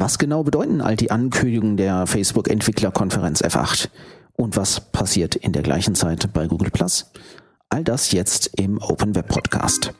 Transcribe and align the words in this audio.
Was 0.00 0.16
genau 0.16 0.44
bedeuten 0.44 0.80
all 0.80 0.94
die 0.94 1.10
Ankündigungen 1.10 1.76
der 1.76 2.06
Facebook-Entwicklerkonferenz 2.06 3.42
F8? 3.42 3.88
Und 4.34 4.56
was 4.56 4.92
passiert 4.92 5.34
in 5.34 5.52
der 5.52 5.62
gleichen 5.62 5.96
Zeit 5.96 6.32
bei 6.32 6.46
Google 6.46 6.70
Plus? 6.70 7.10
All 7.68 7.82
das 7.82 8.12
jetzt 8.12 8.48
im 8.56 8.80
Open 8.80 9.16
Web 9.16 9.26
Podcast. 9.26 9.92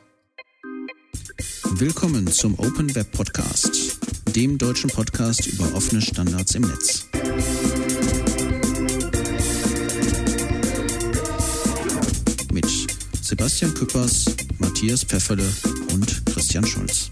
Willkommen 1.71 2.27
zum 2.27 2.57
Open 2.59 2.95
Web 2.95 3.11
Podcast, 3.11 3.99
dem 4.33 4.57
deutschen 4.57 4.89
Podcast 4.89 5.45
über 5.47 5.65
offene 5.75 6.01
Standards 6.01 6.55
im 6.55 6.61
Netz. 6.61 7.05
Mit 12.53 12.65
Sebastian 13.21 13.73
Küppers, 13.73 14.27
Matthias 14.59 15.03
Pfefferle 15.03 15.43
und 15.91 16.25
Christian 16.25 16.65
Schulz. 16.65 17.11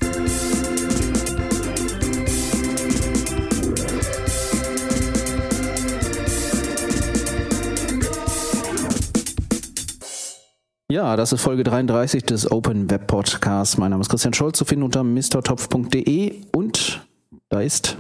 Ja, 10.98 11.16
das 11.16 11.32
ist 11.32 11.44
Folge 11.44 11.64
33 11.64 12.24
des 12.24 12.52
Open 12.52 12.90
Web 12.90 13.06
Podcasts. 13.06 13.78
Mein 13.78 13.92
Name 13.92 14.02
ist 14.02 14.10
Christian 14.10 14.34
Scholz, 14.34 14.58
zu 14.58 14.66
finden 14.66 14.84
unter 14.84 15.04
mrtopf.de 15.04 16.34
und 16.56 17.06
da 17.50 17.62
ist 17.62 18.00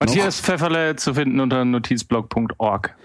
Matthias 0.00 0.40
Pfefferle 0.40 0.96
zu 0.96 1.12
finden 1.12 1.38
unter 1.38 1.66
notizblog.org. 1.66 2.96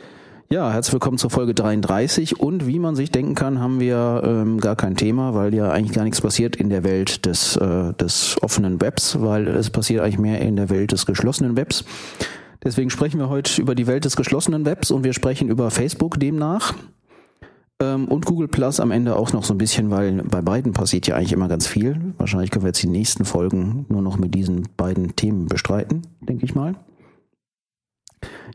Ja, 0.50 0.72
herzlich 0.72 0.94
willkommen 0.94 1.18
zur 1.18 1.32
Folge 1.32 1.54
33 1.54 2.40
und 2.40 2.66
wie 2.66 2.80
man 2.80 2.96
sich 2.96 3.12
denken 3.12 3.36
kann, 3.36 3.60
haben 3.60 3.82
wir 3.82 4.22
ähm, 4.24 4.62
gar 4.62 4.78
kein 4.78 4.96
Thema, 4.96 5.34
weil 5.34 5.54
ja 5.54 5.70
eigentlich 5.70 5.98
gar 5.98 6.06
nichts 6.06 6.22
passiert 6.22 6.56
in 6.56 6.70
der 6.70 6.86
Welt 6.86 7.26
des, 7.26 7.58
äh, 7.58 7.94
des 7.96 8.42
offenen 8.42 8.80
Webs, 8.80 9.20
weil 9.20 9.50
es 9.50 9.70
passiert 9.70 10.02
eigentlich 10.02 10.20
mehr 10.20 10.40
in 10.40 10.56
der 10.56 10.70
Welt 10.70 10.94
des 10.94 11.06
geschlossenen 11.06 11.58
Webs. 11.58 11.84
Deswegen 12.64 12.90
sprechen 12.90 13.20
wir 13.20 13.28
heute 13.28 13.62
über 13.62 13.76
die 13.76 13.86
Welt 13.86 14.06
des 14.06 14.16
geschlossenen 14.16 14.64
Webs 14.64 14.92
und 14.92 15.04
wir 15.04 15.12
sprechen 15.12 15.50
über 15.50 15.72
Facebook 15.72 16.22
demnach. 16.22 16.74
Ähm, 17.82 18.08
und 18.08 18.26
Google 18.26 18.48
Plus 18.48 18.80
am 18.80 18.92
Ende 18.92 19.16
auch 19.16 19.32
noch 19.32 19.44
so 19.44 19.54
ein 19.54 19.58
bisschen, 19.58 19.90
weil 19.90 20.24
bei 20.24 20.42
beiden 20.42 20.74
passiert 20.74 21.08
ja 21.08 21.16
eigentlich 21.16 21.32
immer 21.32 21.48
ganz 21.48 21.68
viel. 21.68 22.14
Wahrscheinlich 22.18 22.52
können 22.52 22.64
wir 22.64 22.70
jetzt 22.70 22.84
die 22.84 22.88
nächsten 22.88 23.26
Folgen 23.26 23.86
nur 23.90 24.02
noch 24.02 24.18
mit 24.18 24.36
diesen 24.36 24.68
beiden 24.76 25.16
Themen 25.16 25.48
bestreiten, 25.48 26.02
denke 26.20 26.46
ich 26.46 26.56
mal. 26.56 26.76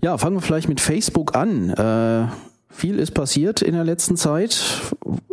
Ja, 0.02 0.18
fangen 0.18 0.36
wir 0.36 0.42
vielleicht 0.42 0.68
mit 0.68 0.80
Facebook 0.80 1.34
an. 1.34 1.70
Äh, 1.70 2.26
viel 2.68 2.98
ist 2.98 3.12
passiert 3.12 3.62
in 3.62 3.74
der 3.74 3.84
letzten 3.84 4.16
Zeit. 4.16 4.62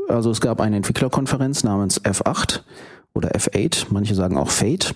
Also 0.07 0.31
es 0.31 0.39
gab 0.39 0.61
eine 0.61 0.77
Entwicklerkonferenz 0.77 1.63
namens 1.63 2.01
F8 2.01 2.61
oder 3.13 3.31
F8, 3.31 3.87
manche 3.89 4.15
sagen 4.15 4.37
auch 4.37 4.49
Fate. 4.49 4.95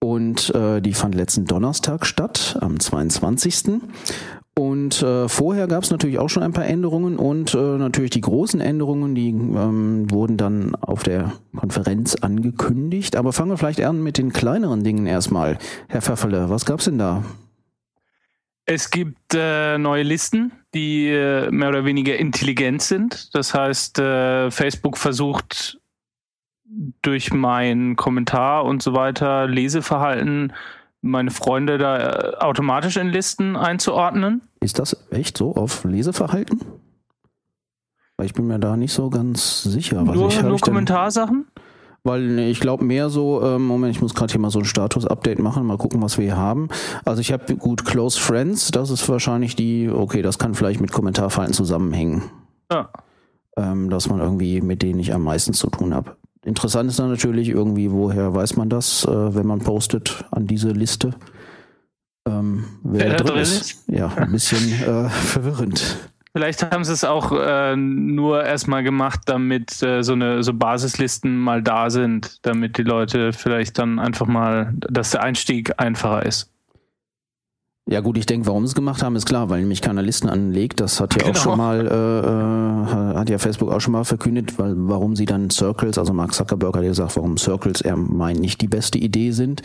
Und 0.00 0.54
äh, 0.54 0.80
die 0.80 0.94
fand 0.94 1.14
letzten 1.14 1.44
Donnerstag 1.44 2.06
statt, 2.06 2.58
am 2.60 2.80
22. 2.80 3.80
Und 4.56 5.02
äh, 5.02 5.28
vorher 5.28 5.68
gab 5.68 5.84
es 5.84 5.90
natürlich 5.90 6.18
auch 6.18 6.28
schon 6.28 6.42
ein 6.42 6.52
paar 6.52 6.66
Änderungen 6.66 7.16
und 7.16 7.54
äh, 7.54 7.78
natürlich 7.78 8.10
die 8.10 8.20
großen 8.20 8.60
Änderungen, 8.60 9.14
die 9.14 9.28
ähm, 9.28 10.10
wurden 10.10 10.36
dann 10.36 10.74
auf 10.74 11.02
der 11.02 11.32
Konferenz 11.56 12.16
angekündigt. 12.16 13.16
Aber 13.16 13.32
fangen 13.32 13.50
wir 13.50 13.56
vielleicht 13.56 13.82
an 13.82 14.02
mit 14.02 14.18
den 14.18 14.32
kleineren 14.32 14.84
Dingen 14.84 15.06
erstmal. 15.06 15.56
Herr 15.88 16.02
Pfefferle, 16.02 16.50
was 16.50 16.66
gab's 16.66 16.84
denn 16.84 16.98
da? 16.98 17.24
Es 18.66 18.90
gibt 18.90 19.34
äh, 19.34 19.78
neue 19.78 20.02
Listen, 20.02 20.52
die 20.74 21.08
äh, 21.08 21.50
mehr 21.50 21.70
oder 21.70 21.84
weniger 21.84 22.16
intelligent 22.18 22.82
sind. 22.82 23.34
Das 23.34 23.54
heißt, 23.54 23.98
äh, 23.98 24.50
Facebook 24.50 24.98
versucht 24.98 25.80
durch 27.02 27.32
mein 27.32 27.96
Kommentar 27.96 28.64
und 28.64 28.82
so 28.82 28.92
weiter 28.92 29.48
Leseverhalten 29.48 30.52
meine 31.02 31.30
Freunde 31.30 31.78
da 31.78 31.98
äh, 31.98 32.36
automatisch 32.36 32.96
in 32.96 33.08
Listen 33.08 33.56
einzuordnen. 33.56 34.42
Ist 34.60 34.78
das 34.78 34.96
echt 35.10 35.38
so 35.38 35.54
auf 35.54 35.84
Leseverhalten? 35.84 36.60
Weil 38.16 38.26
ich 38.26 38.34
bin 38.34 38.46
mir 38.46 38.58
da 38.58 38.76
nicht 38.76 38.92
so 38.92 39.08
ganz 39.08 39.62
sicher. 39.62 40.06
Was 40.06 40.14
nur 40.14 40.28
ich, 40.28 40.42
nur 40.42 40.58
Kommentarsachen? 40.58 41.46
Weil 42.02 42.38
ich 42.38 42.60
glaube 42.60 42.84
mehr 42.84 43.10
so, 43.10 43.42
ähm, 43.42 43.66
Moment, 43.66 43.94
ich 43.94 44.02
muss 44.02 44.14
gerade 44.14 44.30
hier 44.30 44.40
mal 44.40 44.50
so 44.50 44.58
ein 44.58 44.64
Status-Update 44.64 45.38
machen, 45.38 45.66
mal 45.66 45.76
gucken, 45.76 46.02
was 46.02 46.16
wir 46.16 46.24
hier 46.24 46.36
haben. 46.36 46.68
Also 47.04 47.20
ich 47.20 47.32
habe 47.32 47.56
gut 47.56 47.84
Close 47.84 48.18
Friends, 48.18 48.70
das 48.70 48.90
ist 48.90 49.06
wahrscheinlich 49.08 49.54
die, 49.54 49.88
okay, 49.90 50.22
das 50.22 50.38
kann 50.38 50.54
vielleicht 50.54 50.80
mit 50.80 50.92
Kommentarverhalten 50.92 51.54
zusammenhängen. 51.54 52.24
Ja. 52.72 52.90
Ähm, 53.56 53.90
dass 53.90 54.08
man 54.08 54.20
irgendwie 54.20 54.60
mit 54.60 54.82
denen 54.82 55.00
ich 55.00 55.12
am 55.12 55.24
meisten 55.24 55.52
zu 55.52 55.68
tun 55.68 55.94
habe. 55.94 56.16
Interessant 56.44 56.90
ist 56.90 56.98
dann 56.98 57.10
natürlich 57.10 57.48
irgendwie, 57.50 57.90
woher 57.90 58.34
weiß 58.34 58.56
man 58.56 58.70
das, 58.70 59.04
äh, 59.04 59.34
wenn 59.34 59.46
man 59.46 59.58
postet 59.60 60.24
an 60.30 60.46
diese 60.46 60.70
Liste, 60.70 61.14
ähm, 62.26 62.64
wer, 62.82 63.10
wer 63.10 63.16
da 63.16 63.24
drin, 63.24 63.40
ist. 63.40 63.60
ist. 63.60 63.84
Ja, 63.88 64.08
ein 64.08 64.32
bisschen 64.32 64.72
äh, 64.82 65.08
verwirrend. 65.08 65.98
Vielleicht 66.32 66.70
haben 66.70 66.84
sie 66.84 66.92
es 66.92 67.02
auch 67.02 67.32
äh, 67.32 67.74
nur 67.74 68.44
erstmal 68.44 68.84
gemacht, 68.84 69.22
damit 69.26 69.82
äh, 69.82 70.02
so 70.02 70.12
eine 70.12 70.44
so 70.44 70.54
Basislisten 70.54 71.36
mal 71.36 71.60
da 71.60 71.90
sind, 71.90 72.38
damit 72.46 72.78
die 72.78 72.84
Leute 72.84 73.32
vielleicht 73.32 73.78
dann 73.78 73.98
einfach 73.98 74.26
mal, 74.26 74.72
dass 74.76 75.10
der 75.10 75.24
Einstieg 75.24 75.72
einfacher 75.78 76.24
ist. 76.24 76.49
Ja 77.90 77.98
gut, 78.02 78.16
ich 78.16 78.26
denke, 78.26 78.46
warum 78.46 78.64
sie 78.64 78.70
es 78.70 78.74
gemacht 78.76 79.02
haben, 79.02 79.16
ist 79.16 79.26
klar, 79.26 79.50
weil 79.50 79.62
nämlich 79.62 79.82
keiner 79.82 80.00
Listen 80.00 80.28
anlegt. 80.28 80.78
Das 80.78 81.00
hat 81.00 81.12
ja 81.16 81.22
genau. 81.24 81.30
auch 81.32 81.42
schon 81.42 81.58
mal, 81.58 81.88
äh, 81.88 82.20
äh, 82.20 83.18
hat 83.18 83.28
ja 83.28 83.38
Facebook 83.38 83.72
auch 83.72 83.80
schon 83.80 83.90
mal 83.90 84.04
verkündet, 84.04 84.60
weil 84.60 84.74
warum 84.76 85.16
sie 85.16 85.24
dann 85.24 85.50
Circles, 85.50 85.98
also 85.98 86.12
Mark 86.12 86.32
Zuckerberg 86.32 86.76
hat 86.76 86.84
ja 86.84 86.90
gesagt, 86.90 87.16
warum 87.16 87.36
Circles 87.36 87.80
er 87.80 87.96
meint 87.96 88.38
nicht 88.38 88.60
die 88.60 88.68
beste 88.68 88.96
Idee 88.96 89.32
sind, 89.32 89.62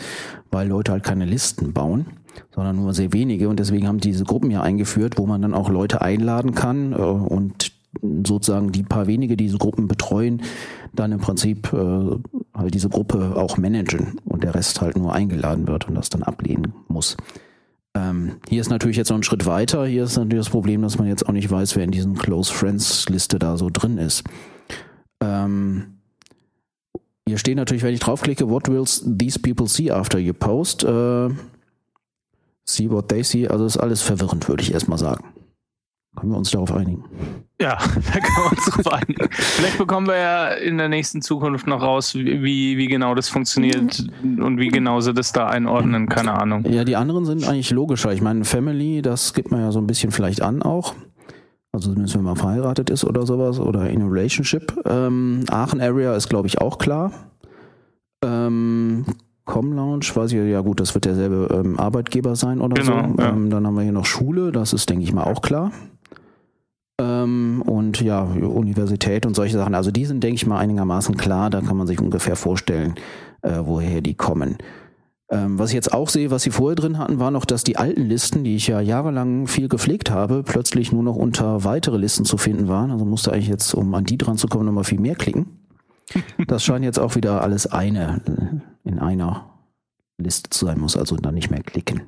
weil 0.50 0.66
Leute 0.66 0.90
halt 0.90 1.04
keine 1.04 1.24
Listen 1.24 1.72
bauen, 1.72 2.06
sondern 2.52 2.74
nur 2.74 2.94
sehr 2.94 3.12
wenige 3.12 3.48
und 3.48 3.60
deswegen 3.60 3.86
haben 3.86 4.00
diese 4.00 4.24
Gruppen 4.24 4.50
ja 4.50 4.60
eingeführt, 4.60 5.18
wo 5.18 5.26
man 5.26 5.40
dann 5.40 5.54
auch 5.54 5.70
Leute 5.70 6.02
einladen 6.02 6.52
kann 6.52 6.94
äh, 6.94 6.96
und 6.96 7.70
sozusagen 8.26 8.72
die 8.72 8.82
paar 8.82 9.06
wenige, 9.06 9.36
die 9.36 9.44
diese 9.44 9.58
Gruppen 9.58 9.86
betreuen, 9.86 10.42
dann 10.92 11.12
im 11.12 11.20
Prinzip 11.20 11.72
äh, 11.72 12.16
halt 12.58 12.74
diese 12.74 12.88
Gruppe 12.88 13.34
auch 13.36 13.56
managen 13.56 14.18
und 14.24 14.42
der 14.42 14.56
Rest 14.56 14.80
halt 14.80 14.96
nur 14.96 15.12
eingeladen 15.12 15.68
wird 15.68 15.86
und 15.86 15.94
das 15.94 16.10
dann 16.10 16.24
ablehnen 16.24 16.72
muss. 16.88 17.16
Ähm, 17.96 18.40
hier 18.46 18.60
ist 18.60 18.68
natürlich 18.68 18.98
jetzt 18.98 19.08
noch 19.08 19.16
ein 19.16 19.22
Schritt 19.22 19.46
weiter. 19.46 19.86
Hier 19.86 20.04
ist 20.04 20.16
natürlich 20.16 20.44
das 20.44 20.50
Problem, 20.50 20.82
dass 20.82 20.98
man 20.98 21.08
jetzt 21.08 21.26
auch 21.26 21.32
nicht 21.32 21.50
weiß, 21.50 21.76
wer 21.76 21.84
in 21.84 21.90
diesen 21.90 22.14
Close 22.14 22.52
Friends 22.52 23.08
Liste 23.08 23.38
da 23.38 23.56
so 23.56 23.70
drin 23.72 23.96
ist. 23.96 24.22
Ähm, 25.20 25.98
hier 27.26 27.38
steht 27.38 27.56
natürlich, 27.56 27.82
wenn 27.82 27.94
ich 27.94 28.00
draufklicke, 28.00 28.50
what 28.50 28.68
will 28.68 28.84
these 28.84 29.38
people 29.38 29.66
see 29.66 29.90
after 29.90 30.18
you 30.18 30.34
post? 30.34 30.84
Äh, 30.84 31.30
see 32.66 32.90
what 32.90 33.08
they 33.08 33.22
see. 33.22 33.48
Also 33.48 33.64
ist 33.64 33.78
alles 33.78 34.02
verwirrend, 34.02 34.46
würde 34.46 34.62
ich 34.62 34.74
erstmal 34.74 34.98
sagen. 34.98 35.24
Können 36.16 36.32
wir 36.32 36.38
uns 36.38 36.50
darauf 36.50 36.72
einigen? 36.72 37.04
Ja, 37.60 37.76
da 37.94 38.20
können 38.20 38.36
wir 38.36 38.52
uns 38.52 38.64
darauf 38.66 38.92
einigen. 38.92 39.28
Vielleicht 39.30 39.78
bekommen 39.78 40.06
wir 40.06 40.16
ja 40.16 40.48
in 40.48 40.78
der 40.78 40.88
nächsten 40.88 41.22
Zukunft 41.22 41.66
noch 41.66 41.82
raus, 41.82 42.14
wie, 42.14 42.76
wie 42.76 42.86
genau 42.86 43.14
das 43.14 43.28
funktioniert 43.28 44.04
und 44.22 44.58
wie 44.58 44.68
genau 44.68 45.00
sie 45.00 45.14
das 45.14 45.32
da 45.32 45.46
einordnen, 45.46 46.08
keine 46.08 46.32
Ahnung. 46.32 46.64
Ja, 46.68 46.84
die 46.84 46.96
anderen 46.96 47.24
sind 47.24 47.46
eigentlich 47.46 47.70
logischer. 47.70 48.12
Ich 48.12 48.22
meine, 48.22 48.44
Family, 48.44 49.02
das 49.02 49.32
gibt 49.34 49.50
man 49.50 49.60
ja 49.60 49.72
so 49.72 49.78
ein 49.78 49.86
bisschen 49.86 50.10
vielleicht 50.10 50.42
an 50.42 50.62
auch. 50.62 50.94
Also 51.72 51.90
zumindest 51.90 52.16
wenn 52.16 52.24
man 52.24 52.36
verheiratet 52.36 52.88
ist 52.88 53.04
oder 53.04 53.26
sowas 53.26 53.60
oder 53.60 53.90
in 53.90 54.02
a 54.02 54.06
relationship. 54.06 54.72
Ähm, 54.86 55.44
Aachen 55.50 55.80
Area 55.80 56.14
ist, 56.16 56.28
glaube 56.28 56.48
ich, 56.48 56.60
auch 56.60 56.78
klar. 56.78 57.12
Ähm, 58.24 59.04
Com 59.46 59.72
Lounge, 59.72 60.06
weiß 60.12 60.32
ich 60.32 60.38
ja 60.50 60.60
gut, 60.60 60.80
das 60.80 60.94
wird 60.94 61.04
derselbe 61.04 61.48
ähm, 61.54 61.78
Arbeitgeber 61.78 62.34
sein 62.34 62.60
oder 62.60 62.74
genau, 62.74 63.14
so. 63.16 63.22
Ja. 63.22 63.28
Ähm, 63.28 63.48
dann 63.48 63.64
haben 63.64 63.76
wir 63.76 63.84
hier 63.84 63.92
noch 63.92 64.04
Schule, 64.04 64.50
das 64.50 64.72
ist, 64.72 64.90
denke 64.90 65.04
ich 65.04 65.12
mal, 65.12 65.22
auch 65.22 65.40
klar. 65.40 65.70
Ähm, 66.98 67.62
und 67.66 68.00
ja, 68.00 68.22
Universität 68.22 69.26
und 69.26 69.34
solche 69.34 69.58
Sachen. 69.58 69.74
Also 69.74 69.90
die 69.90 70.06
sind, 70.06 70.22
denke 70.22 70.36
ich 70.36 70.46
mal, 70.46 70.58
einigermaßen 70.58 71.16
klar. 71.16 71.50
Da 71.50 71.60
kann 71.60 71.76
man 71.76 71.86
sich 71.86 72.00
ungefähr 72.00 72.36
vorstellen, 72.36 72.94
äh, 73.42 73.60
woher 73.64 74.00
die 74.00 74.14
kommen. 74.14 74.56
Ähm, 75.28 75.58
was 75.58 75.70
ich 75.70 75.74
jetzt 75.74 75.92
auch 75.92 76.08
sehe, 76.08 76.30
was 76.30 76.44
sie 76.44 76.50
vorher 76.50 76.76
drin 76.76 76.98
hatten, 76.98 77.18
war 77.18 77.30
noch, 77.30 77.44
dass 77.44 77.64
die 77.64 77.76
alten 77.76 78.02
Listen, 78.02 78.44
die 78.44 78.54
ich 78.54 78.68
ja 78.68 78.80
jahrelang 78.80 79.48
viel 79.48 79.68
gepflegt 79.68 80.10
habe, 80.10 80.44
plötzlich 80.44 80.92
nur 80.92 81.02
noch 81.02 81.16
unter 81.16 81.64
weitere 81.64 81.96
Listen 81.96 82.24
zu 82.24 82.36
finden 82.36 82.68
waren. 82.68 82.92
Also 82.92 83.04
musste 83.04 83.32
eigentlich 83.32 83.48
jetzt, 83.48 83.74
um 83.74 83.92
an 83.94 84.04
die 84.04 84.18
dran 84.18 84.38
zu 84.38 84.46
kommen, 84.46 84.66
nochmal 84.66 84.84
viel 84.84 85.00
mehr 85.00 85.16
klicken. 85.16 85.46
Das 86.46 86.62
scheint 86.62 86.84
jetzt 86.84 87.00
auch 87.00 87.16
wieder 87.16 87.42
alles 87.42 87.66
eine 87.66 88.62
in 88.84 89.00
einer 89.00 89.50
Liste 90.18 90.48
zu 90.50 90.66
sein, 90.66 90.78
muss 90.78 90.96
also 90.96 91.16
dann 91.16 91.34
nicht 91.34 91.50
mehr 91.50 91.62
klicken. 91.62 92.02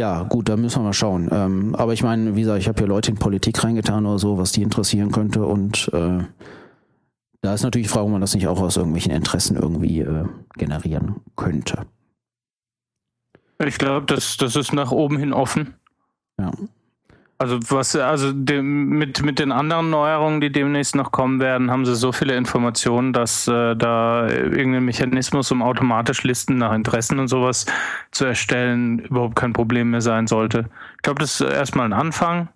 Ja, 0.00 0.22
gut, 0.22 0.48
da 0.48 0.56
müssen 0.56 0.78
wir 0.80 0.84
mal 0.84 0.92
schauen. 0.94 1.28
Ähm, 1.30 1.74
aber 1.74 1.92
ich 1.92 2.02
meine, 2.02 2.34
wie 2.34 2.40
gesagt, 2.40 2.58
ich 2.58 2.68
habe 2.68 2.78
hier 2.78 2.86
Leute 2.86 3.10
in 3.10 3.18
Politik 3.18 3.62
reingetan 3.62 4.06
oder 4.06 4.18
so, 4.18 4.38
was 4.38 4.50
die 4.50 4.62
interessieren 4.62 5.12
könnte. 5.12 5.44
Und 5.44 5.90
äh, 5.92 6.24
da 7.42 7.52
ist 7.52 7.64
natürlich 7.64 7.88
die 7.88 7.92
Frage, 7.92 8.06
ob 8.06 8.12
man 8.12 8.22
das 8.22 8.34
nicht 8.34 8.48
auch 8.48 8.62
aus 8.62 8.78
irgendwelchen 8.78 9.12
Interessen 9.12 9.56
irgendwie 9.56 10.00
äh, 10.00 10.24
generieren 10.56 11.16
könnte. 11.36 11.84
Ich 13.62 13.76
glaube, 13.76 14.06
das, 14.06 14.38
das 14.38 14.56
ist 14.56 14.72
nach 14.72 14.90
oben 14.90 15.18
hin 15.18 15.34
offen. 15.34 15.74
Ja. 16.38 16.50
Also 17.40 17.58
was, 17.70 17.96
also 17.96 18.32
dem, 18.32 18.90
mit, 18.90 19.22
mit 19.22 19.38
den 19.38 19.50
anderen 19.50 19.88
Neuerungen, 19.88 20.42
die 20.42 20.52
demnächst 20.52 20.94
noch 20.94 21.10
kommen 21.10 21.40
werden, 21.40 21.70
haben 21.70 21.86
sie 21.86 21.96
so 21.96 22.12
viele 22.12 22.36
Informationen, 22.36 23.14
dass 23.14 23.48
äh, 23.48 23.74
da 23.76 24.28
irgendein 24.28 24.84
Mechanismus, 24.84 25.50
um 25.50 25.62
automatisch 25.62 26.22
Listen 26.22 26.58
nach 26.58 26.74
Interessen 26.74 27.18
und 27.18 27.28
sowas 27.28 27.64
zu 28.10 28.26
erstellen, 28.26 28.98
überhaupt 28.98 29.36
kein 29.36 29.54
Problem 29.54 29.90
mehr 29.90 30.02
sein 30.02 30.26
sollte. 30.26 30.68
Ich 30.96 31.02
glaube, 31.02 31.20
das 31.20 31.40
ist 31.40 31.50
erstmal 31.50 31.86
ein 31.86 31.94
Anfang. 31.94 32.50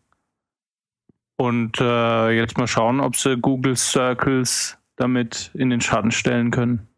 Und 1.36 1.80
äh, 1.80 2.32
jetzt 2.32 2.58
mal 2.58 2.66
schauen, 2.66 3.00
ob 3.00 3.16
sie 3.16 3.38
Google 3.38 3.76
Circles 3.76 4.76
damit 4.96 5.50
in 5.54 5.70
den 5.70 5.80
Schatten 5.80 6.10
stellen 6.10 6.50
können. 6.50 6.88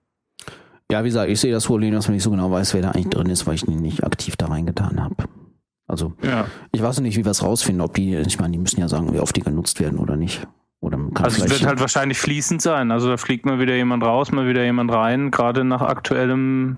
Ja, 0.90 1.04
wie 1.04 1.08
gesagt, 1.08 1.30
ich 1.30 1.38
sehe 1.38 1.52
das 1.52 1.66
Problem, 1.66 1.94
dass 1.94 2.08
man 2.08 2.14
nicht 2.14 2.24
so 2.24 2.32
genau 2.32 2.50
weiß, 2.50 2.74
wer 2.74 2.82
da 2.82 2.90
eigentlich 2.90 3.10
drin 3.10 3.30
ist, 3.30 3.46
weil 3.46 3.54
ich 3.54 3.68
ihn 3.68 3.78
nicht 3.78 4.02
aktiv 4.02 4.34
da 4.34 4.46
reingetan 4.46 5.00
habe. 5.00 5.14
Also 5.88 6.12
Ja. 6.22 6.46
ich 6.72 6.82
weiß 6.82 7.00
nicht, 7.00 7.16
wie 7.16 7.24
wir 7.24 7.30
es 7.30 7.42
rausfinden, 7.42 7.80
ob 7.80 7.94
die, 7.94 8.16
ich 8.16 8.38
meine, 8.40 8.52
die 8.52 8.58
müssen 8.58 8.80
ja 8.80 8.88
sagen, 8.88 9.12
wie 9.14 9.20
oft 9.20 9.36
die 9.36 9.42
genutzt 9.42 9.80
werden 9.80 9.98
oder 9.98 10.16
nicht. 10.16 10.46
Oder 10.80 10.98
man 10.98 11.14
kann 11.14 11.24
Also 11.26 11.44
es 11.44 11.50
wird 11.50 11.66
halt 11.66 11.80
wahrscheinlich 11.80 12.18
fließend 12.18 12.60
sein. 12.60 12.90
Also 12.90 13.08
da 13.08 13.16
fliegt 13.16 13.46
mal 13.46 13.58
wieder 13.60 13.74
jemand 13.74 14.02
raus, 14.04 14.30
mal 14.32 14.46
wieder 14.48 14.64
jemand 14.64 14.92
rein, 14.92 15.30
gerade 15.30 15.64
nach 15.64 15.80
aktuellem 15.82 16.76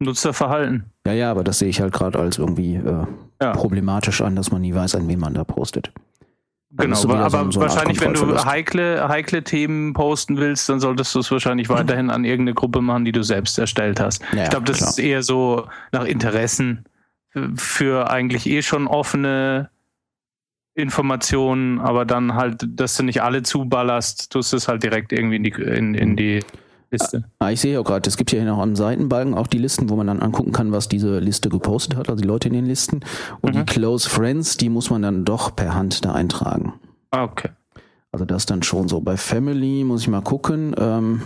Nutzerverhalten. 0.00 0.84
ja, 1.06 1.12
ja, 1.12 1.30
aber 1.30 1.44
das 1.44 1.58
sehe 1.60 1.68
ich 1.68 1.80
halt 1.80 1.92
gerade 1.92 2.18
als 2.18 2.38
irgendwie 2.38 2.74
äh, 2.74 3.06
Ja. 3.42 3.52
problematisch 3.52 4.20
an, 4.20 4.36
dass 4.36 4.50
man 4.50 4.60
nie 4.62 4.74
weiß, 4.74 4.94
an 4.96 5.08
wen 5.08 5.18
man 5.20 5.34
da 5.34 5.44
postet. 5.44 5.92
Genau, 6.74 7.02
wieder 7.04 7.18
aber 7.18 7.52
so 7.52 7.60
wahrscheinlich, 7.60 8.00
wenn 8.00 8.14
du 8.14 8.44
heikle, 8.44 9.06
heikle 9.06 9.44
Themen 9.44 9.92
posten 9.92 10.38
willst, 10.38 10.68
dann 10.70 10.80
solltest 10.80 11.14
du 11.14 11.18
es 11.18 11.30
wahrscheinlich 11.30 11.68
weiterhin 11.68 12.08
an 12.08 12.24
irgendeine 12.24 12.54
Gruppe 12.54 12.80
machen, 12.80 13.04
die 13.04 13.12
du 13.12 13.22
selbst 13.22 13.58
erstellt 13.58 14.00
hast. 14.00 14.22
Ja, 14.34 14.44
ich 14.44 14.50
glaube, 14.50 14.64
das 14.64 14.78
klar. 14.78 14.88
ist 14.90 14.98
eher 14.98 15.22
so 15.22 15.66
nach 15.92 16.04
Interessen 16.04 16.84
für- 17.56 18.10
eigentlich 18.10 18.46
eh 18.46 18.62
schon 18.62 18.86
offene 18.86 19.70
Informationen, 20.74 21.80
aber 21.80 22.04
dann 22.06 22.34
halt, 22.34 22.64
dass 22.66 22.96
du 22.96 23.02
nicht 23.02 23.22
alle 23.22 23.42
zuballerst, 23.42 24.32
tust 24.32 24.52
du 24.52 24.56
es 24.56 24.68
halt 24.68 24.82
direkt 24.82 25.12
irgendwie 25.12 25.36
in 25.36 25.44
die, 25.44 25.50
in, 25.50 25.94
in 25.94 26.16
die 26.16 26.40
Liste. 26.90 27.24
Ah, 27.40 27.50
ich 27.50 27.60
sehe 27.60 27.78
auch 27.78 27.84
gerade, 27.84 28.08
es 28.08 28.16
gibt 28.16 28.32
ja 28.32 28.38
hier 28.40 28.48
noch 28.48 28.58
am 28.58 28.74
Seitenbalken 28.74 29.34
auch 29.34 29.46
die 29.46 29.58
Listen, 29.58 29.90
wo 29.90 29.96
man 29.96 30.06
dann 30.06 30.20
angucken 30.20 30.52
kann, 30.52 30.72
was 30.72 30.88
diese 30.88 31.18
Liste 31.18 31.50
gepostet 31.50 31.96
hat, 31.96 32.08
also 32.08 32.22
die 32.22 32.28
Leute 32.28 32.48
in 32.48 32.54
den 32.54 32.64
Listen. 32.66 33.00
Und 33.42 33.54
die 33.54 33.60
Mhm. 33.60 33.66
Close 33.66 34.08
Friends, 34.08 34.56
die 34.56 34.70
muss 34.70 34.88
man 34.88 35.02
dann 35.02 35.24
doch 35.26 35.54
per 35.54 35.74
Hand 35.74 36.04
da 36.06 36.12
eintragen. 36.12 36.74
Ah, 37.10 37.24
Okay. 37.24 37.50
Also 38.14 38.26
das 38.26 38.44
dann 38.44 38.62
schon 38.62 38.88
so. 38.88 39.00
Bei 39.00 39.16
Family 39.16 39.84
muss 39.84 40.02
ich 40.02 40.08
mal 40.08 40.20
gucken. 40.20 40.74
Ähm, 40.78 41.22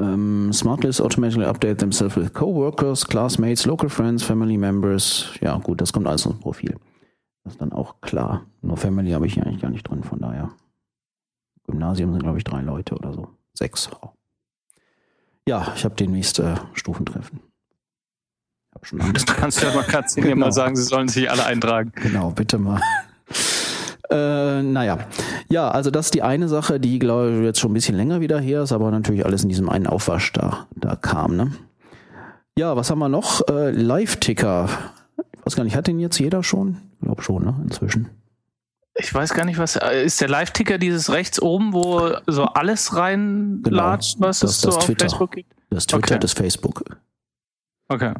ähm, 0.00 0.52
Smart 0.52 0.82
Lists 0.84 1.00
automatically 1.00 1.44
update 1.46 1.78
themselves 1.78 2.16
with 2.16 2.32
coworkers, 2.32 3.06
classmates, 3.06 3.66
local 3.66 3.88
friends, 3.88 4.22
family 4.22 4.56
members. 4.56 5.30
Ja 5.40 5.58
gut, 5.58 5.80
das 5.80 5.92
kommt 5.92 6.06
alles 6.06 6.26
ins 6.26 6.38
Profil. 6.40 6.76
Das 7.44 7.54
ist 7.54 7.60
dann 7.60 7.72
auch 7.72 8.00
klar. 8.00 8.46
Nur 8.62 8.76
Family 8.76 9.10
habe 9.12 9.26
ich 9.26 9.34
hier 9.34 9.46
eigentlich 9.46 9.62
gar 9.62 9.70
nicht 9.70 9.88
drin, 9.88 10.02
von 10.02 10.18
daher. 10.20 10.50
Gymnasium 11.66 12.12
sind, 12.12 12.22
glaube 12.22 12.38
ich, 12.38 12.44
drei 12.44 12.60
Leute 12.62 12.94
oder 12.94 13.12
so. 13.12 13.28
Sechs. 13.54 13.90
Ja, 15.46 15.72
ich 15.76 15.84
habe 15.84 15.94
demnächst 15.94 16.38
äh, 16.38 16.54
Stufentreffen. 16.74 17.40
Habe 18.74 18.86
schon 18.86 19.00
Angst. 19.00 19.28
Du 19.28 19.34
kannst 19.34 19.62
ja 19.62 19.74
mal, 19.74 19.84
kannst 19.84 20.16
Genau. 20.16 20.36
mal 20.36 20.52
sagen, 20.52 20.76
sie 20.76 20.82
sollen 20.82 21.08
sich 21.08 21.30
alle 21.30 21.44
eintragen. 21.44 21.92
Genau, 21.96 22.30
bitte 22.30 22.58
mal. 22.58 22.80
Äh, 24.10 24.62
naja, 24.62 24.98
ja, 25.48 25.70
also 25.70 25.90
das 25.90 26.06
ist 26.06 26.14
die 26.14 26.22
eine 26.22 26.48
Sache, 26.48 26.80
die 26.80 26.98
glaube 26.98 27.30
ich 27.32 27.44
jetzt 27.44 27.60
schon 27.60 27.70
ein 27.70 27.74
bisschen 27.74 27.96
länger 27.96 28.20
wieder 28.20 28.40
her 28.40 28.62
ist, 28.62 28.72
aber 28.72 28.90
natürlich 28.90 29.24
alles 29.24 29.42
in 29.44 29.48
diesem 29.48 29.68
einen 29.68 29.86
Aufwasch 29.86 30.32
da, 30.32 30.66
da 30.74 30.96
kam. 30.96 31.36
Ne? 31.36 31.52
Ja, 32.58 32.74
was 32.76 32.90
haben 32.90 32.98
wir 32.98 33.08
noch? 33.08 33.46
Äh, 33.48 33.70
Live-Ticker. 33.70 34.68
Ich 35.32 35.46
weiß 35.46 35.54
gar 35.56 35.64
nicht, 35.64 35.76
hat 35.76 35.86
den 35.86 36.00
jetzt 36.00 36.18
jeder 36.18 36.42
schon? 36.42 36.78
Ich 37.00 37.04
glaube 37.06 37.22
schon, 37.22 37.44
ne? 37.44 37.54
Inzwischen. 37.62 38.08
Ich 38.96 39.14
weiß 39.14 39.32
gar 39.32 39.44
nicht, 39.46 39.58
was 39.58 39.76
äh, 39.76 40.04
ist 40.04 40.20
der 40.20 40.28
Live-Ticker 40.28 40.76
dieses 40.76 41.10
rechts 41.12 41.40
oben, 41.40 41.72
wo 41.72 42.10
so 42.26 42.44
alles 42.44 42.96
reinlatscht, 42.96 44.16
was 44.20 44.40
das- 44.40 44.50
es 44.50 44.60
so 44.60 44.68
das 44.68 44.76
auf 44.78 44.84
Twitter. 44.86 45.04
Facebook 45.04 45.30
gibt? 45.32 45.52
Das 45.70 45.86
Twitter, 45.86 46.14
Okay. 46.16 46.18
das 46.18 46.32
Facebook. 46.32 46.84
Okay. 47.88 48.12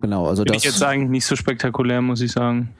Genau, 0.00 0.26
also 0.26 0.42
Finde 0.42 0.54
das. 0.54 0.64
ich 0.64 0.70
jetzt 0.70 0.82
eigentlich 0.82 1.10
nicht 1.10 1.26
so 1.26 1.36
spektakulär, 1.36 2.02
muss 2.02 2.20
ich 2.20 2.32
sagen. 2.32 2.74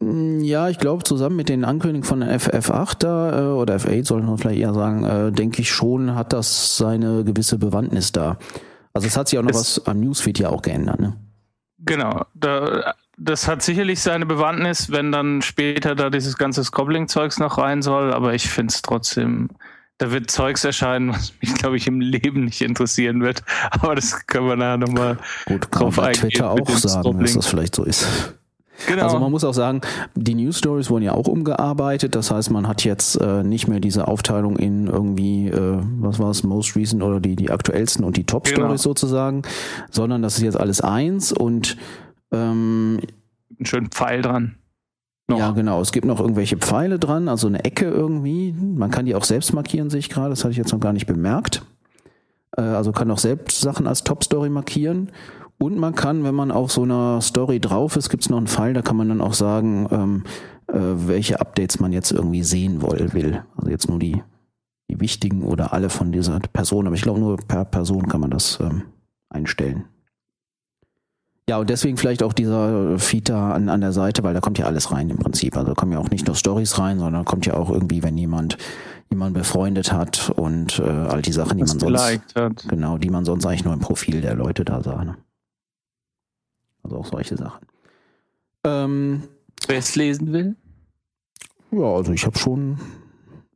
Mm, 0.00 0.40
Ja, 0.42 0.68
ich 0.68 0.78
glaube, 0.78 1.04
zusammen 1.04 1.36
mit 1.36 1.48
den 1.48 1.64
Ankündigungen 1.64 2.04
von 2.08 2.22
FF8 2.22 2.98
da, 3.00 3.38
äh, 3.40 3.52
oder 3.52 3.76
F8 3.76 4.04
soll 4.06 4.22
man 4.22 4.38
vielleicht 4.38 4.60
eher 4.60 4.72
sagen, 4.74 5.04
äh, 5.04 5.32
denke 5.32 5.60
ich 5.62 5.70
schon, 5.70 6.14
hat 6.14 6.32
das 6.32 6.76
seine 6.76 7.24
gewisse 7.24 7.58
Bewandtnis 7.58 8.12
da. 8.12 8.38
Also 8.92 9.06
es 9.06 9.16
hat 9.16 9.28
sich 9.28 9.38
auch 9.38 9.42
noch 9.42 9.50
Es- 9.50 9.78
was 9.80 9.86
am 9.86 10.00
Newsfeed 10.00 10.38
ja 10.38 10.48
auch 10.48 10.62
geändert, 10.62 11.00
ne? 11.00 11.16
Genau. 11.78 12.24
Da, 12.34 12.94
das 13.18 13.46
hat 13.48 13.62
sicherlich 13.62 14.00
seine 14.00 14.24
Bewandtnis, 14.24 14.90
wenn 14.90 15.12
dann 15.12 15.42
später 15.42 15.94
da 15.94 16.08
dieses 16.10 16.38
ganze 16.38 16.64
Scobbling-Zeugs 16.64 17.38
noch 17.38 17.58
rein 17.58 17.82
soll, 17.82 18.12
aber 18.14 18.32
ich 18.34 18.48
finde 18.48 18.72
es 18.72 18.80
trotzdem, 18.80 19.50
da 19.98 20.10
wird 20.10 20.30
Zeugs 20.30 20.64
erscheinen, 20.64 21.10
was 21.14 21.34
mich, 21.42 21.52
glaube 21.54 21.76
ich, 21.76 21.86
im 21.86 22.00
Leben 22.00 22.44
nicht 22.46 22.62
interessieren 22.62 23.22
wird. 23.22 23.42
Aber 23.70 23.94
das 23.94 24.26
können 24.26 24.46
wir 24.48 24.56
nachher 24.56 24.78
nochmal 24.78 25.18
man 25.48 25.60
drauf 25.60 25.96
bei 25.96 26.06
eingehen 26.08 26.30
Twitter 26.30 26.50
auch 26.50 26.68
sagen, 26.70 27.20
dass 27.20 27.34
das 27.34 27.46
vielleicht 27.46 27.74
so 27.74 27.84
ist. 27.84 28.06
Genau. 28.86 29.02
Also 29.04 29.18
man 29.18 29.30
muss 29.30 29.44
auch 29.44 29.54
sagen, 29.54 29.80
die 30.14 30.34
News 30.34 30.58
Stories 30.58 30.90
wurden 30.90 31.04
ja 31.04 31.12
auch 31.12 31.28
umgearbeitet. 31.28 32.14
Das 32.14 32.30
heißt, 32.30 32.50
man 32.50 32.68
hat 32.68 32.84
jetzt 32.84 33.16
äh, 33.20 33.42
nicht 33.42 33.68
mehr 33.68 33.80
diese 33.80 34.06
Aufteilung 34.08 34.56
in 34.56 34.86
irgendwie, 34.86 35.48
äh, 35.48 35.78
was 36.00 36.18
war 36.18 36.30
es, 36.30 36.42
Most 36.42 36.76
Recent 36.76 37.02
oder 37.02 37.20
die, 37.20 37.36
die 37.36 37.50
aktuellsten 37.50 38.04
und 38.04 38.16
die 38.16 38.24
Top 38.24 38.44
Genau. 38.44 38.60
Stories 38.60 38.82
sozusagen, 38.82 39.42
sondern 39.90 40.22
das 40.22 40.36
ist 40.36 40.42
jetzt 40.42 40.60
alles 40.60 40.80
eins 40.80 41.32
und 41.32 41.76
ähm, 42.32 43.00
einen 43.58 43.66
schönen 43.66 43.88
Pfeil 43.90 44.22
dran. 44.22 44.56
Noch. 45.28 45.38
ja 45.38 45.50
genau, 45.50 45.80
es 45.80 45.90
gibt 45.90 46.06
noch 46.06 46.20
irgendwelche 46.20 46.56
Pfeile 46.56 47.00
dran, 47.00 47.28
also 47.28 47.48
eine 47.48 47.64
Ecke 47.64 47.86
irgendwie. 47.86 48.52
Man 48.52 48.92
kann 48.92 49.06
die 49.06 49.14
auch 49.16 49.24
selbst 49.24 49.52
markieren, 49.52 49.90
sehe 49.90 49.98
ich 49.98 50.08
gerade, 50.08 50.30
das 50.30 50.44
hatte 50.44 50.52
ich 50.52 50.58
jetzt 50.58 50.72
noch 50.72 50.78
gar 50.78 50.92
nicht 50.92 51.06
bemerkt. 51.06 51.62
Äh, 52.56 52.60
also 52.60 52.92
kann 52.92 53.10
auch 53.10 53.18
selbst 53.18 53.60
Sachen 53.60 53.88
als 53.88 54.04
Top 54.04 54.22
Story 54.22 54.50
markieren. 54.50 55.10
Und 55.58 55.78
man 55.78 55.94
kann, 55.94 56.24
wenn 56.24 56.34
man 56.34 56.50
auf 56.50 56.70
so 56.70 56.82
einer 56.82 57.20
Story 57.20 57.60
drauf 57.60 57.96
ist, 57.96 58.10
gibt 58.10 58.22
es 58.22 58.30
noch 58.30 58.36
einen 58.36 58.46
Pfeil, 58.46 58.74
da 58.74 58.82
kann 58.82 58.96
man 58.96 59.08
dann 59.08 59.20
auch 59.20 59.32
sagen, 59.32 59.88
ähm, 59.90 60.24
äh, 60.68 61.08
welche 61.08 61.40
Updates 61.40 61.80
man 61.80 61.92
jetzt 61.92 62.12
irgendwie 62.12 62.42
sehen 62.42 62.82
woll, 62.82 63.12
will. 63.12 63.42
Also 63.56 63.70
jetzt 63.70 63.88
nur 63.88 63.98
die, 63.98 64.22
die 64.90 65.00
wichtigen 65.00 65.42
oder 65.42 65.72
alle 65.72 65.88
von 65.88 66.12
dieser 66.12 66.40
Person. 66.40 66.86
Aber 66.86 66.96
ich 66.96 67.02
glaube, 67.02 67.20
nur 67.20 67.36
per 67.36 67.64
Person 67.64 68.06
kann 68.08 68.20
man 68.20 68.30
das 68.30 68.58
ähm, 68.60 68.82
einstellen. 69.30 69.86
Ja, 71.48 71.58
und 71.58 71.70
deswegen 71.70 71.96
vielleicht 71.96 72.24
auch 72.24 72.32
dieser 72.32 72.98
Feed 72.98 73.28
da 73.28 73.52
an, 73.52 73.68
an 73.68 73.80
der 73.80 73.92
Seite, 73.92 74.24
weil 74.24 74.34
da 74.34 74.40
kommt 74.40 74.58
ja 74.58 74.66
alles 74.66 74.90
rein 74.90 75.08
im 75.08 75.18
Prinzip. 75.18 75.56
Also 75.56 75.68
da 75.68 75.74
kommen 75.74 75.92
ja 75.92 75.98
auch 75.98 76.10
nicht 76.10 76.26
nur 76.26 76.34
Stories 76.34 76.78
rein, 76.78 76.98
sondern 76.98 77.24
kommt 77.24 77.46
ja 77.46 77.54
auch 77.54 77.70
irgendwie, 77.70 78.02
wenn 78.02 78.18
jemand 78.18 78.58
jemand 79.10 79.34
befreundet 79.34 79.92
hat 79.92 80.32
und 80.34 80.80
äh, 80.80 80.82
all 80.82 81.22
die 81.22 81.32
Sachen, 81.32 81.58
die 81.58 81.64
man 81.64 81.78
sonst 81.78 82.34
hat. 82.34 82.68
Genau, 82.68 82.98
die 82.98 83.10
man 83.10 83.24
sonst 83.24 83.46
eigentlich 83.46 83.64
nur 83.64 83.74
im 83.74 83.78
Profil 83.78 84.20
der 84.20 84.34
Leute 84.34 84.64
da 84.64 84.82
sah. 84.82 85.04
Ne? 85.04 85.16
Also 86.86 86.98
auch 86.98 87.06
solche 87.06 87.36
Sachen. 87.36 87.66
Ähm, 88.64 89.24
Wer 89.66 89.78
es 89.78 89.96
lesen 89.96 90.32
will. 90.32 90.54
ja, 91.72 91.82
also 91.84 92.12
ich 92.12 92.24
habe 92.26 92.38
schon 92.38 92.78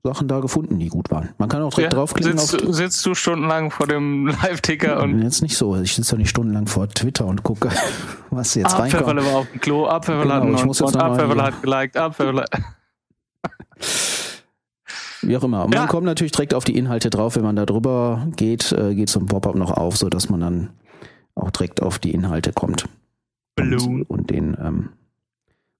Sachen 0.02 0.26
da 0.26 0.40
gefunden, 0.40 0.78
die 0.80 0.88
gut 0.88 1.10
waren. 1.12 1.28
Man 1.38 1.48
kann 1.48 1.62
auch 1.62 1.72
direkt 1.72 1.92
draufklicken 1.92 2.38
sitzt, 2.38 2.54
auf. 2.56 2.60
du- 2.62 2.72
sitzt 2.72 3.06
du 3.06 3.14
stundenlang 3.14 3.70
vor 3.70 3.86
dem 3.86 4.26
Live-Ticker 4.42 5.00
und 5.02 5.22
Jetzt 5.22 5.42
nicht 5.42 5.56
so. 5.56 5.76
Ich 5.76 5.94
sitze 5.94 6.12
ja 6.12 6.18
nicht 6.18 6.30
stundenlang 6.30 6.66
vor 6.66 6.88
Twitter 6.88 7.24
und 7.26 7.44
gucke, 7.44 7.68
was 8.30 8.54
jetzt 8.56 8.72
reinkommt. 8.76 8.94
Abpfefferle 8.94 9.24
war 9.24 9.34
auf 9.40 9.50
dem 9.52 9.60
Klo, 9.60 9.86
Abpfefferle 9.86 10.40
Genau, 10.40 10.58
hat 10.58 10.96
Abpfefferle 10.96 11.34
hier- 11.34 11.42
hat 11.44 11.62
geliked, 11.62 11.96
Abpfefferle. 11.96 12.44
Wie 15.22 15.36
auch 15.36 15.44
immer. 15.44 15.66
Und 15.66 15.74
Ja. 15.74 15.80
Man 15.80 15.88
kommt 15.88 16.06
natürlich 16.06 16.32
direkt 16.32 16.54
auf 16.54 16.64
die 16.64 16.76
Inhalte 16.76 17.10
drauf. 17.10 17.36
Wenn 17.36 17.42
man 17.44 17.54
da 17.56 17.66
drüber 17.66 18.26
geht, 18.36 18.72
äh, 18.72 18.94
geht 18.94 19.10
so 19.10 19.20
ein 19.20 19.26
Pop-up 19.26 19.54
noch 19.54 19.70
auf, 19.70 19.96
sodass 19.98 20.30
man 20.30 20.40
dann 20.40 20.70
auch 21.34 21.50
direkt 21.50 21.82
auf 21.82 21.98
die 21.98 22.12
Inhalte 22.12 22.52
kommt. 22.54 22.86
Balloon. 23.60 24.02
Und, 24.02 24.10
und 24.10 24.30
den 24.30 24.56
ähm, 24.60 24.88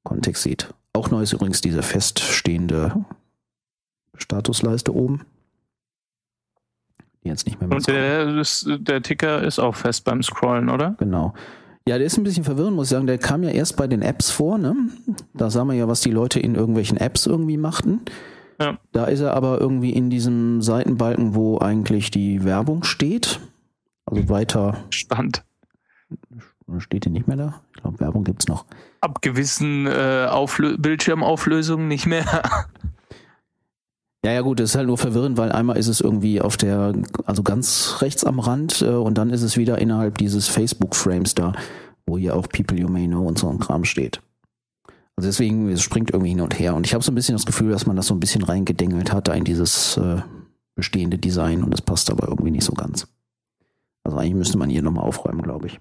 Kontext 0.02 0.42
sieht. 0.42 0.72
Auch 0.92 1.10
neu 1.10 1.22
ist 1.22 1.32
übrigens 1.32 1.60
diese 1.60 1.82
feststehende 1.82 3.04
Statusleiste 4.16 4.94
oben. 4.94 5.24
Die 7.22 7.28
jetzt 7.28 7.46
nicht 7.46 7.60
mehr 7.60 7.70
Und 7.70 7.86
der, 7.86 8.34
das, 8.34 8.66
der 8.68 9.02
Ticker 9.02 9.42
ist 9.42 9.58
auch 9.58 9.74
fest 9.74 10.04
beim 10.04 10.22
Scrollen, 10.22 10.68
oder? 10.68 10.96
Genau. 10.98 11.34
Ja, 11.86 11.98
der 11.98 12.06
ist 12.06 12.16
ein 12.16 12.24
bisschen 12.24 12.44
verwirrend, 12.44 12.76
muss 12.76 12.86
ich 12.86 12.90
sagen. 12.90 13.06
Der 13.06 13.18
kam 13.18 13.42
ja 13.42 13.50
erst 13.50 13.76
bei 13.76 13.86
den 13.86 14.02
Apps 14.02 14.30
vor, 14.30 14.58
ne? 14.58 14.74
Da 15.34 15.50
sah 15.50 15.64
man 15.64 15.76
ja, 15.76 15.88
was 15.88 16.00
die 16.00 16.10
Leute 16.10 16.40
in 16.40 16.54
irgendwelchen 16.54 16.98
Apps 16.98 17.26
irgendwie 17.26 17.56
machten. 17.56 18.02
Ja. 18.60 18.78
Da 18.92 19.06
ist 19.06 19.20
er 19.20 19.34
aber 19.34 19.60
irgendwie 19.60 19.90
in 19.90 20.10
diesem 20.10 20.60
Seitenbalken, 20.60 21.34
wo 21.34 21.58
eigentlich 21.58 22.10
die 22.10 22.44
Werbung 22.44 22.84
steht. 22.84 23.40
Also 24.04 24.28
weiter 24.28 24.84
Stand. 24.90 25.44
Steht 26.78 27.06
die 27.06 27.10
nicht 27.10 27.26
mehr 27.26 27.36
da. 27.36 27.60
Ich 27.74 27.82
glaube, 27.82 27.98
Werbung 27.98 28.22
gibt's 28.22 28.46
noch. 28.46 28.64
Ab 29.00 29.22
gewissen 29.22 29.86
äh, 29.86 30.26
Auflö 30.30 30.76
Bildschirmauflösungen 30.78 31.88
nicht 31.88 32.06
mehr. 32.06 32.42
Ja, 34.22 34.32
ja, 34.32 34.42
gut, 34.42 34.60
das 34.60 34.70
ist 34.70 34.76
halt 34.76 34.86
nur 34.86 34.98
verwirrend, 34.98 35.38
weil 35.38 35.50
einmal 35.50 35.78
ist 35.78 35.88
es 35.88 36.02
irgendwie 36.02 36.42
auf 36.42 36.58
der, 36.58 36.92
also 37.24 37.42
ganz 37.42 37.96
rechts 38.00 38.22
am 38.22 38.38
Rand 38.38 38.82
äh, 38.82 38.90
und 38.90 39.16
dann 39.16 39.30
ist 39.30 39.40
es 39.40 39.56
wieder 39.56 39.78
innerhalb 39.78 40.18
dieses 40.18 40.46
Facebook-Frames 40.46 41.34
da, 41.34 41.54
wo 42.06 42.18
hier 42.18 42.36
auch 42.36 42.46
People 42.46 42.78
You 42.78 42.88
May 42.88 43.06
Know 43.06 43.26
und 43.26 43.38
so 43.38 43.48
ein 43.48 43.58
Kram 43.58 43.86
steht. 43.86 44.20
Also 45.16 45.28
deswegen, 45.28 45.70
es 45.70 45.80
springt 45.80 46.10
irgendwie 46.10 46.30
hin 46.30 46.42
und 46.42 46.58
her. 46.58 46.74
Und 46.74 46.86
ich 46.86 46.92
habe 46.92 47.02
so 47.02 47.12
ein 47.12 47.14
bisschen 47.14 47.34
das 47.34 47.46
Gefühl, 47.46 47.70
dass 47.70 47.86
man 47.86 47.96
das 47.96 48.08
so 48.08 48.14
ein 48.14 48.20
bisschen 48.20 48.42
reingedengelt 48.42 49.10
hat 49.10 49.28
in 49.28 49.44
dieses 49.44 49.96
äh, 49.96 50.20
bestehende 50.74 51.16
Design 51.16 51.64
und 51.64 51.72
es 51.72 51.80
passt 51.80 52.10
aber 52.10 52.28
irgendwie 52.28 52.50
nicht 52.50 52.64
so 52.64 52.72
ganz. 52.72 53.06
Also 54.04 54.18
eigentlich 54.18 54.34
müsste 54.34 54.58
man 54.58 54.68
hier 54.68 54.82
nochmal 54.82 55.04
aufräumen, 55.04 55.42
glaube 55.42 55.68
ich. 55.68 55.80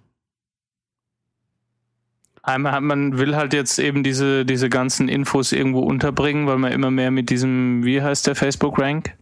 Einmal 2.42 2.80
man 2.82 3.18
will 3.18 3.36
halt 3.36 3.54
jetzt 3.54 3.80
eben 3.80 4.04
diese, 4.04 4.46
diese 4.46 4.70
ganzen 4.70 5.10
Infos 5.10 5.52
irgendwo 5.52 5.82
unterbringen, 5.82 6.48
weil 6.48 6.58
man 6.58 6.72
immer 6.72 6.92
mehr 6.92 7.12
mit 7.12 7.30
diesem, 7.30 7.84
wie 7.84 8.02
heißt 8.02 8.28
der 8.28 8.36
Facebook-Rank? 8.36 9.16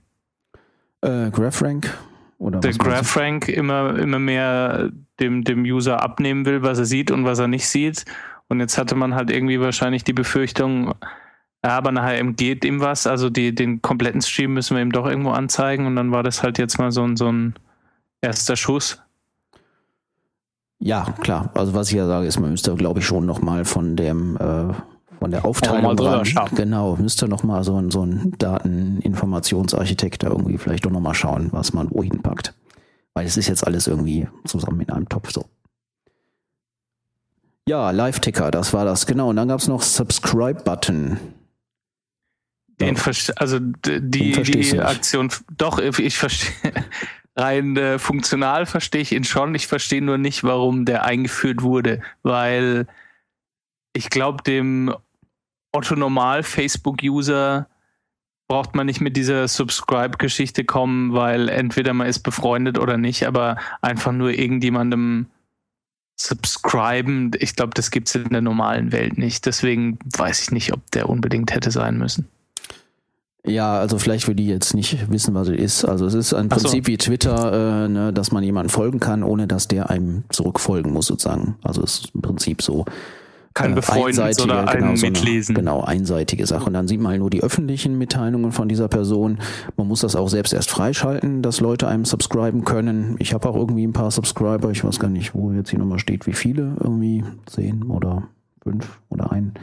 Äh, 1.01 1.29
GraphRank 1.31 1.97
oder 2.39 2.59
Der 2.59 2.71
GraphRank 2.73 3.47
immer, 3.49 3.97
immer 3.97 4.19
mehr 4.19 4.91
dem, 5.19 5.43
dem 5.43 5.63
User 5.63 6.01
abnehmen 6.01 6.45
will, 6.45 6.61
was 6.61 6.77
er 6.79 6.85
sieht 6.85 7.11
und 7.11 7.25
was 7.25 7.39
er 7.39 7.47
nicht 7.47 7.67
sieht. 7.67 8.05
Und 8.47 8.59
jetzt 8.59 8.77
hatte 8.77 8.95
man 8.95 9.15
halt 9.15 9.31
irgendwie 9.31 9.59
wahrscheinlich 9.59 10.03
die 10.03 10.13
Befürchtung, 10.13 10.93
ja, 11.63 11.71
aber 11.77 11.91
nachher 11.91 12.23
geht 12.33 12.63
ihm 12.63 12.79
was, 12.79 13.07
also 13.07 13.29
die, 13.29 13.53
den 13.53 13.81
kompletten 13.81 14.21
Stream 14.21 14.53
müssen 14.53 14.75
wir 14.75 14.81
ihm 14.81 14.91
doch 14.91 15.07
irgendwo 15.07 15.31
anzeigen 15.31 15.85
und 15.85 15.95
dann 15.95 16.11
war 16.11 16.23
das 16.23 16.43
halt 16.43 16.57
jetzt 16.57 16.77
mal 16.77 16.91
so 16.91 17.03
ein, 17.03 17.17
so 17.17 17.31
ein 17.31 17.55
erster 18.21 18.55
Schuss. 18.55 19.01
Ja, 20.79 21.03
klar. 21.19 21.51
Also 21.55 21.73
was 21.73 21.89
ich 21.89 21.95
ja 21.95 22.05
sage, 22.05 22.27
ist, 22.27 22.39
man 22.39 22.51
müsste, 22.51 22.75
glaube 22.75 22.99
ich, 22.99 23.05
schon 23.05 23.25
nochmal 23.25 23.65
von 23.65 23.95
dem 23.95 24.37
äh, 24.37 24.73
von 25.19 25.31
der 25.31 25.45
Aufteilung 25.45 25.97
ran, 25.97 26.23
genau, 26.55 26.95
müsste 26.97 27.27
nochmal 27.27 27.63
so 27.63 27.75
ein, 27.75 27.89
so 27.89 28.05
ein 28.05 28.33
Dateninformationsarchitekt 28.37 30.23
da 30.23 30.27
irgendwie 30.27 30.57
vielleicht 30.57 30.85
doch 30.85 30.91
nochmal 30.91 31.15
schauen, 31.15 31.49
was 31.51 31.73
man 31.73 31.89
wohin 31.91 32.21
packt. 32.21 32.53
Weil 33.15 33.25
es 33.25 33.35
ist 33.35 33.47
jetzt 33.47 33.65
alles 33.65 33.87
irgendwie 33.87 34.27
zusammen 34.45 34.81
in 34.81 34.91
einem 34.91 35.09
Topf 35.09 35.31
so. 35.31 35.45
Ja, 37.67 37.91
Live-Ticker, 37.91 38.51
das 38.51 38.73
war 38.73 38.85
das, 38.85 39.07
genau. 39.07 39.29
Und 39.29 39.37
dann 39.37 39.47
gab 39.47 39.59
es 39.59 39.67
noch 39.67 39.81
Subscribe-Button. 39.81 41.17
Den 42.79 42.95
ja. 42.95 43.33
also 43.37 43.59
die, 43.59 44.01
die 44.01 44.79
Aktion, 44.79 45.31
doch, 45.57 45.79
ich 45.79 46.17
verstehe, 46.17 46.71
rein 47.37 47.77
äh, 47.77 47.99
funktional 47.99 48.65
verstehe 48.65 49.01
ich 49.01 49.11
ihn 49.11 49.23
schon. 49.23 49.55
Ich 49.55 49.67
verstehe 49.67 50.01
nur 50.01 50.17
nicht, 50.17 50.43
warum 50.43 50.85
der 50.85 51.05
eingeführt 51.05 51.61
wurde, 51.61 52.01
weil 52.23 52.87
ich 53.93 54.09
glaube, 54.09 54.43
dem 54.43 54.93
Otto 55.71 55.95
Normal 55.95 56.43
Facebook-User 56.43 57.67
braucht 58.47 58.75
man 58.75 58.85
nicht 58.85 59.01
mit 59.01 59.17
dieser 59.17 59.47
Subscribe-Geschichte 59.47 60.63
kommen, 60.63 61.13
weil 61.13 61.49
entweder 61.49 61.93
man 61.93 62.07
ist 62.07 62.19
befreundet 62.19 62.79
oder 62.79 62.97
nicht, 62.97 63.27
aber 63.27 63.57
einfach 63.81 64.13
nur 64.13 64.31
irgendjemandem 64.31 65.27
subscriben, 66.19 67.31
ich 67.39 67.55
glaube, 67.55 67.73
das 67.75 67.91
gibt 67.91 68.07
es 68.07 68.15
in 68.15 68.29
der 68.29 68.41
normalen 68.41 68.91
Welt 68.91 69.17
nicht. 69.17 69.45
Deswegen 69.45 69.99
weiß 70.17 70.41
ich 70.41 70.51
nicht, 70.51 70.73
ob 70.73 70.89
der 70.91 71.09
unbedingt 71.09 71.53
hätte 71.53 71.69
sein 71.71 71.97
müssen. 71.97 72.27
Ja, 73.47 73.79
also 73.79 73.97
vielleicht 73.97 74.25
für 74.25 74.35
die 74.35 74.47
jetzt 74.47 74.73
nicht 74.73 75.09
wissen, 75.11 75.33
was 75.33 75.47
es 75.47 75.57
ist. 75.57 75.85
Also 75.85 76.05
es 76.05 76.13
ist 76.13 76.33
ein 76.33 76.49
Prinzip 76.49 76.85
so. 76.85 76.87
wie 76.87 76.97
Twitter, 76.97 77.85
äh, 77.85 77.89
ne, 77.89 78.13
dass 78.13 78.31
man 78.31 78.43
jemandem 78.43 78.69
folgen 78.69 78.99
kann, 78.99 79.23
ohne 79.23 79.47
dass 79.47 79.67
der 79.67 79.89
einem 79.89 80.23
zurückfolgen 80.29 80.93
muss 80.93 81.07
sozusagen. 81.07 81.55
Also 81.63 81.81
es 81.83 81.99
ist 81.99 82.11
im 82.13 82.21
Prinzip 82.21 82.61
so 82.61 82.85
kein 83.57 83.71
äh, 83.71 83.75
Befreunden, 83.75 84.33
sondern 84.33 84.65
genau, 84.67 84.89
ein 84.89 84.97
so 84.97 85.05
Mitlesen. 85.05 85.55
Eine, 85.55 85.63
genau, 85.63 85.81
einseitige 85.81 86.45
Sache. 86.45 86.65
Und 86.65 86.73
dann 86.73 86.87
sieht 86.87 87.01
man 87.01 87.11
halt 87.11 87.21
nur 87.21 87.29
die 87.29 87.41
öffentlichen 87.41 87.97
Mitteilungen 87.97 88.51
von 88.51 88.69
dieser 88.69 88.87
Person. 88.87 89.39
Man 89.75 89.87
muss 89.87 90.01
das 90.01 90.15
auch 90.15 90.29
selbst 90.29 90.53
erst 90.53 90.69
freischalten, 90.69 91.41
dass 91.41 91.59
Leute 91.59 91.87
einem 91.87 92.05
subscriben 92.05 92.63
können. 92.63 93.15
Ich 93.19 93.33
habe 93.33 93.49
auch 93.49 93.55
irgendwie 93.55 93.85
ein 93.85 93.93
paar 93.93 94.11
Subscriber. 94.11 94.71
Ich 94.71 94.83
weiß 94.83 94.99
gar 94.99 95.09
nicht, 95.09 95.33
wo 95.33 95.51
jetzt 95.51 95.69
hier 95.69 95.79
nochmal 95.79 95.99
steht, 95.99 96.27
wie 96.27 96.33
viele. 96.33 96.75
Irgendwie 96.81 97.23
zehn 97.47 97.83
oder 97.83 98.23
fünf 98.61 98.99
oder 99.09 99.31
ein. 99.31 99.53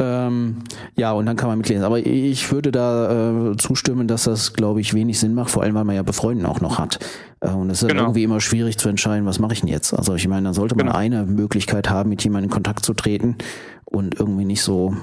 Ähm, 0.00 0.64
ja, 0.96 1.12
und 1.12 1.26
dann 1.26 1.36
kann 1.36 1.48
man 1.48 1.58
mitlesen. 1.58 1.84
Aber 1.84 1.98
ich 1.98 2.50
würde 2.50 2.72
da 2.72 3.52
äh, 3.52 3.56
zustimmen, 3.56 4.08
dass 4.08 4.24
das, 4.24 4.52
glaube 4.52 4.80
ich, 4.80 4.92
wenig 4.92 5.20
Sinn 5.20 5.34
macht, 5.34 5.50
vor 5.50 5.62
allem 5.62 5.74
weil 5.74 5.84
man 5.84 5.94
ja 5.94 6.02
Befreunden 6.02 6.46
auch 6.46 6.60
noch 6.60 6.78
hat. 6.78 6.98
Äh, 7.40 7.50
und 7.50 7.70
es 7.70 7.82
ist 7.82 7.88
genau. 7.88 8.02
irgendwie 8.02 8.24
immer 8.24 8.40
schwierig 8.40 8.76
zu 8.76 8.88
entscheiden, 8.88 9.24
was 9.24 9.38
mache 9.38 9.52
ich 9.52 9.60
denn 9.60 9.68
jetzt? 9.68 9.94
Also 9.94 10.14
ich 10.16 10.26
meine, 10.26 10.44
dann 10.44 10.54
sollte 10.54 10.74
man 10.74 10.86
genau. 10.86 10.98
eine 10.98 11.26
Möglichkeit 11.26 11.90
haben, 11.90 12.10
mit 12.10 12.24
jemandem 12.24 12.50
in 12.50 12.54
Kontakt 12.54 12.84
zu 12.84 12.92
treten 12.94 13.36
und 13.84 14.18
irgendwie 14.18 14.44
nicht 14.44 14.62
so, 14.62 14.96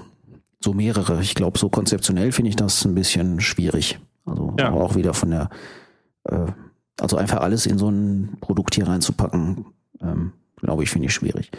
so 0.59 0.73
mehrere. 0.73 1.21
Ich 1.21 1.35
glaube, 1.35 1.57
so 1.57 1.69
konzeptionell 1.69 2.33
finde 2.33 2.49
ich 2.49 2.57
das 2.57 2.83
ein 2.83 2.95
bisschen 2.95 3.39
schwierig. 3.39 3.99
Also 4.25 4.55
ja. 4.59 4.71
auch 4.71 4.95
wieder 4.95 5.13
von 5.13 5.31
der, 5.31 5.49
äh, 6.25 6.47
also 6.99 7.15
einfach 7.15 7.39
alles 7.39 7.65
in 7.65 7.77
so 7.77 7.89
ein 7.89 8.37
Produkt 8.41 8.75
hier 8.75 8.87
reinzupacken, 8.87 9.67
ähm, 10.01 10.33
glaube 10.57 10.83
ich, 10.83 10.89
finde 10.89 11.07
ich 11.07 11.13
schwierig. 11.13 11.49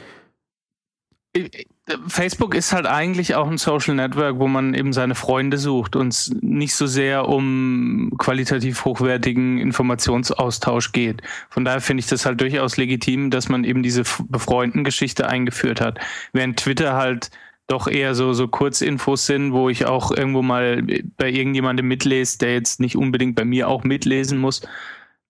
Facebook 2.07 2.55
ist 2.55 2.73
halt 2.73 2.87
eigentlich 2.87 3.35
auch 3.35 3.49
ein 3.49 3.59
Social 3.59 3.97
Network, 3.97 4.39
wo 4.39 4.47
man 4.47 4.73
eben 4.75 4.93
seine 4.93 5.17
Freunde 5.17 5.59
sucht 5.59 5.97
und 5.97 6.31
nicht 6.41 6.77
so 6.77 6.87
sehr 6.87 7.29
um 7.29 8.13
qualitativ 8.19 8.85
hochwertigen 8.85 9.59
Informationsaustausch 9.59 10.93
geht. 10.93 11.23
Von 11.51 11.65
daher 11.65 11.81
finde 11.81 12.03
ich 12.03 12.07
das 12.07 12.25
halt 12.25 12.41
durchaus 12.41 12.77
legitim, 12.77 13.31
dass 13.31 13.49
man 13.49 13.65
eben 13.65 13.83
diese 13.83 14.05
Befreunden-Geschichte 14.29 15.29
eingeführt 15.29 15.81
hat. 15.81 15.99
Während 16.33 16.61
Twitter 16.61 16.95
halt 16.95 17.31
doch 17.67 17.89
eher 17.89 18.15
so, 18.15 18.33
so 18.33 18.47
Kurzinfos 18.47 19.27
sind, 19.27 19.53
wo 19.53 19.69
ich 19.69 19.85
auch 19.85 20.13
irgendwo 20.13 20.43
mal 20.43 20.83
bei 21.17 21.31
irgendjemandem 21.31 21.89
mitlese, 21.89 22.39
der 22.39 22.55
jetzt 22.55 22.79
nicht 22.79 22.97
unbedingt 22.97 23.35
bei 23.35 23.45
mir 23.45 23.69
auch 23.69 23.83
mitlesen 23.83 24.39
muss. 24.39 24.63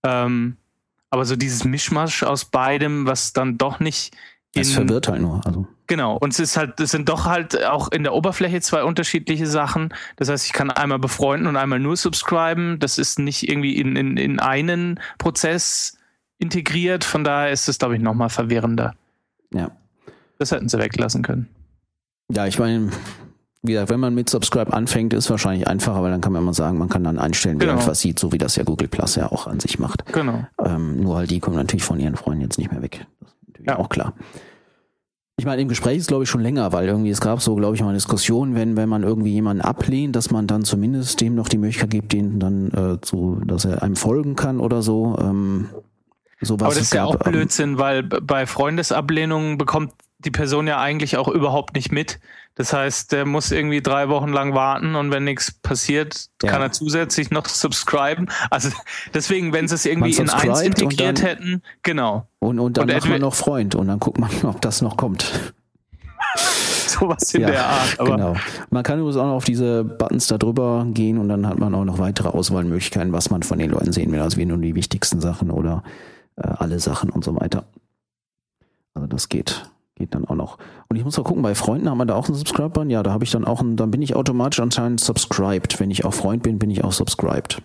Ähm, 0.05 0.57
aber 1.09 1.25
so 1.25 1.37
dieses 1.37 1.65
Mischmasch 1.65 2.23
aus 2.23 2.45
beidem, 2.45 3.07
was 3.07 3.33
dann 3.33 3.57
doch 3.57 3.81
nicht 3.81 4.15
es 4.55 4.73
verwirrt 4.73 5.09
halt 5.09 5.23
nur. 5.23 5.41
Also. 5.47 5.67
Genau, 5.93 6.17
und 6.17 6.33
es 6.33 6.41
ist 6.41 6.57
halt, 6.57 6.81
es 6.81 6.91
sind 6.91 7.11
doch 7.11 7.27
halt 7.27 7.67
auch 7.67 7.93
in 7.93 8.03
der 8.03 8.15
Oberfläche 8.15 8.63
zwei 8.63 8.83
unterschiedliche 8.83 9.47
Sachen. 9.47 9.93
Das 10.17 10.31
heißt, 10.31 10.47
ich 10.47 10.55
kann 10.55 10.71
einmal 10.71 10.99
befreunden 10.99 11.47
und 11.47 11.59
einmal 11.59 11.81
nur 11.81 11.99
subscriben. 11.99 12.79
Das 12.79 12.97
ist 12.97 13.19
nicht 13.19 13.47
irgendwie 13.47 13.77
in, 13.77 13.95
in, 13.97 14.17
in 14.17 14.41
einen 14.41 15.01
Prozess 15.19 15.99
integriert. 16.39 17.05
Von 17.05 17.25
daher 17.25 17.53
ist 17.53 17.69
es, 17.69 17.79
glaube 17.79 17.97
ich, 17.97 18.01
nochmal 18.01 18.31
verwirrender. 18.31 18.95
Ja. 19.53 19.71
Das 20.39 20.51
hätten 20.51 20.71
sie 20.71 20.79
weglassen 20.79 21.23
können. 21.23 21.51
Ja, 22.31 22.47
ich 22.47 22.59
meine, 22.59 22.91
wie 23.61 23.73
gesagt, 23.73 23.91
wenn 23.91 24.01
man 24.01 24.15
mit 24.15 24.31
Subscribe 24.31 24.73
anfängt, 24.73 25.13
ist 25.13 25.29
wahrscheinlich 25.29 25.69
einfacher, 25.69 26.03
weil 26.03 26.11
dann 26.11 26.23
kann 26.23 26.33
man 26.33 26.41
immer 26.41 26.55
sagen, 26.55 26.79
man 26.79 26.89
kann 26.89 27.05
dann 27.05 27.19
einstellen, 27.19 27.61
wer 27.61 27.67
genau. 27.67 27.87
was 27.87 28.01
sieht, 28.01 28.19
so 28.19 28.33
wie 28.33 28.39
das 28.39 28.57
ja 28.57 28.65
Google 28.65 28.89
Plus 28.89 29.17
ja 29.17 29.31
auch 29.31 29.47
an 29.47 29.61
sich 29.61 29.79
macht. 29.79 30.07
Genau. 30.11 30.47
Ähm, 30.65 31.03
nur 31.03 31.17
halt 31.19 31.31
die 31.31 31.41
kommen 31.41 31.57
natürlich 31.57 31.85
von 31.85 32.01
ihren 32.01 32.17
Freunden 32.17 32.41
jetzt 32.41 32.57
nicht 32.57 32.73
mehr 32.73 32.81
weg. 32.81 33.05
Das 33.21 33.29
ist 33.29 33.49
natürlich 33.49 33.67
ja. 33.67 33.79
auch 33.79 33.91
klar. 33.91 34.15
Ich 35.37 35.47
meine, 35.47 35.63
im 35.63 35.69
Gespräch 35.69 35.99
ist 35.99 36.09
glaube 36.09 36.25
ich 36.25 36.31
schon 36.31 36.43
länger, 36.43 36.73
weil 36.73 36.87
irgendwie 36.87 37.11
es 37.11 37.21
gab 37.21 37.41
so, 37.41 37.55
glaube 37.55 37.75
ich, 37.75 37.81
mal 37.81 37.89
eine 37.89 37.97
Diskussion, 37.97 38.55
wenn, 38.55 38.77
wenn 38.77 38.89
man 38.89 39.03
irgendwie 39.03 39.33
jemanden 39.33 39.63
ablehnt, 39.63 40.15
dass 40.15 40.31
man 40.31 40.47
dann 40.47 40.63
zumindest 40.65 41.21
dem 41.21 41.35
noch 41.35 41.49
die 41.49 41.59
Möglichkeit 41.59 41.91
gibt, 41.91 42.13
den 42.13 42.39
dann 42.39 42.71
äh, 42.71 43.01
zu, 43.01 43.41
dass 43.47 43.65
er 43.65 43.83
einem 43.83 43.97
folgen 43.97 44.37
kann 44.37 44.61
oder 44.61 44.83
so. 44.83 45.17
Ähm, 45.19 45.71
sowas 46.41 46.67
Aber 46.67 46.75
das 46.75 46.85
ist 46.85 46.95
ja 46.95 47.05
auch 47.05 47.17
Blödsinn, 47.17 47.79
weil 47.79 48.03
bei 48.03 48.47
Freundesablehnungen 48.47 49.59
bekommt 49.59 49.93
die 50.19 50.31
Person 50.31 50.67
ja 50.67 50.81
eigentlich 50.81 51.17
auch 51.17 51.29
überhaupt 51.29 51.75
nicht 51.75 51.93
mit. 51.93 52.21
Das 52.55 52.73
heißt, 52.73 53.13
der 53.13 53.25
muss 53.25 53.51
irgendwie 53.51 53.81
drei 53.81 54.09
Wochen 54.11 54.29
lang 54.29 54.55
warten 54.55 54.95
und 54.95 55.11
wenn 55.11 55.25
nichts 55.25 55.51
passiert, 55.51 56.27
ja. 56.43 56.51
kann 56.51 56.61
er 56.61 56.71
zusätzlich 56.71 57.31
noch 57.31 57.47
subscriben. 57.47 58.29
Also 58.51 58.69
deswegen, 59.15 59.55
wenn 59.55 59.69
sie 59.69 59.75
es 59.75 59.87
irgendwie 59.87 60.15
in 60.15 60.29
eins 60.29 60.61
integriert 60.61 61.19
dann, 61.19 61.27
hätten, 61.27 61.63
genau. 61.83 62.27
Und, 62.41 62.59
und 62.59 62.77
dann 62.77 62.91
und 62.91 62.95
macht 62.95 63.09
man 63.09 63.21
noch 63.21 63.35
Freund 63.35 63.75
und 63.75 63.89
dann 63.89 63.99
guckt 63.99 64.19
man, 64.19 64.31
ob 64.43 64.61
das 64.61 64.83
noch 64.83 64.99
kommt. 64.99 65.55
Sowas 66.87 67.33
in 67.33 67.41
ja, 67.41 67.51
der 67.51 67.67
Art. 67.67 68.01
Aber 68.01 68.17
genau. 68.17 68.37
Man 68.69 68.83
kann 68.83 68.99
übrigens 68.99 69.17
auch 69.17 69.27
noch 69.27 69.37
auf 69.37 69.45
diese 69.45 69.83
Buttons 69.83 70.27
da 70.27 70.37
drüber 70.37 70.87
gehen 70.91 71.17
und 71.17 71.31
dann 71.31 71.47
hat 71.47 71.59
man 71.59 71.75
auch 71.75 71.85
noch 71.85 71.99
weitere 71.99 72.29
Auswahlmöglichkeiten, 72.29 73.13
was 73.13 73.31
man 73.31 73.43
von 73.43 73.59
den 73.59 73.71
Leuten 73.71 73.93
sehen 73.93 74.13
will. 74.13 74.21
Also 74.21 74.37
wie 74.37 74.45
nur 74.45 74.59
die 74.59 74.75
wichtigsten 74.75 75.23
Sachen 75.23 75.51
oder 75.51 75.83
äh, 76.37 76.43
alle 76.43 76.79
Sachen 76.81 77.09
und 77.09 77.25
so 77.25 77.35
weiter. 77.35 77.65
Also 78.95 79.07
das 79.07 79.31
geht 79.31 79.72
geht 79.95 80.15
dann 80.15 80.25
auch 80.25 80.35
noch. 80.35 80.59
Und 80.89 80.97
ich 80.97 81.05
muss 81.05 81.17
mal 81.17 81.23
gucken, 81.25 81.43
bei 81.43 81.55
Freunden 81.55 81.89
haben 81.89 81.99
wir 81.99 82.07
da 82.07 82.15
auch 82.15 82.27
einen 82.27 82.37
Subscribe-Button. 82.37 82.91
Ja, 82.91 83.03
da 83.03 83.13
habe 83.13 83.25
ich 83.25 83.31
dann 83.31 83.45
auch 83.45 83.61
einen, 83.61 83.77
dann 83.77 83.91
bin 83.91 84.03
ich 84.03 84.17
automatisch 84.17 84.61
anscheinend 84.61 85.01
subscribed. 85.01 85.79
Wenn 85.81 85.91
ich 85.91 86.05
auch 86.05 86.15
Freund 86.15 86.43
bin, 86.43 86.59
bin 86.59 86.71
ich 86.71 86.85
auch 86.85 86.93
subscribed. 86.93 87.63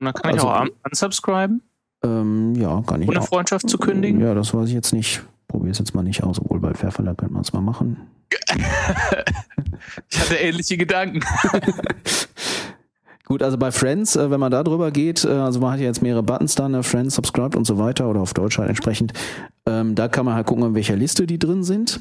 Und 0.00 0.04
dann 0.06 0.14
kann 0.14 0.32
also, 0.32 0.46
ich 0.46 0.52
auch 0.52 0.66
unsubscriben? 0.84 1.62
Ähm, 2.04 2.54
ja, 2.54 2.80
gar 2.80 2.98
nicht. 2.98 3.08
Ohne 3.08 3.22
Freundschaft 3.22 3.68
zu 3.68 3.78
kündigen? 3.78 4.20
Ja, 4.20 4.34
das 4.34 4.54
weiß 4.54 4.68
ich 4.68 4.74
jetzt 4.74 4.92
nicht. 4.92 5.22
Probiere 5.48 5.72
es 5.72 5.78
jetzt 5.78 5.94
mal 5.94 6.02
nicht 6.02 6.22
aus, 6.22 6.38
obwohl 6.40 6.60
bei 6.60 6.74
Fairfinder 6.74 7.14
könnte 7.14 7.34
man 7.34 7.42
es 7.42 7.52
mal 7.52 7.60
machen. 7.60 8.08
ich 10.10 10.20
hatte 10.20 10.34
ähnliche 10.34 10.76
Gedanken. 10.76 11.20
Gut, 13.24 13.42
also 13.42 13.58
bei 13.58 13.70
Friends, 13.72 14.16
äh, 14.16 14.30
wenn 14.30 14.40
man 14.40 14.50
da 14.50 14.62
drüber 14.62 14.90
geht, 14.90 15.24
äh, 15.24 15.28
also 15.28 15.60
man 15.60 15.72
hat 15.72 15.80
ja 15.80 15.86
jetzt 15.86 16.00
mehrere 16.00 16.22
Buttons 16.22 16.54
da, 16.54 16.68
ne, 16.68 16.82
Friends, 16.82 17.14
Subscribed 17.14 17.56
und 17.56 17.66
so 17.66 17.78
weiter 17.78 18.08
oder 18.08 18.20
auf 18.20 18.32
Deutsch 18.32 18.58
halt 18.58 18.70
entsprechend. 18.70 19.12
Ähm, 19.68 19.94
da 19.94 20.08
kann 20.08 20.24
man 20.24 20.34
halt 20.34 20.46
gucken, 20.46 20.64
in 20.64 20.74
welcher 20.74 20.96
Liste 20.96 21.26
die 21.26 21.38
drin 21.38 21.62
sind. 21.62 22.00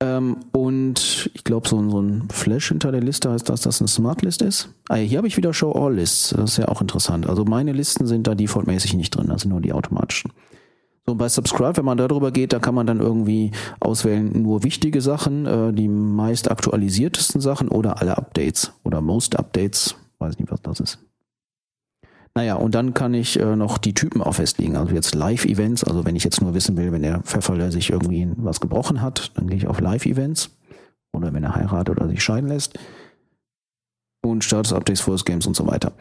Ähm, 0.00 0.36
und 0.52 1.30
ich 1.34 1.42
glaube, 1.42 1.68
so, 1.68 1.90
so 1.90 2.00
ein 2.00 2.28
Flash 2.30 2.68
hinter 2.68 2.92
der 2.92 3.00
Liste 3.00 3.30
heißt, 3.30 3.48
dass 3.48 3.62
das 3.62 3.80
eine 3.80 3.88
Smart 3.88 4.22
List 4.22 4.42
ist. 4.42 4.68
Ah, 4.88 4.94
hier 4.94 5.18
habe 5.18 5.26
ich 5.26 5.36
wieder 5.36 5.52
Show 5.52 5.72
All 5.72 5.94
Lists. 5.94 6.30
Das 6.30 6.52
ist 6.52 6.56
ja 6.58 6.68
auch 6.68 6.80
interessant. 6.80 7.28
Also 7.28 7.44
meine 7.44 7.72
Listen 7.72 8.06
sind 8.06 8.26
da 8.26 8.34
defaultmäßig 8.34 8.94
nicht 8.94 9.10
drin, 9.10 9.30
also 9.30 9.48
nur 9.48 9.60
die 9.60 9.72
automatischen. 9.72 10.32
So 11.04 11.16
bei 11.16 11.28
Subscribe, 11.28 11.76
wenn 11.76 11.84
man 11.84 11.98
darüber 11.98 12.30
geht, 12.30 12.52
da 12.52 12.60
kann 12.60 12.76
man 12.76 12.86
dann 12.86 13.00
irgendwie 13.00 13.50
auswählen, 13.80 14.30
nur 14.40 14.62
wichtige 14.62 15.00
Sachen, 15.00 15.46
äh, 15.46 15.72
die 15.72 15.88
meist 15.88 16.48
aktualisiertesten 16.48 17.40
Sachen 17.40 17.68
oder 17.68 18.00
alle 18.00 18.16
Updates 18.16 18.72
oder 18.84 19.00
most 19.00 19.36
Updates. 19.36 19.96
Weiß 20.18 20.38
nicht, 20.38 20.52
was 20.52 20.62
das 20.62 20.78
ist. 20.78 20.98
Naja, 22.34 22.54
und 22.54 22.74
dann 22.74 22.94
kann 22.94 23.12
ich 23.12 23.38
äh, 23.38 23.56
noch 23.56 23.76
die 23.76 23.92
Typen 23.92 24.22
auch 24.22 24.34
festlegen. 24.34 24.76
Also 24.76 24.94
jetzt 24.94 25.14
Live-Events, 25.14 25.84
also 25.84 26.06
wenn 26.06 26.16
ich 26.16 26.24
jetzt 26.24 26.40
nur 26.40 26.54
wissen 26.54 26.76
will, 26.76 26.90
wenn 26.90 27.02
der 27.02 27.22
Verfall 27.24 27.70
sich 27.70 27.90
irgendwie 27.90 28.26
was 28.36 28.60
gebrochen 28.60 29.02
hat, 29.02 29.32
dann 29.34 29.48
gehe 29.48 29.58
ich 29.58 29.66
auf 29.66 29.80
Live-Events. 29.80 30.50
Oder 31.12 31.34
wenn 31.34 31.44
er 31.44 31.54
heiratet 31.54 31.98
oder 31.98 32.08
sich 32.08 32.22
scheiden 32.22 32.48
lässt. 32.48 32.78
Und 34.22 34.44
Status-Updates, 34.44 35.02
First 35.02 35.26
Games 35.26 35.46
und 35.46 35.54
so 35.54 35.66
weiter. 35.66 35.92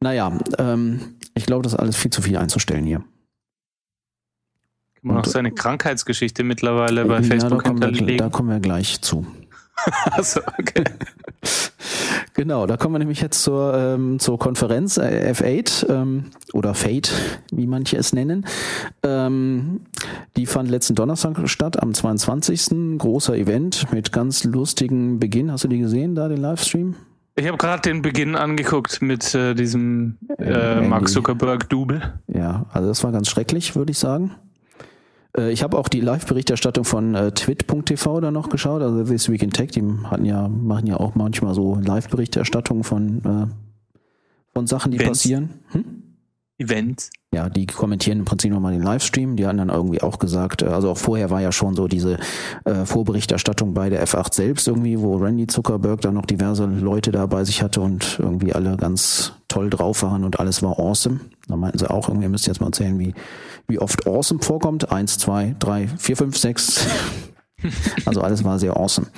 Naja, 0.00 0.36
ähm, 0.58 1.16
ich 1.34 1.46
glaube, 1.46 1.62
das 1.62 1.74
ist 1.74 1.78
alles 1.78 1.96
viel 1.96 2.10
zu 2.10 2.22
viel 2.22 2.36
einzustellen 2.36 2.84
hier. 2.84 2.98
Kann 2.98 3.06
man 5.02 5.18
auch 5.18 5.24
seine 5.26 5.52
Krankheitsgeschichte 5.52 6.42
mittlerweile 6.42 7.04
bei 7.04 7.20
ja, 7.20 7.22
Facebook 7.22 7.62
da 7.62 7.68
kommen, 7.68 7.80
wir, 7.80 7.86
hinterlegen. 7.88 8.18
da 8.18 8.28
kommen 8.30 8.48
wir 8.48 8.58
gleich 8.58 9.00
zu. 9.00 9.26
Achso, 10.10 10.40
okay. 10.58 10.84
Genau, 12.38 12.68
da 12.68 12.76
kommen 12.76 12.94
wir 12.94 13.00
nämlich 13.00 13.20
jetzt 13.20 13.42
zur, 13.42 13.74
ähm, 13.74 14.20
zur 14.20 14.38
Konferenz 14.38 14.96
äh, 14.96 15.32
F8 15.32 15.90
ähm, 15.90 16.26
oder 16.52 16.72
Fate, 16.72 17.12
wie 17.50 17.66
manche 17.66 17.96
es 17.96 18.12
nennen. 18.12 18.46
Ähm, 19.02 19.80
die 20.36 20.46
fand 20.46 20.70
letzten 20.70 20.94
Donnerstag 20.94 21.36
statt, 21.48 21.82
am 21.82 21.92
22. 21.92 22.96
Großer 22.96 23.34
Event 23.34 23.92
mit 23.92 24.12
ganz 24.12 24.44
lustigem 24.44 25.18
Beginn. 25.18 25.50
Hast 25.50 25.64
du 25.64 25.68
die 25.68 25.80
gesehen, 25.80 26.14
da 26.14 26.28
den 26.28 26.40
Livestream? 26.40 26.94
Ich 27.34 27.48
habe 27.48 27.58
gerade 27.58 27.82
den 27.82 28.02
Beginn 28.02 28.36
angeguckt 28.36 29.02
mit 29.02 29.34
äh, 29.34 29.54
diesem 29.54 30.18
äh, 30.38 30.44
Andy. 30.44 30.88
Mark 30.88 31.08
Zuckerberg-Double. 31.08 32.20
Ja, 32.28 32.66
also 32.72 32.86
das 32.86 33.02
war 33.02 33.10
ganz 33.10 33.28
schrecklich, 33.28 33.74
würde 33.74 33.90
ich 33.90 33.98
sagen. 33.98 34.36
Äh, 35.38 35.52
Ich 35.52 35.62
habe 35.62 35.78
auch 35.78 35.88
die 35.88 36.00
Live-Berichterstattung 36.00 36.84
von 36.84 37.14
äh, 37.14 37.32
twit.tv 37.32 38.20
da 38.20 38.30
noch 38.30 38.48
geschaut, 38.48 38.82
also 38.82 39.04
This 39.04 39.30
Week 39.30 39.42
in 39.42 39.50
Tech, 39.50 39.70
die 39.70 39.82
hatten 40.04 40.24
ja, 40.24 40.48
machen 40.48 40.86
ja 40.86 40.96
auch 40.98 41.14
manchmal 41.14 41.54
so 41.54 41.76
Live-Berichterstattungen 41.76 42.84
von, 42.84 43.24
äh, 43.24 43.46
von 44.52 44.66
Sachen, 44.66 44.92
die 44.92 44.98
Events. 44.98 45.20
passieren. 45.20 45.50
Hm? 45.70 45.84
Event. 46.60 47.10
Ja, 47.32 47.48
die 47.48 47.66
kommentieren 47.66 48.18
im 48.18 48.24
Prinzip 48.24 48.50
nochmal 48.50 48.72
den 48.72 48.82
Livestream. 48.82 49.36
Die 49.36 49.46
haben 49.46 49.58
dann 49.58 49.68
irgendwie 49.68 50.02
auch 50.02 50.18
gesagt, 50.18 50.62
äh, 50.62 50.66
also 50.66 50.90
auch 50.90 50.98
vorher 50.98 51.30
war 51.30 51.40
ja 51.40 51.52
schon 51.52 51.76
so 51.76 51.86
diese 51.86 52.18
äh, 52.64 52.84
Vorberichterstattung 52.84 53.74
bei 53.74 53.90
der 53.90 54.04
F8 54.04 54.34
selbst 54.34 54.66
irgendwie, 54.66 54.98
wo 54.98 55.16
Randy 55.16 55.46
Zuckerberg 55.46 56.00
dann 56.00 56.14
noch 56.14 56.26
diverse 56.26 56.66
Leute 56.66 57.12
da 57.12 57.26
bei 57.26 57.44
sich 57.44 57.62
hatte 57.62 57.80
und 57.80 58.18
irgendwie 58.18 58.52
alle 58.52 58.76
ganz 58.76 59.37
toll 59.58 59.70
drauf 59.70 60.02
waren 60.02 60.22
und 60.22 60.38
alles 60.38 60.62
war 60.62 60.78
awesome. 60.78 61.18
Da 61.48 61.56
meinten 61.56 61.78
sie 61.78 61.90
auch, 61.90 62.08
irgendwie 62.08 62.26
ihr 62.26 62.30
müsst 62.30 62.46
jetzt 62.46 62.60
mal 62.60 62.68
erzählen, 62.68 62.96
wie, 62.98 63.12
wie 63.66 63.80
oft 63.80 64.06
awesome 64.06 64.40
vorkommt. 64.40 64.92
Eins, 64.92 65.18
zwei, 65.18 65.56
drei, 65.58 65.88
vier, 65.88 66.16
fünf, 66.16 66.38
sechs. 66.38 66.86
also 68.06 68.20
alles 68.20 68.44
war 68.44 68.60
sehr 68.60 68.76
awesome. 68.76 69.08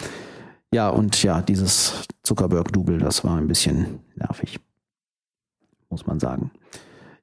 Ja, 0.72 0.88
und 0.88 1.22
ja, 1.22 1.42
dieses 1.42 2.04
Zuckerberg-Double, 2.22 2.98
das 2.98 3.22
war 3.22 3.36
ein 3.36 3.48
bisschen 3.48 4.00
nervig. 4.14 4.58
Muss 5.90 6.06
man 6.06 6.20
sagen. 6.20 6.50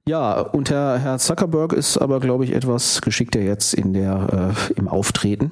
Ja, 0.08 0.40
und 0.40 0.70
Herr, 0.70 1.00
Herr 1.00 1.18
Zuckerberg 1.18 1.74
ist 1.74 1.98
aber, 1.98 2.20
glaube 2.20 2.44
ich, 2.44 2.54
etwas 2.54 3.02
geschickter 3.02 3.42
jetzt 3.42 3.74
in 3.74 3.94
der, 3.94 4.56
äh, 4.70 4.74
im 4.74 4.88
Auftreten, 4.88 5.52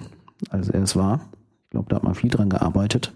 als 0.49 0.69
er 0.69 0.83
es 0.83 0.95
war. 0.95 1.21
Ich 1.63 1.69
glaube, 1.71 1.87
da 1.89 1.95
hat 1.95 2.03
man 2.03 2.13
viel 2.13 2.29
dran 2.29 2.49
gearbeitet. 2.49 3.11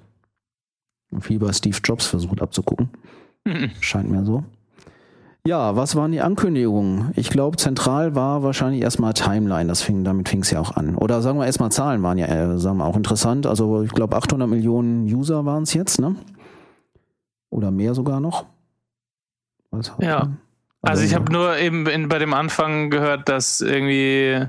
Und 1.11 1.21
viel 1.21 1.37
bei 1.37 1.53
Steve 1.53 1.77
Jobs 1.83 2.07
versucht 2.07 2.41
abzugucken. 2.41 2.89
Scheint 3.81 4.09
mir 4.09 4.23
so. 4.25 4.43
Ja, 5.47 5.75
was 5.75 5.95
waren 5.95 6.11
die 6.11 6.21
Ankündigungen? 6.21 7.11
Ich 7.15 7.29
glaube, 7.29 7.57
zentral 7.57 8.13
war 8.13 8.43
wahrscheinlich 8.43 8.81
erstmal 8.81 9.13
Timeline. 9.13 9.67
Das 9.67 9.81
fing, 9.81 10.03
damit 10.03 10.27
fing 10.29 10.41
es 10.41 10.51
ja 10.51 10.59
auch 10.59 10.75
an. 10.75 10.95
Oder 10.95 11.21
sagen 11.21 11.39
wir 11.39 11.45
erstmal 11.45 11.71
Zahlen 11.71 12.03
waren 12.03 12.17
ja, 12.17 12.27
äh, 12.27 12.59
sagen 12.59 12.77
wir 12.77 12.85
auch 12.85 12.97
interessant. 12.97 13.47
Also 13.47 13.81
ich 13.81 13.91
glaube, 13.91 14.15
800 14.17 14.47
Millionen 14.49 15.05
User 15.05 15.45
waren 15.45 15.63
es 15.63 15.73
jetzt, 15.73 15.99
ne? 15.99 16.15
Oder 17.49 17.71
mehr 17.71 17.93
sogar 17.95 18.19
noch. 18.19 18.45
Was 19.71 19.91
Ja. 19.99 20.19
man? 20.19 20.37
Also 20.81 21.03
ich 21.03 21.15
habe 21.15 21.31
nur 21.31 21.57
eben 21.57 21.87
in, 21.87 22.09
bei 22.09 22.19
dem 22.19 22.33
Anfang 22.33 22.89
gehört, 22.89 23.27
dass 23.27 23.61
irgendwie 23.61 24.45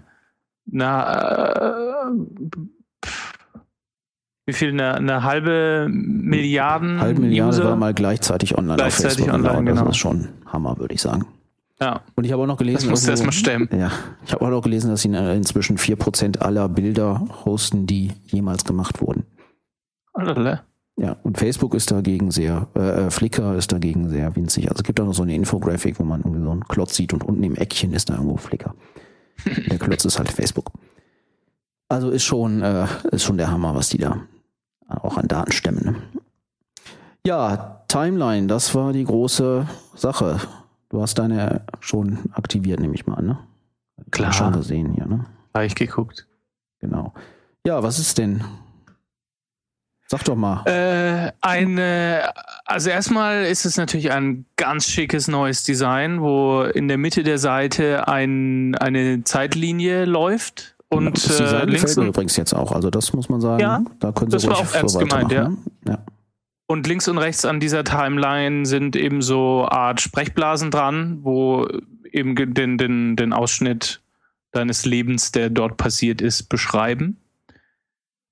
na, 0.66 2.08
äh, 2.10 2.12
wie 4.46 4.52
viel 4.52 4.70
eine, 4.70 4.94
eine 4.94 5.22
halbe 5.22 5.88
Milliarden 5.90 7.00
halbe 7.00 7.20
Milliarde 7.20 7.56
User? 7.58 7.64
war 7.64 7.76
mal 7.76 7.94
gleichzeitig 7.94 8.56
online 8.58 8.76
Gleichzeitig 8.76 9.24
auf 9.30 9.36
Facebook. 9.36 9.50
online, 9.52 9.70
das 9.70 9.78
genau. 9.78 9.90
ist 9.90 9.96
schon 9.98 10.28
Hammer, 10.46 10.78
würde 10.78 10.94
ich 10.94 11.02
sagen. 11.02 11.26
ja, 11.80 12.00
Und 12.16 12.24
ich 12.24 12.32
habe 12.32 12.42
auch 12.42 12.46
noch 12.46 12.56
gelesen, 12.56 12.88
das 12.88 12.90
musst 12.90 13.06
du 13.06 13.10
irgendwo- 13.12 13.26
erstmal 13.26 13.32
stemmen. 13.68 13.68
ja, 13.80 13.90
ich 14.26 14.32
habe 14.32 14.44
auch 14.44 14.50
noch 14.50 14.62
gelesen, 14.62 14.90
dass 14.90 15.02
sie 15.02 15.12
äh, 15.12 15.36
inzwischen 15.36 15.76
4% 15.78 16.38
aller 16.38 16.68
Bilder 16.68 17.24
hosten, 17.44 17.86
die 17.86 18.12
jemals 18.26 18.64
gemacht 18.64 19.00
wurden. 19.00 19.24
Allerle. 20.12 20.62
Ja, 20.96 21.16
und 21.22 21.38
Facebook 21.38 21.74
ist 21.74 21.90
dagegen 21.92 22.30
sehr, 22.30 22.66
äh, 22.76 23.06
äh, 23.06 23.10
Flickr 23.10 23.54
ist 23.56 23.72
dagegen 23.72 24.10
sehr 24.10 24.34
winzig. 24.36 24.68
Also 24.68 24.80
es 24.80 24.84
gibt 24.84 25.00
auch 25.00 25.06
noch 25.06 25.14
so 25.14 25.22
eine 25.22 25.34
Infografik, 25.34 25.98
wo 25.98 26.04
man 26.04 26.20
irgendwie 26.20 26.42
so 26.44 26.50
einen 26.50 26.64
Klotz 26.68 26.94
sieht 26.96 27.12
und 27.14 27.24
unten 27.24 27.42
im 27.42 27.54
Eckchen 27.54 27.92
ist 27.94 28.10
da 28.10 28.14
irgendwo 28.14 28.36
Flickr. 28.36 28.74
der 29.70 29.78
Klotz 29.78 30.04
ist 30.04 30.18
halt 30.18 30.30
Facebook. 30.30 30.72
Also 31.88 32.10
ist 32.10 32.24
schon, 32.24 32.60
äh, 32.62 32.86
ist 33.12 33.22
schon 33.22 33.38
der 33.38 33.50
Hammer, 33.50 33.74
was 33.74 33.88
die 33.88 33.98
da 33.98 34.20
auch 34.90 35.16
an 35.16 35.28
Daten 35.28 35.52
stemmen. 35.52 35.84
Ne? 35.84 35.96
Ja, 37.26 37.82
Timeline, 37.88 38.46
das 38.46 38.74
war 38.74 38.92
die 38.92 39.04
große 39.04 39.66
Sache. 39.94 40.40
Du 40.88 41.02
hast 41.02 41.18
deine 41.18 41.62
schon 41.80 42.18
aktiviert, 42.32 42.80
nehme 42.80 42.94
ich 42.94 43.06
mal 43.06 43.14
an, 43.14 43.26
ne? 43.26 43.38
Ich 44.04 44.10
Klar. 44.10 44.32
Schon 44.32 44.52
gesehen 44.52 44.92
hier, 44.92 45.06
ne? 45.06 45.26
Habe 45.54 45.66
ich 45.66 45.74
geguckt. 45.74 46.26
Genau. 46.80 47.12
Ja, 47.66 47.82
was 47.82 47.98
ist 47.98 48.18
denn? 48.18 48.42
Sag 50.06 50.24
doch 50.24 50.34
mal. 50.34 50.64
Äh, 50.66 51.30
eine, 51.40 52.32
also 52.64 52.90
erstmal 52.90 53.44
ist 53.44 53.64
es 53.64 53.76
natürlich 53.76 54.10
ein 54.10 54.44
ganz 54.56 54.86
schickes 54.86 55.28
neues 55.28 55.62
Design, 55.62 56.20
wo 56.20 56.62
in 56.62 56.88
der 56.88 56.98
Mitte 56.98 57.22
der 57.22 57.38
Seite 57.38 58.08
ein, 58.08 58.74
eine 58.74 59.22
Zeitlinie 59.22 60.06
läuft 60.06 60.74
und 60.90 61.24
das 61.24 61.40
äh, 61.40 61.64
links 61.64 61.96
übrigens 61.96 62.36
jetzt 62.36 62.52
auch. 62.52 62.72
Also 62.72 62.90
das 62.90 63.12
muss 63.12 63.28
man 63.28 63.40
sagen. 63.40 63.60
Ja, 63.60 63.82
da 64.00 64.12
können 64.12 64.30
das 64.30 64.42
sie 64.42 64.48
war 64.48 64.56
ruhig 64.56 64.68
auch 64.68 64.74
ernst 64.74 64.98
gemeint, 64.98 65.30
ne? 65.30 65.56
ja. 65.86 65.98
und 66.66 66.86
links 66.86 67.08
und 67.08 67.18
rechts 67.18 67.44
an 67.44 67.60
dieser 67.60 67.84
Timeline 67.84 68.66
sind 68.66 68.96
eben 68.96 69.22
so 69.22 69.66
Art 69.68 70.00
Sprechblasen 70.00 70.70
dran, 70.70 71.20
wo 71.22 71.68
eben 72.10 72.34
den, 72.54 72.76
den, 72.76 73.16
den 73.16 73.32
Ausschnitt 73.32 74.00
deines 74.52 74.84
Lebens, 74.84 75.30
der 75.30 75.48
dort 75.48 75.76
passiert 75.76 76.20
ist, 76.20 76.48
beschreiben. 76.48 77.18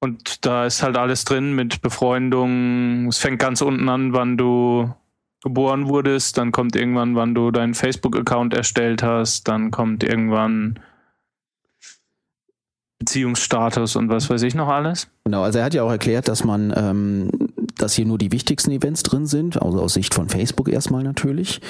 Und 0.00 0.44
da 0.46 0.66
ist 0.66 0.82
halt 0.82 0.96
alles 0.96 1.24
drin 1.24 1.54
mit 1.54 1.80
Befreundung. 1.80 3.06
Es 3.08 3.18
fängt 3.18 3.38
ganz 3.38 3.62
unten 3.62 3.88
an, 3.88 4.12
wann 4.12 4.36
du 4.36 4.92
geboren 5.42 5.88
wurdest, 5.88 6.38
dann 6.38 6.52
kommt 6.52 6.74
irgendwann, 6.74 7.14
wann 7.14 7.34
du 7.34 7.50
deinen 7.50 7.74
Facebook-Account 7.74 8.54
erstellt 8.54 9.02
hast, 9.02 9.46
dann 9.46 9.70
kommt 9.70 10.02
irgendwann 10.02 10.80
Beziehungsstatus 12.98 13.96
und 13.96 14.08
was 14.08 14.28
weiß 14.28 14.42
ich 14.42 14.54
noch 14.54 14.68
alles. 14.68 15.08
Genau, 15.24 15.42
also 15.42 15.58
er 15.58 15.64
hat 15.64 15.74
ja 15.74 15.82
auch 15.84 15.90
erklärt, 15.90 16.28
dass 16.28 16.44
man, 16.44 16.72
ähm, 16.76 17.30
dass 17.76 17.94
hier 17.94 18.06
nur 18.06 18.18
die 18.18 18.32
wichtigsten 18.32 18.72
Events 18.72 19.02
drin 19.02 19.26
sind, 19.26 19.60
also 19.62 19.80
aus 19.80 19.94
Sicht 19.94 20.14
von 20.14 20.28
Facebook 20.28 20.68
erstmal 20.68 21.04
natürlich. 21.04 21.60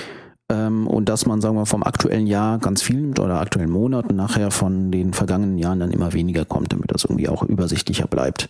Ähm, 0.51 0.87
und 0.87 1.11
dass 1.11 1.27
man, 1.27 1.41
sagen 1.43 1.57
wir, 1.57 1.67
vom 1.67 1.83
aktuellen 1.83 2.27
Jahr 2.27 2.59
ganz 2.59 2.83
viel 2.83 2.97
nimmt 2.97 3.21
oder 3.21 3.41
aktuellen 3.41 3.71
Monat 3.71 4.07
und 4.09 4.17
nachher 4.17 4.51
von 4.51 4.91
den 4.91 5.13
vergangenen 5.13 5.59
Jahren 5.59 5.81
dann 5.81 5.91
immer 5.91 6.15
weniger 6.15 6.47
kommt, 6.47 6.73
damit 6.73 6.93
das 6.93 7.05
irgendwie 7.05 7.29
auch 7.29 7.43
übersichtlicher 7.43 8.07
bleibt. 8.07 8.49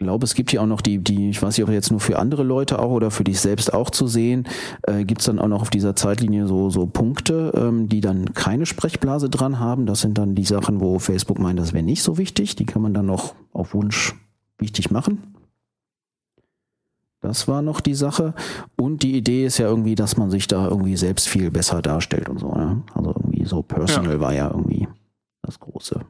Ich 0.00 0.04
glaube, 0.04 0.24
es 0.24 0.34
gibt 0.34 0.52
hier 0.52 0.62
auch 0.62 0.66
noch 0.66 0.80
die, 0.80 0.98
die, 0.98 1.30
ich 1.30 1.42
weiß 1.42 1.58
nicht, 1.58 1.66
ob 1.66 1.72
jetzt 1.72 1.90
nur 1.90 1.98
für 1.98 2.20
andere 2.20 2.44
Leute 2.44 2.78
auch 2.78 2.90
oder 2.90 3.10
für 3.10 3.24
dich 3.24 3.40
selbst 3.40 3.74
auch 3.74 3.90
zu 3.90 4.06
sehen, 4.06 4.46
äh, 4.82 5.04
gibt 5.04 5.22
es 5.22 5.26
dann 5.26 5.40
auch 5.40 5.48
noch 5.48 5.60
auf 5.60 5.70
dieser 5.70 5.96
Zeitlinie 5.96 6.46
so, 6.46 6.70
so 6.70 6.86
Punkte, 6.86 7.52
ähm, 7.56 7.88
die 7.88 8.00
dann 8.00 8.32
keine 8.32 8.64
Sprechblase 8.64 9.28
dran 9.28 9.58
haben. 9.58 9.86
Das 9.86 10.00
sind 10.00 10.16
dann 10.16 10.36
die 10.36 10.44
Sachen, 10.44 10.80
wo 10.80 11.00
Facebook 11.00 11.40
meint, 11.40 11.58
das 11.58 11.72
wäre 11.72 11.82
nicht 11.82 12.04
so 12.04 12.16
wichtig. 12.16 12.54
Die 12.54 12.64
kann 12.64 12.80
man 12.80 12.94
dann 12.94 13.06
noch 13.06 13.34
auf 13.52 13.74
Wunsch 13.74 14.14
wichtig 14.58 14.92
machen. 14.92 15.34
Das 17.20 17.48
war 17.48 17.62
noch 17.62 17.80
die 17.80 17.94
Sache. 17.94 18.34
Und 18.76 19.02
die 19.02 19.16
Idee 19.16 19.46
ist 19.46 19.58
ja 19.58 19.66
irgendwie, 19.66 19.96
dass 19.96 20.16
man 20.16 20.30
sich 20.30 20.46
da 20.46 20.68
irgendwie 20.68 20.96
selbst 20.96 21.28
viel 21.28 21.50
besser 21.50 21.82
darstellt 21.82 22.28
und 22.28 22.38
so. 22.38 22.54
Ne? 22.54 22.84
Also 22.94 23.10
irgendwie 23.10 23.44
so 23.44 23.62
personal 23.62 24.20
war 24.20 24.32
ja 24.32 24.48
irgendwie 24.48 24.86
das 25.42 25.58
Große. 25.58 26.02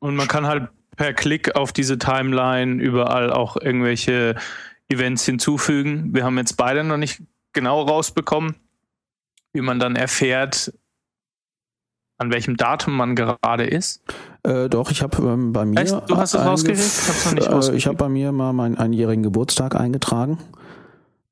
Und 0.00 0.16
man 0.16 0.28
kann 0.28 0.46
halt 0.46 0.68
per 0.96 1.12
Klick 1.12 1.56
auf 1.56 1.72
diese 1.72 1.98
Timeline 1.98 2.82
überall 2.82 3.32
auch 3.32 3.56
irgendwelche 3.56 4.36
Events 4.88 5.24
hinzufügen. 5.24 6.14
Wir 6.14 6.24
haben 6.24 6.38
jetzt 6.38 6.56
beide 6.56 6.84
noch 6.84 6.96
nicht 6.98 7.22
genau 7.52 7.82
rausbekommen, 7.82 8.56
wie 9.52 9.62
man 9.62 9.78
dann 9.78 9.96
erfährt, 9.96 10.72
an 12.18 12.30
welchem 12.30 12.56
Datum 12.56 12.96
man 12.96 13.16
gerade 13.16 13.64
ist. 13.64 14.02
Äh, 14.44 14.68
doch, 14.68 14.90
ich 14.90 15.02
habe 15.02 15.16
ähm, 15.22 15.52
bei 15.52 15.64
mir. 15.64 15.80
Echt? 15.80 15.92
Du 16.08 16.16
hast 16.16 16.34
es 16.34 16.40
einge- 16.40 16.44
rausgekriegt? 16.44 16.80
Ich 16.82 17.24
noch 17.50 17.58
nicht 17.58 17.68
äh, 17.68 17.74
Ich 17.76 17.86
habe 17.86 17.96
bei 17.96 18.08
mir 18.08 18.32
mal 18.32 18.52
meinen 18.52 18.76
einjährigen 18.76 19.22
Geburtstag 19.22 19.74
eingetragen. 19.74 20.38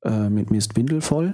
Äh, 0.03 0.29
mit 0.29 0.49
Mist 0.49 0.75
Windel 0.75 1.01
voll. 1.01 1.33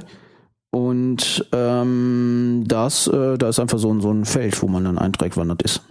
Und 0.72 1.48
ähm, 1.54 2.66
das, 2.68 3.08
äh, 3.08 3.38
da 3.38 3.50
ist 3.50 3.60
einfach 3.60 3.80
so 3.80 3.94
ein, 3.94 4.02
so 4.02 4.12
ein 4.12 4.26
Feld, 4.26 4.62
wo 4.62 4.68
man 4.68 4.84
dann 4.84 4.98
einträgt, 4.98 5.38
wann 5.38 5.48
das 5.48 5.58
ist. 5.64 5.82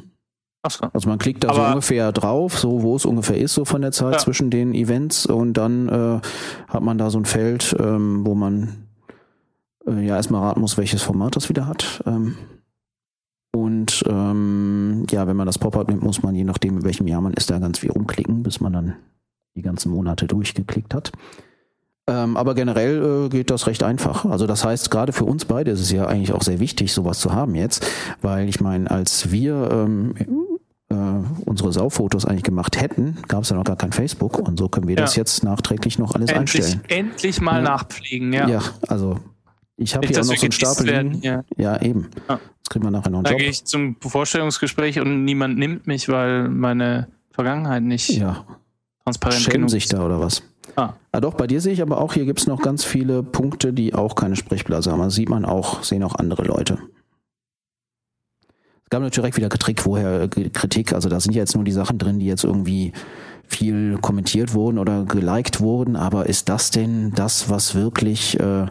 So. 0.70 0.86
Also 0.92 1.08
man 1.08 1.18
klickt 1.18 1.44
da 1.44 1.48
Aber 1.48 1.58
so 1.58 1.64
ungefähr 1.64 2.12
drauf, 2.12 2.58
so 2.58 2.82
wo 2.82 2.96
es 2.96 3.04
ungefähr 3.04 3.38
ist, 3.38 3.54
so 3.54 3.64
von 3.64 3.82
der 3.82 3.92
Zeit 3.92 4.14
ja. 4.14 4.18
zwischen 4.18 4.50
den 4.50 4.74
Events 4.74 5.26
und 5.26 5.54
dann 5.54 5.88
äh, 5.88 6.20
hat 6.68 6.82
man 6.82 6.98
da 6.98 7.10
so 7.10 7.18
ein 7.18 7.24
Feld, 7.24 7.76
ähm, 7.78 8.26
wo 8.26 8.34
man 8.34 8.86
äh, 9.86 10.06
ja 10.06 10.16
erstmal 10.16 10.42
raten 10.42 10.60
muss, 10.60 10.76
welches 10.76 11.02
Format 11.02 11.36
das 11.36 11.48
wieder 11.48 11.66
hat. 11.66 12.02
Ähm, 12.06 12.36
und 13.54 14.04
ähm, 14.06 15.06
ja, 15.10 15.26
wenn 15.26 15.36
man 15.36 15.46
das 15.46 15.58
Pop-up 15.58 15.88
nimmt, 15.88 16.02
muss 16.02 16.22
man 16.22 16.34
je 16.34 16.44
nachdem, 16.44 16.78
in 16.78 16.84
welchem 16.84 17.06
Jahr 17.06 17.22
man 17.22 17.32
ist, 17.32 17.48
da 17.48 17.58
ganz 17.58 17.78
viel 17.78 17.90
rumklicken, 17.90 18.42
bis 18.42 18.60
man 18.60 18.72
dann 18.72 18.96
die 19.54 19.62
ganzen 19.62 19.90
Monate 19.90 20.26
durchgeklickt 20.26 20.92
hat. 20.92 21.12
Ähm, 22.08 22.36
aber 22.36 22.54
generell 22.54 23.24
äh, 23.24 23.28
geht 23.28 23.50
das 23.50 23.66
recht 23.66 23.82
einfach. 23.82 24.24
Also 24.26 24.46
das 24.46 24.64
heißt, 24.64 24.90
gerade 24.90 25.12
für 25.12 25.24
uns 25.24 25.44
beide 25.44 25.72
ist 25.72 25.80
es 25.80 25.90
ja 25.90 26.06
eigentlich 26.06 26.32
auch 26.32 26.42
sehr 26.42 26.60
wichtig, 26.60 26.92
sowas 26.92 27.18
zu 27.18 27.32
haben 27.32 27.54
jetzt, 27.54 27.84
weil 28.22 28.48
ich 28.48 28.60
meine, 28.60 28.88
als 28.90 29.32
wir 29.32 29.70
ähm, 29.72 30.14
äh, 30.88 30.94
unsere 31.44 31.72
Saufotos 31.72 32.24
eigentlich 32.24 32.44
gemacht 32.44 32.80
hätten, 32.80 33.18
gab 33.28 33.42
es 33.42 33.50
ja 33.50 33.56
noch 33.56 33.64
gar 33.64 33.76
kein 33.76 33.92
Facebook 33.92 34.38
und 34.38 34.58
so 34.58 34.68
können 34.68 34.88
wir 34.88 34.94
ja. 34.94 35.02
das 35.02 35.16
jetzt 35.16 35.42
nachträglich 35.42 35.98
noch 35.98 36.14
alles 36.14 36.30
endlich, 36.30 36.62
einstellen. 36.62 36.84
Endlich 36.88 37.40
mal 37.40 37.56
ja. 37.56 37.62
nachpflegen, 37.62 38.32
ja. 38.32 38.48
Ja, 38.48 38.62
also 38.88 39.18
ich 39.76 39.94
habe 39.94 40.06
hier 40.06 40.20
auch 40.20 40.24
noch 40.24 40.36
so 40.36 40.42
einen 40.42 40.52
Stapel 40.52 40.86
liegen. 40.86 41.20
Ja. 41.22 41.44
ja, 41.56 41.82
eben. 41.82 42.08
Ja. 42.28 42.38
Das 42.38 42.70
kriegen 42.70 42.84
wir 42.84 42.90
nachher 42.90 43.10
noch 43.10 43.18
einen 43.18 43.24
da 43.24 43.30
Job. 43.32 43.40
Gehe 43.40 43.50
ich 43.50 43.64
zum 43.64 43.96
Vorstellungsgespräch 44.00 45.00
und 45.00 45.24
niemand 45.24 45.58
nimmt 45.58 45.86
mich, 45.86 46.08
weil 46.08 46.48
meine 46.48 47.08
Vergangenheit 47.30 47.82
nicht 47.82 48.08
ja. 48.08 48.44
transparent 49.04 49.42
Schämen 49.42 49.52
genug 49.52 49.70
sich 49.70 49.88
da 49.88 50.04
oder 50.04 50.20
was? 50.20 50.42
Ah. 50.74 50.94
ah. 51.12 51.20
doch, 51.20 51.34
bei 51.34 51.46
dir 51.46 51.60
sehe 51.60 51.72
ich 51.72 51.82
aber 51.82 51.98
auch, 51.98 52.14
hier 52.14 52.24
gibt 52.24 52.40
es 52.40 52.46
noch 52.46 52.60
ganz 52.62 52.84
viele 52.84 53.22
Punkte, 53.22 53.72
die 53.72 53.94
auch 53.94 54.14
keine 54.14 54.36
Sprechblase 54.36 54.90
haben. 54.90 55.00
Das 55.00 55.14
sieht 55.14 55.28
man 55.28 55.44
auch, 55.44 55.82
sehen 55.82 56.02
auch 56.02 56.14
andere 56.14 56.44
Leute. 56.44 56.78
Es 58.86 58.90
gab 58.90 59.02
natürlich 59.02 59.16
direkt 59.16 59.36
wieder 59.36 59.48
Kritik, 59.48 59.84
woher 59.84 60.28
Kritik, 60.28 60.92
also 60.92 61.08
da 61.08 61.18
sind 61.18 61.34
ja 61.34 61.40
jetzt 61.40 61.56
nur 61.56 61.64
die 61.64 61.72
Sachen 61.72 61.98
drin, 61.98 62.20
die 62.20 62.26
jetzt 62.26 62.44
irgendwie 62.44 62.92
viel 63.48 63.98
kommentiert 64.00 64.54
wurden 64.54 64.78
oder 64.78 65.04
geliked 65.04 65.60
wurden, 65.60 65.96
aber 65.96 66.26
ist 66.26 66.48
das 66.48 66.70
denn 66.70 67.10
das, 67.10 67.50
was 67.50 67.74
wirklich 67.74 68.38
äh, 68.38 68.66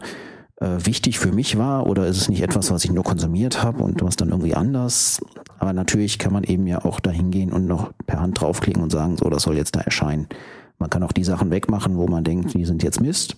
äh, 0.61 0.85
wichtig 0.85 1.19
für 1.19 1.33
mich 1.33 1.57
war 1.57 1.85
oder 1.85 2.07
ist 2.07 2.15
es 2.15 2.29
nicht 2.29 2.41
etwas, 2.41 2.71
was 2.71 2.85
ich 2.85 2.93
nur 2.93 3.03
konsumiert 3.03 3.61
habe 3.61 3.83
und 3.83 4.01
was 4.03 4.15
dann 4.15 4.29
irgendwie 4.29 4.55
anders? 4.55 5.19
Aber 5.59 5.73
natürlich 5.73 6.17
kann 6.17 6.31
man 6.31 6.45
eben 6.45 6.65
ja 6.65 6.85
auch 6.85 7.01
da 7.01 7.11
hingehen 7.11 7.51
und 7.51 7.65
noch 7.65 7.91
per 8.07 8.21
Hand 8.21 8.39
draufklicken 8.39 8.81
und 8.81 8.93
sagen, 8.93 9.17
so, 9.17 9.29
das 9.29 9.43
soll 9.43 9.57
jetzt 9.57 9.75
da 9.75 9.81
erscheinen. 9.81 10.29
Man 10.79 10.89
kann 10.89 11.03
auch 11.03 11.11
die 11.11 11.25
Sachen 11.25 11.51
wegmachen, 11.51 11.97
wo 11.97 12.07
man 12.07 12.23
denkt, 12.23 12.53
die 12.53 12.63
sind 12.63 12.83
jetzt 12.83 13.01
Mist. 13.01 13.35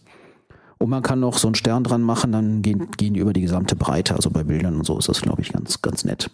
Und 0.77 0.91
man 0.91 1.01
kann 1.01 1.21
noch 1.21 1.39
so 1.39 1.47
einen 1.47 1.55
Stern 1.55 1.83
dran 1.83 2.03
machen, 2.03 2.31
dann 2.31 2.61
gehen, 2.61 2.91
gehen 2.97 3.15
die 3.15 3.19
über 3.19 3.33
die 3.33 3.41
gesamte 3.41 3.75
Breite. 3.75 4.13
Also 4.13 4.29
bei 4.29 4.43
Bildern 4.43 4.75
und 4.75 4.85
so 4.85 4.95
ist 4.99 5.09
das, 5.09 5.23
glaube 5.23 5.41
ich, 5.41 5.51
ganz, 5.51 5.81
ganz 5.81 6.05
nett. 6.05 6.29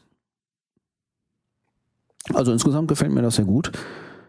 Also 2.34 2.52
insgesamt 2.52 2.88
gefällt 2.88 3.12
mir 3.12 3.22
das 3.22 3.36
sehr 3.36 3.46
gut. 3.46 3.72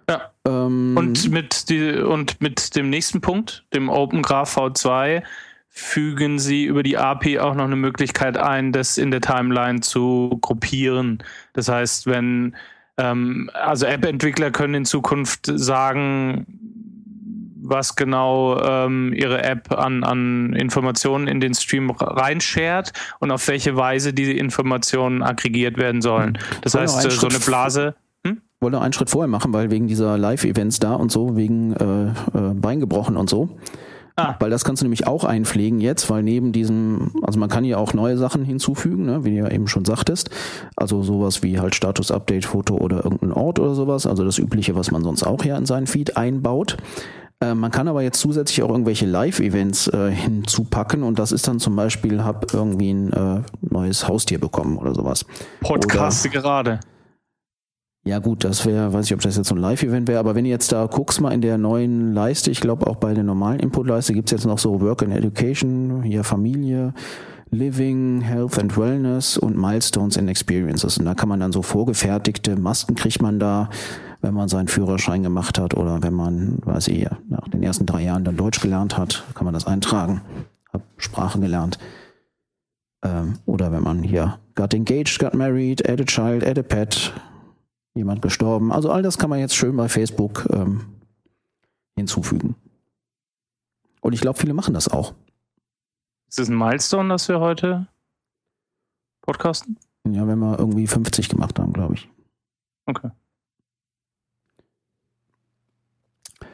Ja. 0.08 0.30
Ähm, 0.46 0.96
und, 0.96 1.30
mit 1.30 1.68
die, 1.68 1.92
und 1.92 2.40
mit 2.40 2.74
dem 2.76 2.90
nächsten 2.90 3.20
Punkt, 3.20 3.64
dem 3.72 3.88
OpenGraph 3.88 4.56
V2, 4.56 5.22
fügen 5.68 6.38
Sie 6.38 6.64
über 6.64 6.82
die 6.82 6.98
API 6.98 7.40
auch 7.40 7.54
noch 7.54 7.64
eine 7.64 7.76
Möglichkeit 7.76 8.36
ein, 8.36 8.72
das 8.72 8.96
in 8.96 9.10
der 9.10 9.20
Timeline 9.20 9.80
zu 9.80 10.38
gruppieren. 10.40 11.22
Das 11.52 11.68
heißt, 11.68 12.06
wenn 12.06 12.54
ähm, 12.96 13.50
also 13.54 13.86
App-Entwickler 13.86 14.50
können 14.50 14.74
in 14.74 14.84
Zukunft 14.84 15.50
sagen, 15.52 16.46
was 17.64 17.96
genau 17.96 18.60
ähm, 18.60 19.12
ihre 19.12 19.42
App 19.42 19.72
an, 19.72 20.04
an 20.04 20.52
Informationen 20.54 21.26
in 21.26 21.40
den 21.40 21.54
Stream 21.54 21.90
reinshared 21.90 22.92
und 23.20 23.30
auf 23.30 23.46
welche 23.48 23.76
Weise 23.76 24.12
diese 24.12 24.32
Informationen 24.32 25.22
aggregiert 25.22 25.76
werden 25.76 26.02
sollen. 26.02 26.38
Das 26.62 26.74
heißt, 26.74 27.10
so 27.10 27.28
eine 27.28 27.38
Blase. 27.38 27.94
Hm? 28.26 28.40
Wollte 28.60 28.80
einen 28.80 28.92
Schritt 28.92 29.10
vorher 29.10 29.28
machen, 29.28 29.52
weil 29.52 29.70
wegen 29.70 29.88
dieser 29.88 30.16
Live-Events 30.18 30.78
da 30.78 30.94
und 30.94 31.10
so, 31.10 31.36
wegen 31.36 31.72
äh, 31.74 32.06
äh, 32.06 32.54
Bein 32.54 32.80
gebrochen 32.80 33.16
und 33.16 33.28
so, 33.28 33.50
Ah. 34.16 34.36
Weil 34.38 34.50
das 34.50 34.64
kannst 34.64 34.80
du 34.80 34.84
nämlich 34.84 35.08
auch 35.08 35.24
einpflegen 35.24 35.80
jetzt, 35.80 36.08
weil 36.08 36.22
neben 36.22 36.52
diesem, 36.52 37.10
also 37.22 37.40
man 37.40 37.48
kann 37.48 37.64
ja 37.64 37.78
auch 37.78 37.94
neue 37.94 38.16
Sachen 38.16 38.44
hinzufügen, 38.44 39.06
ne, 39.06 39.24
wie 39.24 39.30
du 39.30 39.36
ja 39.38 39.50
eben 39.50 39.66
schon 39.66 39.84
sagtest. 39.84 40.30
Also 40.76 41.02
sowas 41.02 41.42
wie 41.42 41.58
halt 41.58 41.74
Status-Update, 41.74 42.44
Foto 42.44 42.76
oder 42.76 43.04
irgendein 43.04 43.32
Ort 43.32 43.58
oder 43.58 43.74
sowas. 43.74 44.06
Also 44.06 44.24
das 44.24 44.38
Übliche, 44.38 44.76
was 44.76 44.92
man 44.92 45.02
sonst 45.02 45.24
auch 45.24 45.44
ja 45.44 45.56
in 45.58 45.66
seinen 45.66 45.88
Feed 45.88 46.16
einbaut. 46.16 46.76
Äh, 47.40 47.54
man 47.54 47.70
kann 47.70 47.88
aber 47.88 48.02
jetzt 48.02 48.20
zusätzlich 48.20 48.62
auch 48.62 48.70
irgendwelche 48.70 49.06
Live-Events 49.06 49.88
äh, 49.88 50.10
hinzupacken 50.10 51.02
und 51.02 51.18
das 51.18 51.32
ist 51.32 51.48
dann 51.48 51.58
zum 51.58 51.76
Beispiel, 51.76 52.22
hab 52.22 52.52
irgendwie 52.52 52.92
ein 52.92 53.12
äh, 53.12 53.42
neues 53.60 54.08
Haustier 54.08 54.38
bekommen 54.38 54.78
oder 54.78 54.94
sowas. 54.94 55.24
Podcaste 55.60 56.28
gerade. 56.28 56.80
Ja 58.06 58.18
gut, 58.18 58.44
das 58.44 58.66
wäre, 58.66 58.92
weiß 58.92 59.06
ich, 59.06 59.14
ob 59.14 59.22
das 59.22 59.36
jetzt 59.36 59.48
so 59.48 59.54
ein 59.54 59.60
Live-Event 59.60 60.08
wäre, 60.08 60.20
aber 60.20 60.34
wenn 60.34 60.44
ihr 60.44 60.50
jetzt 60.50 60.70
da 60.72 60.84
guckst 60.86 61.22
mal 61.22 61.32
in 61.32 61.40
der 61.40 61.56
neuen 61.56 62.12
Leiste, 62.12 62.50
ich 62.50 62.60
glaube 62.60 62.86
auch 62.86 62.96
bei 62.96 63.14
der 63.14 63.24
normalen 63.24 63.60
Input-Leiste 63.60 64.12
gibt's 64.12 64.30
jetzt 64.30 64.44
noch 64.44 64.58
so 64.58 64.82
Work 64.82 65.02
and 65.02 65.14
Education, 65.14 66.02
hier 66.02 66.22
Familie, 66.22 66.92
Living, 67.50 68.20
Health 68.20 68.58
and 68.58 68.76
Wellness 68.76 69.38
und 69.38 69.56
Milestones 69.56 70.18
and 70.18 70.28
Experiences. 70.28 70.98
Und 70.98 71.06
da 71.06 71.14
kann 71.14 71.30
man 71.30 71.40
dann 71.40 71.52
so 71.52 71.62
vorgefertigte 71.62 72.56
Masken 72.56 72.94
kriegt 72.94 73.22
man 73.22 73.38
da, 73.38 73.70
wenn 74.24 74.32
man 74.32 74.48
seinen 74.48 74.68
Führerschein 74.68 75.22
gemacht 75.22 75.58
hat 75.58 75.74
oder 75.74 76.02
wenn 76.02 76.14
man, 76.14 76.58
weiß 76.64 76.88
ich, 76.88 77.06
nach 77.28 77.46
den 77.48 77.62
ersten 77.62 77.84
drei 77.84 78.02
Jahren 78.02 78.24
dann 78.24 78.38
Deutsch 78.38 78.60
gelernt 78.60 78.96
hat, 78.96 79.22
kann 79.34 79.44
man 79.44 79.52
das 79.52 79.66
eintragen. 79.66 80.22
Hab 80.72 80.80
Sprache 80.96 81.38
gelernt. 81.38 81.78
Ähm, 83.02 83.38
oder 83.44 83.70
wenn 83.70 83.82
man 83.82 84.02
hier 84.02 84.38
got 84.54 84.72
engaged, 84.72 85.18
got 85.18 85.34
married, 85.34 85.86
add 85.86 86.02
a 86.02 86.06
child, 86.06 86.42
add 86.42 86.58
a 86.58 86.62
pet, 86.62 87.12
jemand 87.92 88.22
gestorben. 88.22 88.72
Also 88.72 88.90
all 88.90 89.02
das 89.02 89.18
kann 89.18 89.28
man 89.28 89.40
jetzt 89.40 89.56
schön 89.56 89.76
bei 89.76 89.90
Facebook 89.90 90.46
ähm, 90.50 90.86
hinzufügen. 91.94 92.54
Und 94.00 94.14
ich 94.14 94.22
glaube, 94.22 94.38
viele 94.38 94.54
machen 94.54 94.72
das 94.72 94.88
auch. 94.88 95.12
Ist 96.30 96.38
das 96.38 96.48
ein 96.48 96.56
Milestone, 96.56 97.10
dass 97.10 97.28
wir 97.28 97.40
heute 97.40 97.88
podcasten? 99.20 99.76
Ja, 100.08 100.26
wenn 100.26 100.38
wir 100.38 100.58
irgendwie 100.58 100.86
50 100.86 101.28
gemacht 101.28 101.58
haben, 101.58 101.74
glaube 101.74 101.94
ich. 101.94 102.08
Okay. 102.86 103.10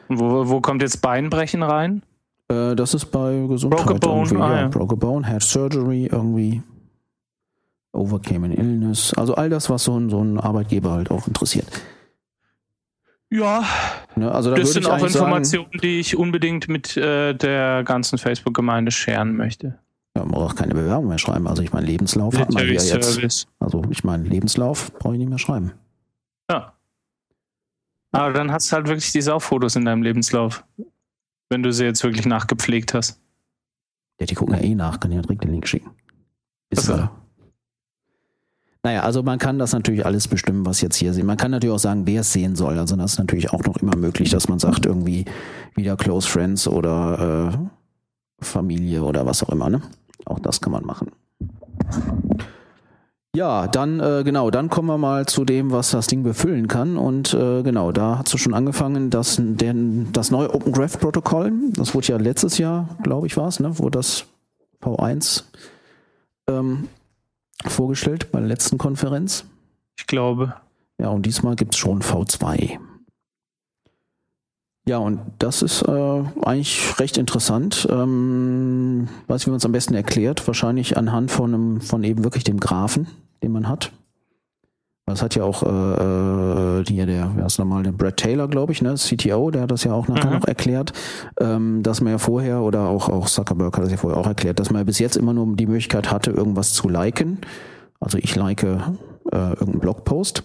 wo, 0.19 0.49
wo 0.49 0.61
kommt 0.61 0.81
jetzt 0.81 1.01
Beinbrechen 1.01 1.63
rein? 1.63 2.03
Äh, 2.49 2.75
das 2.75 2.93
ist 2.93 3.05
bei 3.05 3.45
Gesundheit. 3.47 3.85
Broke 3.85 3.95
a 3.95 3.97
bone, 3.97 4.27
irgendwie. 4.27 4.43
Ah, 4.43 4.61
ja. 4.61 4.67
Broke 4.67 4.95
bone, 4.95 5.27
had 5.27 5.43
surgery 5.43 6.09
irgendwie. 6.11 6.61
Overcame 7.93 8.45
an 8.45 8.51
Illness, 8.53 9.13
also 9.15 9.35
all 9.35 9.49
das, 9.49 9.69
was 9.69 9.83
so 9.83 9.99
ein, 9.99 10.09
so 10.09 10.23
ein 10.23 10.39
Arbeitgeber 10.39 10.91
halt 10.91 11.11
auch 11.11 11.27
interessiert. 11.27 11.67
Ja, 13.29 13.63
ne, 14.15 14.31
also 14.31 14.49
da 14.51 14.57
das 14.57 14.73
sind 14.73 14.85
auch 14.87 15.03
Informationen, 15.03 15.65
sagen, 15.65 15.79
die 15.81 15.99
ich 15.99 16.17
unbedingt 16.17 16.67
mit 16.69 16.95
äh, 16.95 17.33
der 17.33 17.83
ganzen 17.83 18.17
Facebook-Gemeinde 18.17 18.91
scheren 18.91 19.35
möchte. 19.35 19.77
Ja, 20.15 20.23
man 20.23 20.31
braucht 20.31 20.57
keine 20.57 20.73
Bewerbung 20.73 21.07
mehr 21.07 21.17
schreiben. 21.17 21.47
Also 21.47 21.63
ich 21.63 21.71
meine, 21.71 21.85
Lebenslauf 21.85 22.37
hat 22.37 22.51
man 22.53 22.65
ja 22.65 22.73
jetzt. 22.73 23.47
Also 23.59 23.83
ich 23.89 24.03
meine, 24.03 24.23
Lebenslauf 24.23 24.93
brauche 24.93 25.13
ich 25.13 25.19
nicht 25.19 25.29
mehr 25.29 25.37
schreiben. 25.37 25.71
Ja. 26.49 26.73
Aber 28.11 28.33
dann 28.33 28.51
hast 28.51 28.71
du 28.71 28.75
halt 28.75 28.87
wirklich 28.87 29.11
die 29.11 29.21
Sauffotos 29.21 29.75
in 29.75 29.85
deinem 29.85 30.03
Lebenslauf. 30.03 30.63
Wenn 31.49 31.63
du 31.63 31.71
sie 31.71 31.85
jetzt 31.85 32.03
wirklich 32.03 32.25
nachgepflegt 32.25 32.93
hast. 32.93 33.19
Ja, 34.19 34.25
die 34.25 34.35
gucken 34.35 34.55
ja 34.55 34.61
eh 34.61 34.75
nach, 34.75 34.99
kann 34.99 35.11
ja 35.11 35.21
direkt 35.21 35.43
den 35.43 35.51
Link 35.51 35.67
schicken. 35.67 35.91
Ist 36.69 36.89
also. 36.89 37.09
Naja, 38.83 39.03
also 39.03 39.21
man 39.21 39.37
kann 39.37 39.59
das 39.59 39.73
natürlich 39.73 40.05
alles 40.05 40.27
bestimmen, 40.27 40.65
was 40.65 40.81
jetzt 40.81 40.95
hier 40.95 41.13
sehen. 41.13 41.27
Man 41.27 41.37
kann 41.37 41.51
natürlich 41.51 41.75
auch 41.75 41.79
sagen, 41.79 42.07
wer 42.07 42.21
es 42.21 42.33
sehen 42.33 42.55
soll. 42.55 42.79
Also 42.79 42.95
das 42.95 43.13
ist 43.13 43.19
natürlich 43.19 43.51
auch 43.51 43.63
noch 43.63 43.77
immer 43.77 43.95
möglich, 43.95 44.31
dass 44.31 44.47
man 44.47 44.57
sagt, 44.57 44.85
irgendwie 44.87 45.25
wieder 45.75 45.95
Close 45.97 46.27
Friends 46.27 46.67
oder 46.67 47.53
äh, 47.53 48.43
Familie 48.43 49.03
oder 49.03 49.25
was 49.25 49.43
auch 49.43 49.49
immer. 49.49 49.69
Ne? 49.69 49.81
Auch 50.25 50.39
das 50.39 50.61
kann 50.61 50.71
man 50.71 50.83
machen. 50.83 51.11
Ja, 53.33 53.67
dann 53.67 54.01
äh, 54.01 54.23
genau, 54.25 54.51
dann 54.51 54.69
kommen 54.69 54.89
wir 54.89 54.97
mal 54.97 55.25
zu 55.25 55.45
dem, 55.45 55.71
was 55.71 55.91
das 55.91 56.07
Ding 56.07 56.23
befüllen 56.23 56.67
kann. 56.67 56.97
Und 56.97 57.33
äh, 57.33 57.63
genau, 57.63 57.93
da 57.93 58.17
hat 58.17 58.33
es 58.33 58.39
schon 58.41 58.53
angefangen, 58.53 59.09
dass 59.09 59.37
denn 59.39 60.11
das 60.11 60.31
neue 60.31 60.53
Open 60.53 60.73
Graph 60.73 60.99
Protokoll, 60.99 61.53
das 61.73 61.95
wurde 61.95 62.07
ja 62.07 62.17
letztes 62.17 62.57
Jahr, 62.57 62.97
glaube 63.03 63.27
ich, 63.27 63.37
war 63.37 63.47
es, 63.47 63.61
ne, 63.61 63.79
wo 63.79 63.89
das 63.89 64.25
V1 64.81 65.43
ähm, 66.47 66.89
vorgestellt 67.65 68.31
bei 68.33 68.39
der 68.39 68.49
letzten 68.49 68.77
Konferenz. 68.77 69.45
Ich 69.97 70.07
glaube. 70.07 70.55
Ja, 70.99 71.09
und 71.09 71.25
diesmal 71.25 71.55
gibt 71.55 71.73
es 71.73 71.79
schon 71.79 72.01
V2. 72.01 72.79
Ja, 74.91 74.97
und 74.97 75.21
das 75.39 75.61
ist 75.61 75.83
äh, 75.83 76.23
eigentlich 76.41 76.99
recht 76.99 77.17
interessant. 77.17 77.87
Ähm, 77.89 79.07
weiß, 79.27 79.45
wie 79.45 79.51
man 79.51 79.55
es 79.55 79.65
am 79.65 79.71
besten 79.71 79.93
erklärt. 79.93 80.45
Wahrscheinlich 80.45 80.97
anhand 80.97 81.31
von 81.31 81.53
einem, 81.53 81.79
von 81.79 82.03
eben 82.03 82.25
wirklich 82.25 82.43
dem 82.43 82.59
Graphen, 82.59 83.07
den 83.41 83.53
man 83.53 83.69
hat. 83.69 83.93
Das 85.05 85.21
hat 85.23 85.33
ja 85.33 85.45
auch 85.45 85.63
äh, 85.63 85.69
äh 86.81 86.83
hier 86.85 87.05
der, 87.05 87.31
wer 87.37 87.45
ist 87.45 87.57
nochmal, 87.57 87.83
der 87.83 87.93
Brad 87.93 88.17
Taylor, 88.17 88.49
glaube 88.49 88.73
ich, 88.73 88.81
ne, 88.81 88.95
CTO, 88.95 89.49
der 89.49 89.61
hat 89.61 89.71
das 89.71 89.85
ja 89.85 89.93
auch 89.93 90.09
nachher 90.09 90.31
mhm. 90.31 90.39
noch 90.39 90.45
erklärt, 90.45 90.91
ähm, 91.39 91.83
dass 91.83 92.01
man 92.01 92.11
ja 92.11 92.17
vorher, 92.17 92.59
oder 92.59 92.89
auch, 92.89 93.07
auch 93.07 93.29
Zuckerberg 93.29 93.77
hat 93.77 93.85
das 93.85 93.91
ja 93.91 93.97
vorher 93.97 94.19
auch 94.19 94.27
erklärt, 94.27 94.59
dass 94.59 94.71
man 94.71 94.81
ja 94.81 94.83
bis 94.83 94.99
jetzt 94.99 95.15
immer 95.15 95.31
nur 95.31 95.55
die 95.55 95.67
Möglichkeit 95.67 96.11
hatte, 96.11 96.31
irgendwas 96.31 96.73
zu 96.73 96.89
liken. 96.89 97.37
Also 98.01 98.17
ich 98.17 98.35
like 98.35 98.63
äh, 98.63 98.75
irgendeinen 99.31 99.79
Blogpost. 99.79 100.43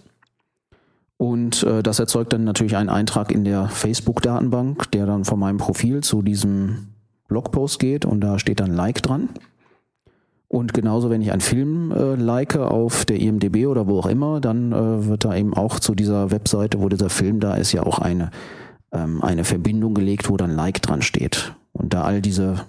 Und 1.18 1.62
äh, 1.62 1.82
das 1.82 1.98
erzeugt 1.98 2.32
dann 2.32 2.44
natürlich 2.44 2.76
einen 2.76 2.90
Eintrag 2.90 3.32
in 3.32 3.44
der 3.44 3.68
Facebook-Datenbank, 3.68 4.90
der 4.90 5.06
dann 5.06 5.24
von 5.24 5.38
meinem 5.38 5.56
Profil 5.56 6.02
zu 6.02 6.22
diesem 6.22 6.88
Blogpost 7.28 7.78
geht 7.78 8.04
und 8.04 8.20
da 8.20 8.38
steht 8.38 8.60
dann 8.60 8.72
Like 8.72 9.02
dran. 9.02 9.30
Und 10.48 10.74
genauso, 10.74 11.10
wenn 11.10 11.22
ich 11.22 11.32
einen 11.32 11.40
Film 11.40 11.90
äh, 11.90 12.14
like 12.14 12.56
auf 12.56 13.04
der 13.04 13.18
IMDB 13.18 13.66
oder 13.66 13.88
wo 13.88 13.98
auch 13.98 14.06
immer, 14.06 14.40
dann 14.40 14.72
äh, 14.72 15.06
wird 15.06 15.24
da 15.24 15.34
eben 15.34 15.54
auch 15.54 15.80
zu 15.80 15.94
dieser 15.94 16.30
Webseite, 16.30 16.80
wo 16.80 16.88
dieser 16.88 17.10
Film 17.10 17.40
da 17.40 17.54
ist, 17.54 17.72
ja 17.72 17.82
auch 17.82 17.98
eine, 17.98 18.30
ähm, 18.92 19.22
eine 19.22 19.44
Verbindung 19.44 19.94
gelegt, 19.94 20.30
wo 20.30 20.36
dann 20.36 20.54
Like 20.54 20.82
dran 20.82 21.02
steht. 21.02 21.54
Und 21.72 21.94
da 21.94 22.02
all 22.02 22.22
diese 22.22 22.60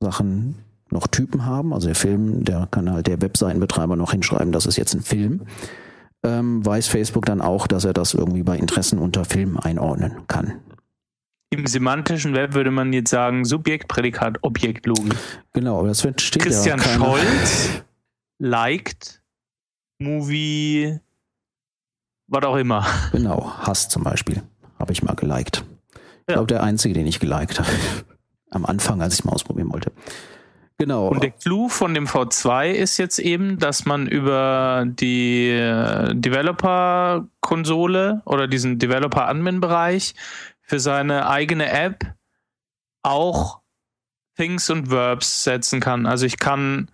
Sachen 0.00 0.54
noch 0.90 1.08
Typen 1.08 1.46
haben, 1.46 1.72
also 1.72 1.88
der 1.88 1.96
Film, 1.96 2.44
der 2.44 2.68
kann 2.70 2.90
halt 2.90 3.08
der 3.08 3.20
Webseitenbetreiber 3.20 3.96
noch 3.96 4.12
hinschreiben, 4.12 4.52
das 4.52 4.66
ist 4.66 4.76
jetzt 4.76 4.94
ein 4.94 5.02
Film, 5.02 5.42
ähm, 6.24 6.64
weiß 6.64 6.88
Facebook 6.88 7.26
dann 7.26 7.40
auch, 7.40 7.66
dass 7.66 7.84
er 7.84 7.92
das 7.92 8.14
irgendwie 8.14 8.42
bei 8.42 8.56
Interessen 8.56 8.98
unter 8.98 9.24
Film 9.24 9.56
einordnen 9.58 10.26
kann. 10.26 10.60
Im 11.52 11.66
semantischen 11.66 12.34
Web 12.34 12.54
würde 12.54 12.70
man 12.70 12.92
jetzt 12.92 13.10
sagen 13.10 13.44
Subjekt, 13.44 13.88
Prädikat, 13.88 14.38
Objekt, 14.42 14.86
Logik. 14.86 15.16
Genau, 15.52 15.78
aber 15.80 15.88
das 15.88 16.00
steht 16.00 16.42
Christian 16.42 16.78
ja 16.78 16.84
keiner. 16.84 17.04
Scholz 17.06 17.82
liked 18.38 19.20
Movie, 19.98 20.98
was 22.28 22.44
auch 22.44 22.56
immer. 22.56 22.86
Genau, 23.12 23.50
Hass 23.58 23.88
zum 23.88 24.04
Beispiel. 24.04 24.42
Habe 24.78 24.92
ich 24.92 25.02
mal 25.02 25.14
geliked. 25.14 25.64
Ich 25.92 25.98
Ja. 26.28 26.34
glaube, 26.34 26.46
der 26.46 26.62
einzige, 26.62 26.94
den 26.94 27.06
ich 27.06 27.18
geliked 27.20 27.58
habe. 27.58 27.68
Am 28.50 28.64
Anfang, 28.64 29.02
als 29.02 29.14
ich 29.14 29.24
mal 29.24 29.32
ausprobieren 29.32 29.72
wollte. 29.72 29.92
Genau. 30.80 31.08
Und 31.08 31.22
der 31.22 31.32
Clou 31.32 31.68
von 31.68 31.92
dem 31.92 32.06
V2 32.06 32.70
ist 32.70 32.96
jetzt 32.96 33.18
eben, 33.18 33.58
dass 33.58 33.84
man 33.84 34.06
über 34.06 34.86
die 34.86 35.50
äh, 35.50 36.14
Developer-Konsole 36.14 38.22
oder 38.24 38.48
diesen 38.48 38.78
Developer-Admin-Bereich 38.78 40.14
für 40.62 40.80
seine 40.80 41.28
eigene 41.28 41.70
App 41.70 42.14
auch 43.02 43.60
Things 44.38 44.70
und 44.70 44.90
Verbs 44.90 45.44
setzen 45.44 45.80
kann. 45.80 46.06
Also 46.06 46.24
ich 46.24 46.38
kann 46.38 46.90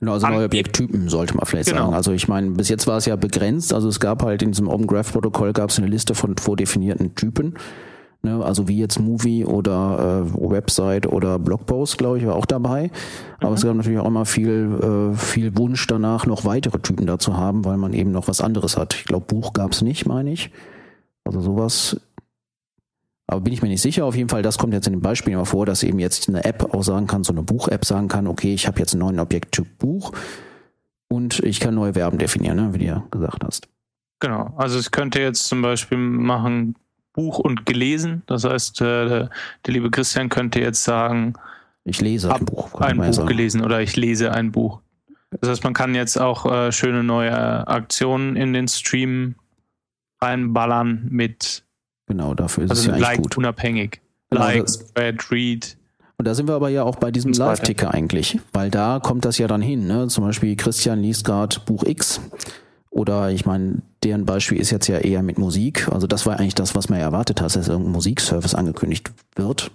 Genau, 0.00 0.14
also 0.14 0.26
neue 0.28 0.46
Objekttypen 0.46 1.10
sollte 1.10 1.36
man 1.36 1.44
vielleicht 1.44 1.68
Genau. 1.68 1.82
sagen. 1.82 1.94
Also 1.94 2.12
ich 2.12 2.26
meine, 2.26 2.52
bis 2.52 2.70
jetzt 2.70 2.86
war 2.86 2.96
es 2.96 3.04
ja 3.04 3.16
begrenzt. 3.16 3.74
Also 3.74 3.88
es 3.88 4.00
gab 4.00 4.22
halt 4.22 4.40
in 4.40 4.52
diesem 4.52 4.68
Open 4.68 4.86
Graph 4.86 5.12
Protokoll 5.12 5.52
gab 5.52 5.68
es 5.68 5.78
eine 5.78 5.88
Liste 5.88 6.14
von 6.14 6.38
vordefinierten 6.38 7.14
Typen. 7.14 7.58
Ne, 8.22 8.44
also 8.44 8.66
wie 8.66 8.78
jetzt 8.78 8.98
Movie 8.98 9.44
oder 9.44 10.24
äh, 10.26 10.50
Website 10.50 11.06
oder 11.06 11.38
Blogpost, 11.38 11.98
glaube 11.98 12.18
ich, 12.18 12.26
war 12.26 12.34
auch 12.34 12.46
dabei. 12.46 12.90
Aber 13.40 13.54
es 13.54 13.62
gab 13.62 13.76
natürlich 13.76 14.00
auch 14.00 14.06
immer 14.06 14.24
viel, 14.24 15.12
äh, 15.12 15.16
viel 15.16 15.56
Wunsch 15.56 15.86
danach, 15.86 16.26
noch 16.26 16.44
weitere 16.44 16.80
Typen 16.80 17.06
da 17.06 17.20
zu 17.20 17.36
haben, 17.36 17.64
weil 17.64 17.76
man 17.76 17.92
eben 17.92 18.10
noch 18.10 18.26
was 18.26 18.40
anderes 18.40 18.76
hat. 18.76 18.94
Ich 18.94 19.04
glaube, 19.04 19.26
Buch 19.26 19.52
gab 19.52 19.70
es 19.70 19.82
nicht, 19.82 20.06
meine 20.06 20.32
ich. 20.32 20.50
Also 21.24 21.40
sowas. 21.40 22.00
Aber 23.28 23.42
bin 23.42 23.52
ich 23.52 23.62
mir 23.62 23.68
nicht 23.68 23.82
sicher. 23.82 24.04
Auf 24.04 24.16
jeden 24.16 24.30
Fall, 24.30 24.42
das 24.42 24.58
kommt 24.58 24.72
jetzt 24.72 24.88
in 24.88 24.94
den 24.94 25.02
Beispielen 25.02 25.34
immer 25.34 25.46
vor, 25.46 25.64
dass 25.64 25.84
eben 25.84 26.00
jetzt 26.00 26.28
eine 26.28 26.44
App 26.44 26.74
auch 26.74 26.82
sagen 26.82 27.06
kann, 27.06 27.22
so 27.22 27.32
eine 27.32 27.42
Buch-App 27.42 27.84
sagen 27.84 28.08
kann, 28.08 28.26
okay, 28.26 28.52
ich 28.52 28.66
habe 28.66 28.80
jetzt 28.80 28.94
einen 28.94 29.02
neuen 29.02 29.20
Objekttyp 29.20 29.78
Buch 29.78 30.12
und 31.08 31.38
ich 31.40 31.60
kann 31.60 31.74
neue 31.76 31.92
Verben 31.92 32.18
definieren, 32.18 32.56
ne, 32.56 32.74
wie 32.74 32.78
du 32.78 32.84
ja 32.84 33.04
gesagt 33.12 33.44
hast. 33.44 33.68
Genau, 34.18 34.52
also 34.56 34.76
es 34.76 34.90
könnte 34.90 35.20
jetzt 35.20 35.44
zum 35.44 35.62
Beispiel 35.62 35.98
machen 35.98 36.74
Buch 37.18 37.38
und 37.40 37.66
gelesen. 37.66 38.22
Das 38.26 38.44
heißt, 38.44 38.80
äh, 38.80 39.08
der, 39.08 39.30
der 39.66 39.74
liebe 39.74 39.90
Christian 39.90 40.28
könnte 40.28 40.60
jetzt 40.60 40.84
sagen, 40.84 41.34
Ich 41.84 42.00
lese 42.00 42.32
ein 42.32 42.44
Buch. 42.44 42.80
ein 42.80 42.98
ja 42.98 43.06
Buch 43.06 43.12
sagen. 43.12 43.28
gelesen 43.28 43.64
oder 43.64 43.80
ich 43.82 43.96
lese 43.96 44.32
ein 44.32 44.52
Buch. 44.52 44.80
Das 45.40 45.50
heißt, 45.50 45.64
man 45.64 45.74
kann 45.74 45.94
jetzt 45.94 46.16
auch 46.18 46.46
äh, 46.50 46.70
schöne 46.72 47.02
neue 47.02 47.66
Aktionen 47.66 48.36
in 48.36 48.52
den 48.52 48.68
Stream 48.68 49.34
reinballern 50.22 51.06
mit, 51.10 51.64
Genau, 52.06 52.34
dafür 52.34 52.64
ist 52.64 52.70
es 52.72 52.78
also 52.78 52.88
ja 52.90 52.94
eigentlich 52.94 53.08
like 53.08 53.22
gut. 53.22 53.36
unabhängig. 53.38 54.00
Genau, 54.30 54.42
like, 54.44 54.68
spread, 54.68 55.30
read. 55.30 55.76
Und 56.16 56.26
da 56.26 56.34
sind 56.34 56.48
wir 56.48 56.54
aber 56.54 56.68
ja 56.70 56.82
auch 56.82 56.96
bei 56.96 57.10
diesem. 57.10 57.32
Live-Ticker 57.32 57.92
eigentlich, 57.94 58.38
weil 58.52 58.70
da 58.70 58.98
kommt 59.00 59.24
das 59.24 59.38
ja 59.38 59.46
dann 59.46 59.60
hin. 59.62 59.86
Ne? 59.86 60.08
Zum 60.08 60.24
Beispiel 60.24 60.56
Christian 60.56 61.00
liest 61.00 61.24
gerade 61.24 61.56
Buch 61.66 61.84
X 61.84 62.20
oder 62.90 63.30
ich 63.30 63.46
meine, 63.46 63.82
deren 64.02 64.24
Beispiel 64.24 64.58
ist 64.58 64.70
jetzt 64.70 64.86
ja 64.86 64.98
eher 64.98 65.22
mit 65.22 65.38
Musik. 65.38 65.88
Also 65.88 66.06
das 66.06 66.26
war 66.26 66.38
eigentlich 66.38 66.54
das, 66.54 66.74
was 66.74 66.88
man 66.88 67.00
erwartet 67.00 67.40
hat, 67.40 67.54
dass 67.54 67.68
irgendein 67.68 67.92
Musikservice 67.92 68.54
angekündigt 68.54 69.12
wird. 69.34 69.70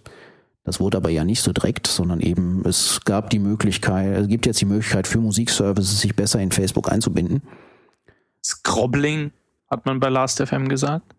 Das 0.63 0.79
wurde 0.79 0.97
aber 0.97 1.09
ja 1.09 1.25
nicht 1.25 1.41
so 1.41 1.51
direkt, 1.51 1.87
sondern 1.87 2.21
eben 2.21 2.63
es 2.65 3.01
gab 3.03 3.29
die 3.29 3.39
Möglichkeit, 3.39 4.17
es 4.17 4.27
gibt 4.27 4.45
jetzt 4.45 4.61
die 4.61 4.65
Möglichkeit 4.65 5.07
für 5.07 5.19
Musikservices, 5.19 5.99
sich 5.99 6.15
besser 6.15 6.39
in 6.39 6.51
Facebook 6.51 6.91
einzubinden. 6.91 7.41
Scrobbling, 8.43 9.31
hat 9.69 9.85
man 9.85 9.99
bei 9.99 10.09
Last.fm 10.09 10.69
gesagt. 10.69 11.15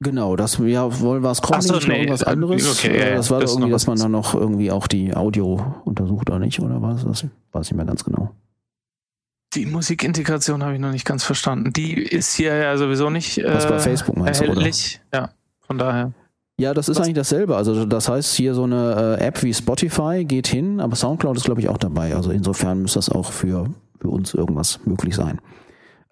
Genau, 0.00 0.36
das 0.36 0.58
ja 0.58 1.00
wohl 1.00 1.22
war 1.22 1.34
Ach 1.50 1.62
so, 1.62 1.78
nee, 1.78 2.00
irgendwas 2.00 2.22
äh, 2.22 2.26
anderes. 2.26 2.78
okay, 2.78 2.98
ja, 2.98 3.04
Äh, 3.06 3.14
das 3.16 3.30
war 3.30 3.40
das 3.40 3.52
irgendwie, 3.52 3.70
dass 3.70 3.86
man 3.86 3.98
dann 3.98 4.12
noch 4.12 4.34
irgendwie 4.34 4.70
auch 4.70 4.86
die 4.86 5.14
Audio 5.14 5.82
untersucht 5.84 6.30
oder 6.30 6.38
nicht, 6.38 6.60
oder 6.60 6.82
was? 6.82 7.04
Das 7.04 7.24
weiß 7.52 7.66
ich 7.66 7.72
nicht 7.72 7.74
mehr 7.74 7.86
ganz 7.86 8.04
genau. 8.04 8.34
Die 9.54 9.66
Musikintegration 9.66 10.62
habe 10.62 10.74
ich 10.74 10.80
noch 10.80 10.90
nicht 10.90 11.04
ganz 11.04 11.24
verstanden. 11.24 11.72
Die 11.72 11.94
ist 11.94 12.34
hier 12.34 12.54
ja 12.56 12.76
sowieso 12.76 13.10
nicht 13.10 13.38
äh, 13.38 13.54
Was 13.54 13.68
bei 13.68 13.78
Facebook 13.78 14.16
meinst 14.16 14.40
du, 14.40 14.44
oder? 14.44 14.54
erhältlich. 14.54 15.00
Ja, 15.12 15.30
von 15.66 15.78
daher. 15.78 16.12
Ja, 16.58 16.72
das 16.72 16.88
ist 16.88 16.98
Was? 16.98 17.04
eigentlich 17.04 17.16
dasselbe. 17.16 17.56
Also 17.56 17.84
das 17.84 18.08
heißt, 18.08 18.34
hier 18.34 18.54
so 18.54 18.64
eine 18.64 19.16
äh, 19.20 19.24
App 19.24 19.42
wie 19.42 19.52
Spotify 19.52 20.24
geht 20.24 20.46
hin, 20.46 20.80
aber 20.80 20.94
Soundcloud 20.94 21.36
ist 21.36 21.44
glaube 21.44 21.60
ich 21.60 21.68
auch 21.68 21.78
dabei. 21.78 22.14
Also 22.14 22.30
insofern 22.30 22.82
müsste 22.82 22.98
das 22.98 23.08
auch 23.08 23.32
für, 23.32 23.66
für 24.00 24.08
uns 24.08 24.34
irgendwas 24.34 24.80
möglich 24.84 25.14
sein. 25.14 25.40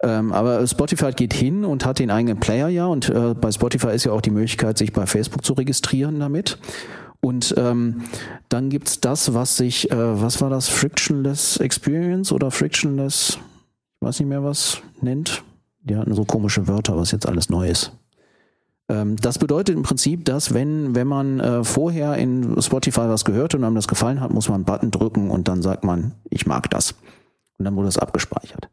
Ähm, 0.01 0.33
aber 0.33 0.67
Spotify 0.67 1.11
geht 1.11 1.33
hin 1.33 1.63
und 1.63 1.85
hat 1.85 1.99
den 1.99 2.11
eigenen 2.11 2.39
Player 2.39 2.67
ja 2.67 2.87
und 2.87 3.07
äh, 3.07 3.33
bei 3.33 3.51
Spotify 3.53 3.91
ist 3.95 4.03
ja 4.03 4.11
auch 4.11 4.19
die 4.19 4.31
Möglichkeit, 4.31 4.77
sich 4.77 4.91
bei 4.91 5.05
Facebook 5.05 5.45
zu 5.45 5.53
registrieren 5.53 6.19
damit. 6.19 6.57
Und 7.23 7.55
ähm, 7.57 8.01
dann 8.49 8.69
gibt's 8.69 8.99
das, 8.99 9.33
was 9.33 9.55
sich, 9.55 9.89
äh, 9.89 10.21
was 10.21 10.41
war 10.41 10.49
das, 10.49 10.67
Frictionless 10.67 11.55
Experience 11.55 12.33
oder 12.33 12.51
Frictionless, 12.51 13.37
ich 13.37 14.05
weiß 14.05 14.19
nicht 14.19 14.27
mehr 14.27 14.43
was, 14.43 14.81
nennt. 14.99 15.41
Die 15.83 15.95
hatten 15.95 16.13
so 16.13 16.25
komische 16.25 16.67
Wörter, 16.67 16.97
was 16.97 17.11
jetzt 17.11 17.25
alles 17.25 17.49
neu 17.49 17.69
ist. 17.69 17.93
Ähm, 18.89 19.15
das 19.15 19.39
bedeutet 19.39 19.73
im 19.73 19.83
Prinzip, 19.83 20.25
dass 20.25 20.53
wenn, 20.53 20.95
wenn 20.95 21.07
man 21.07 21.39
äh, 21.39 21.63
vorher 21.63 22.17
in 22.17 22.61
Spotify 22.61 23.07
was 23.07 23.23
gehört 23.23 23.55
und 23.55 23.63
einem 23.63 23.75
das 23.75 23.87
gefallen 23.87 24.19
hat, 24.19 24.33
muss 24.33 24.49
man 24.49 24.55
einen 24.55 24.65
Button 24.65 24.91
drücken 24.91 25.31
und 25.31 25.47
dann 25.47 25.61
sagt 25.61 25.85
man, 25.85 26.11
ich 26.29 26.45
mag 26.45 26.69
das. 26.71 26.93
Und 27.57 27.63
dann 27.63 27.77
wurde 27.77 27.87
es 27.87 27.97
abgespeichert. 27.97 28.67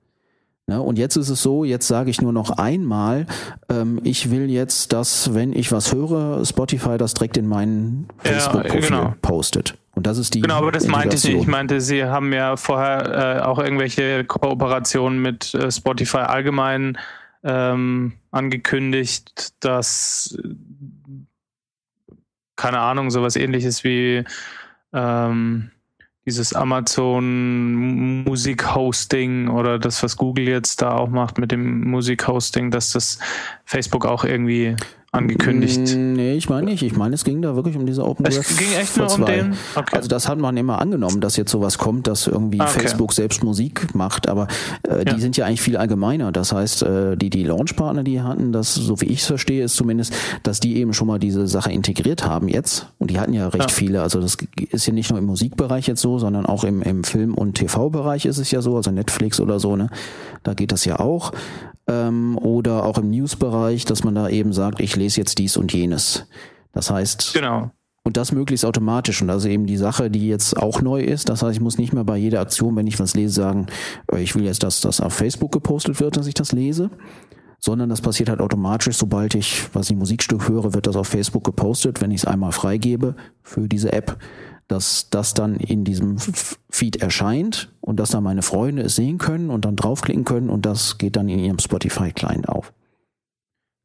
Ne? 0.71 0.81
Und 0.81 0.99
jetzt 0.99 1.17
ist 1.17 1.29
es 1.31 1.43
so, 1.43 1.65
jetzt 1.65 1.89
sage 1.89 2.11
ich 2.11 2.23
nur 2.23 2.33
noch 2.33 2.51
einmal, 2.51 3.27
ähm, 3.69 4.01
ich 4.05 4.31
will 4.31 4.49
jetzt, 4.49 4.93
dass, 4.93 5.35
wenn 5.35 5.53
ich 5.53 5.73
was 5.73 5.93
höre, 5.93 6.45
Spotify 6.47 6.97
das 6.97 7.15
direkt 7.15 7.37
in 7.37 7.49
mein 7.49 8.07
Ja, 8.23 8.31
Facebook-Profil 8.35 8.81
genau. 8.81 9.15
postet. 9.21 9.77
Und 9.97 10.07
das 10.07 10.17
ist 10.17 10.33
die 10.33 10.43
Genau, 10.43 10.59
aber 10.59 10.71
das 10.71 10.87
meinte 10.87 11.17
ich 11.17 11.25
nicht. 11.25 11.41
Ich 11.41 11.47
meinte, 11.49 11.81
Sie 11.81 12.05
haben 12.05 12.33
ja 12.33 12.57
vorher 12.57 13.39
äh, 13.39 13.43
auch 13.43 13.59
irgendwelche 13.59 14.25
Kooperationen 14.25 15.21
mit 15.21 15.53
äh, 15.55 15.73
Spotify 15.73 16.19
allgemein 16.19 16.97
ähm, 17.43 18.13
angekündigt, 18.31 19.55
dass 19.59 20.39
keine 22.55 22.79
Ahnung, 22.79 23.11
sowas 23.11 23.35
ähnliches 23.35 23.83
wie 23.83 24.23
ähm, 24.93 25.73
dieses 26.27 26.53
Amazon 26.53 28.25
Musikhosting 28.25 29.49
oder 29.49 29.79
das, 29.79 30.03
was 30.03 30.17
Google 30.17 30.49
jetzt 30.49 30.83
da 30.83 30.93
auch 30.97 31.09
macht 31.09 31.39
mit 31.39 31.51
dem 31.51 31.89
Musikhosting, 31.89 32.71
dass 32.71 32.93
das 32.93 33.19
Facebook 33.65 34.05
auch 34.05 34.25
irgendwie 34.25 34.77
angekündigt. 35.13 35.97
Mm, 35.97 36.13
Nee, 36.15 36.35
ich 36.35 36.49
meine 36.49 36.67
nicht. 36.67 36.83
Ich 36.83 36.97
meine, 36.97 37.15
es 37.15 37.25
ging 37.25 37.43
da 37.43 37.57
wirklich 37.57 37.77
um 37.77 37.87
diese 37.87 38.05
Open 38.05 38.27
Es 38.27 38.57
ging 38.59 38.69
echt 38.79 38.97
nur 38.97 39.13
um 39.13 39.23
V2. 39.23 39.27
den. 39.27 39.55
Okay. 39.75 39.97
Also 39.97 40.09
das 40.09 40.29
hat 40.29 40.39
man 40.39 40.57
immer 40.57 40.81
angenommen, 40.81 41.21
dass 41.21 41.37
jetzt 41.37 41.51
sowas 41.51 41.79
kommt, 41.79 42.07
dass 42.07 42.27
irgendwie 42.27 42.61
Ah, 42.61 42.65
okay. 42.69 42.81
Facebook 42.81 43.13
selbst 43.13 43.43
Musik 43.43 43.95
macht, 43.95 44.29
aber 44.29 44.47
äh, 44.85 45.05
die 45.05 45.13
Ja. 45.13 45.19
sind 45.19 45.37
ja 45.37 45.47
eigentlich 45.47 45.63
viel 45.63 45.77
allgemeiner. 45.77 46.31
Das 46.33 46.53
heißt, 46.53 46.83
äh, 46.83 47.17
die 47.17 47.31
die 47.31 47.45
Launchpartner, 47.45 48.03
die 48.05 48.21
hatten, 48.21 48.53
das 48.53 48.75
so 48.75 49.01
wie 49.01 49.07
ich 49.07 49.21
es 49.21 49.27
verstehe, 49.27 49.65
ist 49.65 49.77
zumindest, 49.77 50.13
dass 50.43 50.61
die 50.61 50.77
eben 50.77 50.93
schon 50.93 51.07
mal 51.09 51.19
diese 51.19 51.47
Sache 51.49 51.73
integriert 51.73 52.25
haben 52.27 52.49
jetzt. 52.49 52.87
Und 52.99 53.11
die 53.11 53.19
hatten 53.19 53.33
ja 53.33 53.49
recht 53.49 53.71
Ja. 53.71 53.75
viele. 53.77 54.03
Also 54.03 54.21
das 54.21 54.37
ist 54.71 54.87
ja 54.87 54.93
nicht 54.93 55.11
nur 55.11 55.19
im 55.19 55.27
Musikbereich 55.27 55.87
jetzt 55.87 56.03
so, 56.03 56.19
sondern 56.19 56.47
auch 56.47 56.65
im, 56.65 56.83
im 56.83 57.03
Film- 57.05 57.35
und 57.35 57.55
TV-Bereich 57.55 58.27
ist 58.27 58.39
es 58.39 58.51
ja 58.51 58.63
so, 58.63 58.77
also 58.77 58.91
Netflix 58.91 59.41
oder 59.41 59.59
so. 59.59 59.75
Ne, 59.77 59.89
da 60.43 60.55
geht 60.55 60.73
das 60.73 60.85
ja 60.85 61.01
auch. 61.01 61.33
Ähm, 61.91 62.39
oder 62.39 62.85
auch 62.85 62.99
im 62.99 63.11
News-Bereich, 63.11 63.85
dass 63.85 64.05
man 64.05 64.15
da 64.15 64.29
eben 64.29 64.53
sagt, 64.53 64.81
ich 64.81 64.95
lese 64.97 65.21
jetzt 65.21 65.39
dies 65.39 65.57
und 65.57 65.73
jenes. 65.73 66.27
Das 66.73 66.91
heißt, 66.91 67.33
genau. 67.35 67.71
und 68.05 68.17
das 68.17 68.31
möglichst 68.31 68.65
automatisch. 68.65 69.21
Und 69.21 69.29
das 69.29 69.45
ist 69.45 69.51
eben 69.51 69.67
die 69.67 69.77
Sache, 69.77 70.11
die 70.11 70.29
jetzt 70.29 70.57
auch 70.57 70.83
neu 70.83 71.01
ist. 71.01 71.29
Das 71.29 71.43
heißt, 71.43 71.55
ich 71.55 71.61
muss 71.61 71.79
nicht 71.79 71.93
mehr 71.93 72.05
bei 72.05 72.17
jeder 72.17 72.41
Aktion, 72.41 72.77
wenn 72.77 72.87
ich 72.87 73.01
was 73.01 73.15
lese, 73.15 73.35
sagen, 73.35 73.67
äh, 74.13 74.23
ich 74.23 74.37
will 74.37 74.45
jetzt, 74.45 74.63
dass 74.63 74.81
das 74.81 75.01
auf 75.01 75.15
Facebook 75.15 75.51
gepostet 75.51 75.99
wird, 76.01 76.17
dass 76.17 76.29
ich 76.29 76.35
das 76.35 76.53
lese. 76.53 76.91
Sondern 77.61 77.91
das 77.91 78.01
passiert 78.01 78.31
halt 78.31 78.41
automatisch, 78.41 78.97
sobald 78.97 79.35
ich, 79.35 79.69
was 79.75 79.91
ich 79.91 79.97
Musikstück 79.97 80.49
höre, 80.49 80.75
wird 80.75 80.87
das 80.87 80.97
auf 80.97 81.09
Facebook 81.09 81.45
gepostet, 81.45 82.01
wenn 82.01 82.11
ich 82.11 82.23
es 82.23 82.25
einmal 82.25 82.53
freigebe 82.53 83.15
für 83.43 83.69
diese 83.69 83.93
App, 83.93 84.19
dass 84.67 85.11
das 85.11 85.35
dann 85.35 85.57
in 85.57 85.85
diesem 85.85 86.17
Feed 86.71 86.97
erscheint 86.97 87.71
und 87.81 88.01
dass 88.01 88.11
dann 88.11 88.25
meine 88.25 88.43
Freunde 88.43 88.83
es 88.83 88.97
sehen 88.97 89.19
können 89.19 89.51
und 89.51 89.65
dann 89.65 89.77
draufklicken 89.77 90.25
können 90.25 90.49
und 90.49 90.65
das 90.65 90.99
geht 90.99 91.17
dann 91.17 91.29
in 91.29 91.39
ihrem 91.39 91.59
Spotify-Client 91.59 92.49
auf. 92.49 92.73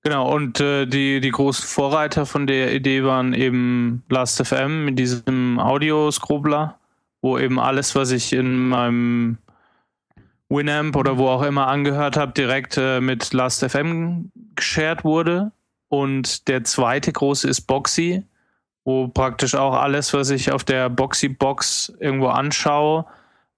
Genau, 0.04 0.32
und 0.32 0.60
äh, 0.60 0.86
die, 0.86 1.20
die 1.20 1.32
großen 1.32 1.66
Vorreiter 1.66 2.28
von 2.28 2.46
der 2.46 2.76
Idee 2.76 3.04
waren 3.04 3.34
eben 3.34 4.04
Last.fm 4.08 4.86
mit 4.86 5.00
diesem 5.00 5.60
Audio-Scrobler, 5.60 6.78
wo 7.24 7.40
eben 7.40 7.60
alles, 7.60 7.96
was 7.96 8.12
ich 8.12 8.32
in 8.32 8.68
meinem 8.70 9.40
Winamp 10.50 10.96
oder 10.96 11.18
wo 11.18 11.28
auch 11.28 11.42
immer 11.42 11.68
angehört 11.68 12.18
habe, 12.18 12.32
direkt 12.34 12.78
äh, 12.78 13.02
mit 13.02 13.34
Last.fm 13.34 14.32
geshared 14.56 15.04
wurde. 15.04 15.52
Und 15.90 16.48
der 16.48 16.64
zweite 16.64 17.12
große 17.12 17.48
ist 17.48 17.62
Boxy, 17.62 18.24
wo 18.84 19.08
praktisch 19.08 19.56
auch 19.56 19.74
alles, 19.74 20.14
was 20.14 20.30
ich 20.30 20.52
auf 20.52 20.64
der 20.64 20.90
Boxy-Box 20.90 21.94
irgendwo 22.00 22.28
anschaue, 22.28 23.06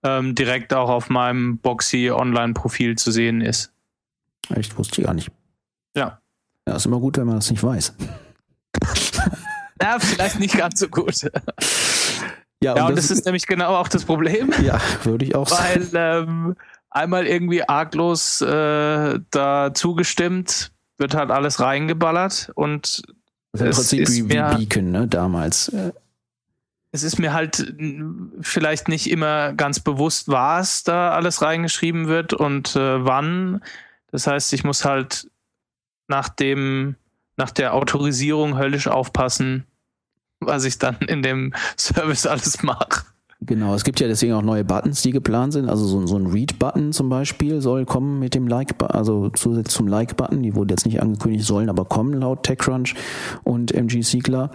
ähm, 0.03 0.35
direkt 0.35 0.73
auch 0.73 0.89
auf 0.89 1.09
meinem 1.09 1.57
Boxy-Online-Profil 1.57 2.97
zu 2.97 3.11
sehen 3.11 3.41
ist. 3.41 3.71
Echt, 4.49 4.77
wusste 4.77 5.01
ich 5.01 5.07
gar 5.07 5.13
nicht. 5.13 5.31
Ja. 5.95 6.19
Ja, 6.67 6.75
ist 6.75 6.85
immer 6.85 6.99
gut, 6.99 7.17
wenn 7.17 7.25
man 7.25 7.35
das 7.35 7.49
nicht 7.49 7.63
weiß. 7.63 7.95
ja, 9.81 9.99
vielleicht 9.99 10.39
nicht 10.39 10.57
ganz 10.57 10.79
so 10.79 10.87
gut. 10.87 11.29
Ja, 12.61 12.71
und, 12.71 12.77
ja, 12.77 12.87
und 12.87 12.97
das, 12.97 13.07
das, 13.07 13.19
ist 13.19 13.25
nämlich 13.25 13.45
genau 13.45 13.75
auch 13.75 13.87
das 13.87 14.03
Problem. 14.03 14.51
Ja, 14.63 14.79
würde 15.03 15.25
ich 15.25 15.35
auch 15.35 15.49
weil, 15.51 15.81
sagen. 15.81 15.93
Weil 15.93 16.23
ähm, 16.23 16.55
einmal 16.89 17.27
irgendwie 17.27 17.67
arglos 17.67 18.41
äh, 18.41 19.19
da 19.31 19.73
zugestimmt, 19.73 20.71
wird 20.97 21.13
halt 21.13 21.31
alles 21.31 21.59
reingeballert 21.59 22.51
und 22.55 23.03
also 23.53 23.65
im 23.65 23.71
Prinzip 23.71 24.09
wie, 24.09 24.29
wie 24.29 24.65
Beacon, 24.65 24.91
ne, 24.91 25.07
damals. 25.07 25.71
Es 26.91 27.03
ist 27.03 27.19
mir 27.19 27.33
halt 27.33 27.73
vielleicht 28.41 28.87
nicht 28.87 29.09
immer 29.09 29.53
ganz 29.53 29.79
bewusst, 29.79 30.29
was 30.29 30.83
da 30.83 31.11
alles 31.11 31.41
reingeschrieben 31.41 32.07
wird 32.07 32.33
und 32.33 32.75
äh, 32.75 33.05
wann. 33.05 33.61
Das 34.11 34.25
heißt, 34.25 34.53
ich 34.53 34.63
muss 34.63 34.85
halt 34.85 35.29
nach 36.07 36.29
dem, 36.29 36.95
nach 37.35 37.51
der 37.51 37.73
Autorisierung 37.73 38.57
höllisch 38.57 38.87
aufpassen, 38.87 39.65
was 40.39 40.63
ich 40.63 40.79
dann 40.79 40.97
in 41.01 41.21
dem 41.21 41.53
Service 41.77 42.25
alles 42.25 42.63
mache. 42.63 43.03
Genau, 43.41 43.75
es 43.75 43.83
gibt 43.83 43.99
ja 43.99 44.07
deswegen 44.07 44.33
auch 44.33 44.41
neue 44.41 44.65
Buttons, 44.65 45.03
die 45.03 45.11
geplant 45.11 45.53
sind. 45.53 45.69
Also 45.69 45.85
so, 45.85 46.07
so 46.07 46.17
ein 46.17 46.25
Read-Button 46.25 46.91
zum 46.91 47.07
Beispiel 47.07 47.61
soll 47.61 47.85
kommen 47.85 48.17
mit 48.17 48.33
dem 48.33 48.47
Like, 48.47 48.73
also 48.79 49.29
zusätzlich 49.29 49.75
zum 49.75 49.87
Like-Button. 49.87 50.41
Die 50.41 50.55
wurden 50.55 50.69
jetzt 50.69 50.87
nicht 50.87 51.01
angekündigt, 51.03 51.45
sollen 51.45 51.69
aber 51.69 51.85
kommen 51.85 52.13
laut 52.13 52.41
TechCrunch 52.41 52.95
und 53.43 53.71
MG 53.71 54.01
Siegler. 54.01 54.49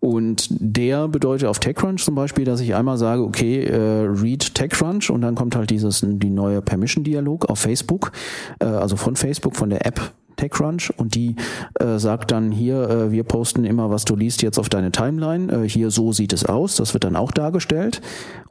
Und 0.00 0.48
der 0.50 1.06
bedeutet 1.06 1.48
auf 1.48 1.60
TechCrunch 1.60 2.04
zum 2.04 2.16
Beispiel, 2.16 2.44
dass 2.44 2.60
ich 2.60 2.74
einmal 2.74 2.98
sage, 2.98 3.22
okay, 3.22 3.62
äh, 3.66 4.06
Read 4.06 4.52
TechCrunch 4.54 5.10
und 5.10 5.20
dann 5.20 5.36
kommt 5.36 5.54
halt 5.54 5.70
dieses 5.70 6.04
die 6.04 6.30
neue 6.30 6.60
Permission-Dialog 6.60 7.44
auf 7.44 7.60
Facebook, 7.60 8.10
äh, 8.58 8.64
also 8.64 8.96
von 8.96 9.14
Facebook, 9.14 9.54
von 9.54 9.70
der 9.70 9.86
App 9.86 10.12
TechCrunch 10.36 10.92
und 10.96 11.14
die 11.14 11.36
äh, 11.80 11.98
sagt 11.98 12.30
dann 12.30 12.50
hier, 12.50 12.88
äh, 12.88 13.12
wir 13.12 13.24
posten 13.24 13.64
immer, 13.64 13.90
was 13.90 14.04
du 14.04 14.16
liest 14.16 14.42
jetzt 14.42 14.58
auf 14.58 14.68
deine 14.68 14.92
Timeline. 14.92 15.52
Äh, 15.52 15.68
hier 15.68 15.90
so 15.90 16.12
sieht 16.12 16.32
es 16.32 16.44
aus. 16.44 16.76
Das 16.76 16.94
wird 16.94 17.04
dann 17.04 17.16
auch 17.16 17.30
dargestellt. 17.30 18.00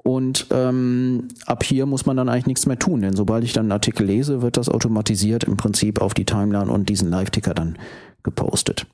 Und 0.03 0.47
ähm, 0.51 1.29
ab 1.45 1.63
hier 1.63 1.85
muss 1.85 2.05
man 2.05 2.17
dann 2.17 2.29
eigentlich 2.29 2.47
nichts 2.47 2.65
mehr 2.65 2.77
tun, 2.77 3.01
denn 3.01 3.15
sobald 3.15 3.43
ich 3.45 3.53
dann 3.53 3.65
einen 3.65 3.71
Artikel 3.71 4.05
lese, 4.05 4.41
wird 4.41 4.57
das 4.57 4.67
automatisiert 4.67 5.45
im 5.45 5.55
Prinzip 5.55 6.01
auf 6.01 6.13
die 6.13 6.25
Timeline 6.25 6.69
und 6.69 6.89
diesen 6.89 7.09
Live-Ticker 7.09 7.53
dann 7.53 7.77
gepostet. 8.21 8.85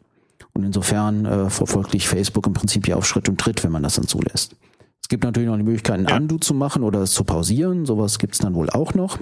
Und 0.53 0.63
insofern 0.63 1.25
äh, 1.25 1.49
verfolgt 1.49 1.93
dich 1.93 2.07
Facebook 2.07 2.45
im 2.45 2.53
Prinzip 2.53 2.87
ja 2.87 2.95
auf 2.95 3.07
Schritt 3.07 3.29
und 3.29 3.39
Tritt, 3.39 3.63
wenn 3.63 3.71
man 3.71 3.83
das 3.83 3.95
dann 3.95 4.07
zulässt. 4.07 4.55
Es 5.01 5.07
gibt 5.09 5.23
natürlich 5.23 5.49
noch 5.49 5.57
die 5.57 5.63
Möglichkeit, 5.63 6.05
ein. 6.05 6.21
Undo 6.21 6.37
zu 6.37 6.53
machen 6.53 6.83
oder 6.83 7.01
es 7.01 7.11
zu 7.13 7.23
pausieren. 7.23 7.85
Sowas 7.85 8.19
gibt 8.19 8.33
es 8.33 8.39
dann 8.39 8.53
wohl 8.53 8.69
auch 8.69 8.93
noch. 8.93 9.17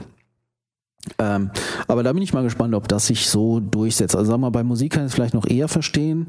Ähm, 1.19 1.51
aber 1.87 2.03
da 2.03 2.13
bin 2.13 2.21
ich 2.21 2.33
mal 2.33 2.43
gespannt, 2.43 2.75
ob 2.75 2.87
das 2.87 3.07
sich 3.07 3.29
so 3.29 3.59
durchsetzt. 3.59 4.15
Also 4.15 4.31
sag 4.31 4.39
mal, 4.39 4.49
bei 4.49 4.63
Musik 4.63 4.93
kann 4.93 5.03
ich 5.03 5.07
es 5.07 5.13
vielleicht 5.15 5.33
noch 5.33 5.47
eher 5.47 5.67
verstehen. 5.67 6.27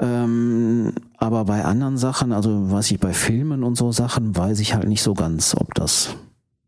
Ähm, 0.00 0.92
aber 1.18 1.44
bei 1.44 1.64
anderen 1.64 1.96
Sachen, 1.96 2.32
also 2.32 2.70
weiß 2.70 2.90
ich, 2.90 3.00
bei 3.00 3.12
Filmen 3.12 3.62
und 3.62 3.76
so 3.76 3.92
Sachen, 3.92 4.36
weiß 4.36 4.60
ich 4.60 4.74
halt 4.74 4.88
nicht 4.88 5.02
so 5.02 5.14
ganz, 5.14 5.54
ob 5.56 5.74
das. 5.74 6.16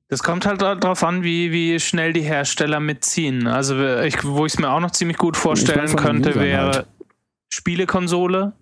Das 0.08 0.22
kommt 0.22 0.46
halt 0.46 0.62
darauf 0.62 1.02
an, 1.02 1.24
wie, 1.24 1.50
wie 1.50 1.80
schnell 1.80 2.12
die 2.12 2.22
Hersteller 2.22 2.78
mitziehen. 2.78 3.48
Also 3.48 3.76
ich, 4.02 4.24
wo 4.24 4.46
ich 4.46 4.54
es 4.54 4.58
mir 4.60 4.70
auch 4.70 4.80
noch 4.80 4.92
ziemlich 4.92 5.18
gut 5.18 5.36
vorstellen 5.36 5.96
könnte, 5.96 6.36
wäre 6.36 6.72
halt. 6.72 6.86
Spielekonsole. 7.48 8.52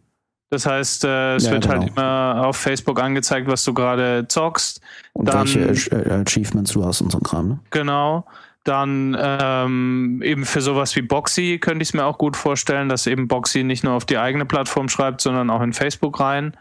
Das 0.51 0.67
heißt, 0.67 1.05
äh, 1.05 1.35
es 1.35 1.47
ja, 1.47 1.53
wird 1.53 1.69
halt 1.69 1.81
genau. 1.81 1.97
halt 1.97 1.97
immer 1.97 2.47
auf 2.47 2.57
Facebook 2.57 3.01
angezeigt, 3.01 3.49
was 3.49 3.65
du 3.65 3.75
gerade 3.75 4.27
zockst. 4.29 4.81
Und 5.13 5.27
Dann, 5.27 5.53
welche 5.53 6.25
Achievements 6.27 6.73
du 6.73 6.85
hast 6.85 7.01
und 7.01 7.11
so 7.11 7.19
ein 7.19 7.25
Kram, 7.25 7.49
ne? 7.49 7.59
Genau. 7.71 8.25
Dann 8.65 9.17
ähm, 9.19 10.23
eben 10.25 10.45
für 10.47 10.63
sowas 10.63 10.97
wie 10.97 11.03
Boxy 11.03 11.59
könnte 11.59 11.83
ich 11.83 11.91
es 11.91 11.95
mir 11.95 12.05
auch 12.05 12.17
gut 12.17 12.37
vorstellen, 12.37 12.89
dass 12.89 13.07
eben 13.07 13.29
Boxy 13.29 13.63
nicht 13.63 13.85
nur 13.85 13.93
auf 13.93 14.07
die 14.07 14.19
eigene 14.19 14.47
Plattform 14.47 14.89
schreibt, 14.89 15.21
sondern 15.21 15.51
auch 15.51 15.61
in 15.61 15.75
Facebook 15.75 16.19
rein. 16.19 16.57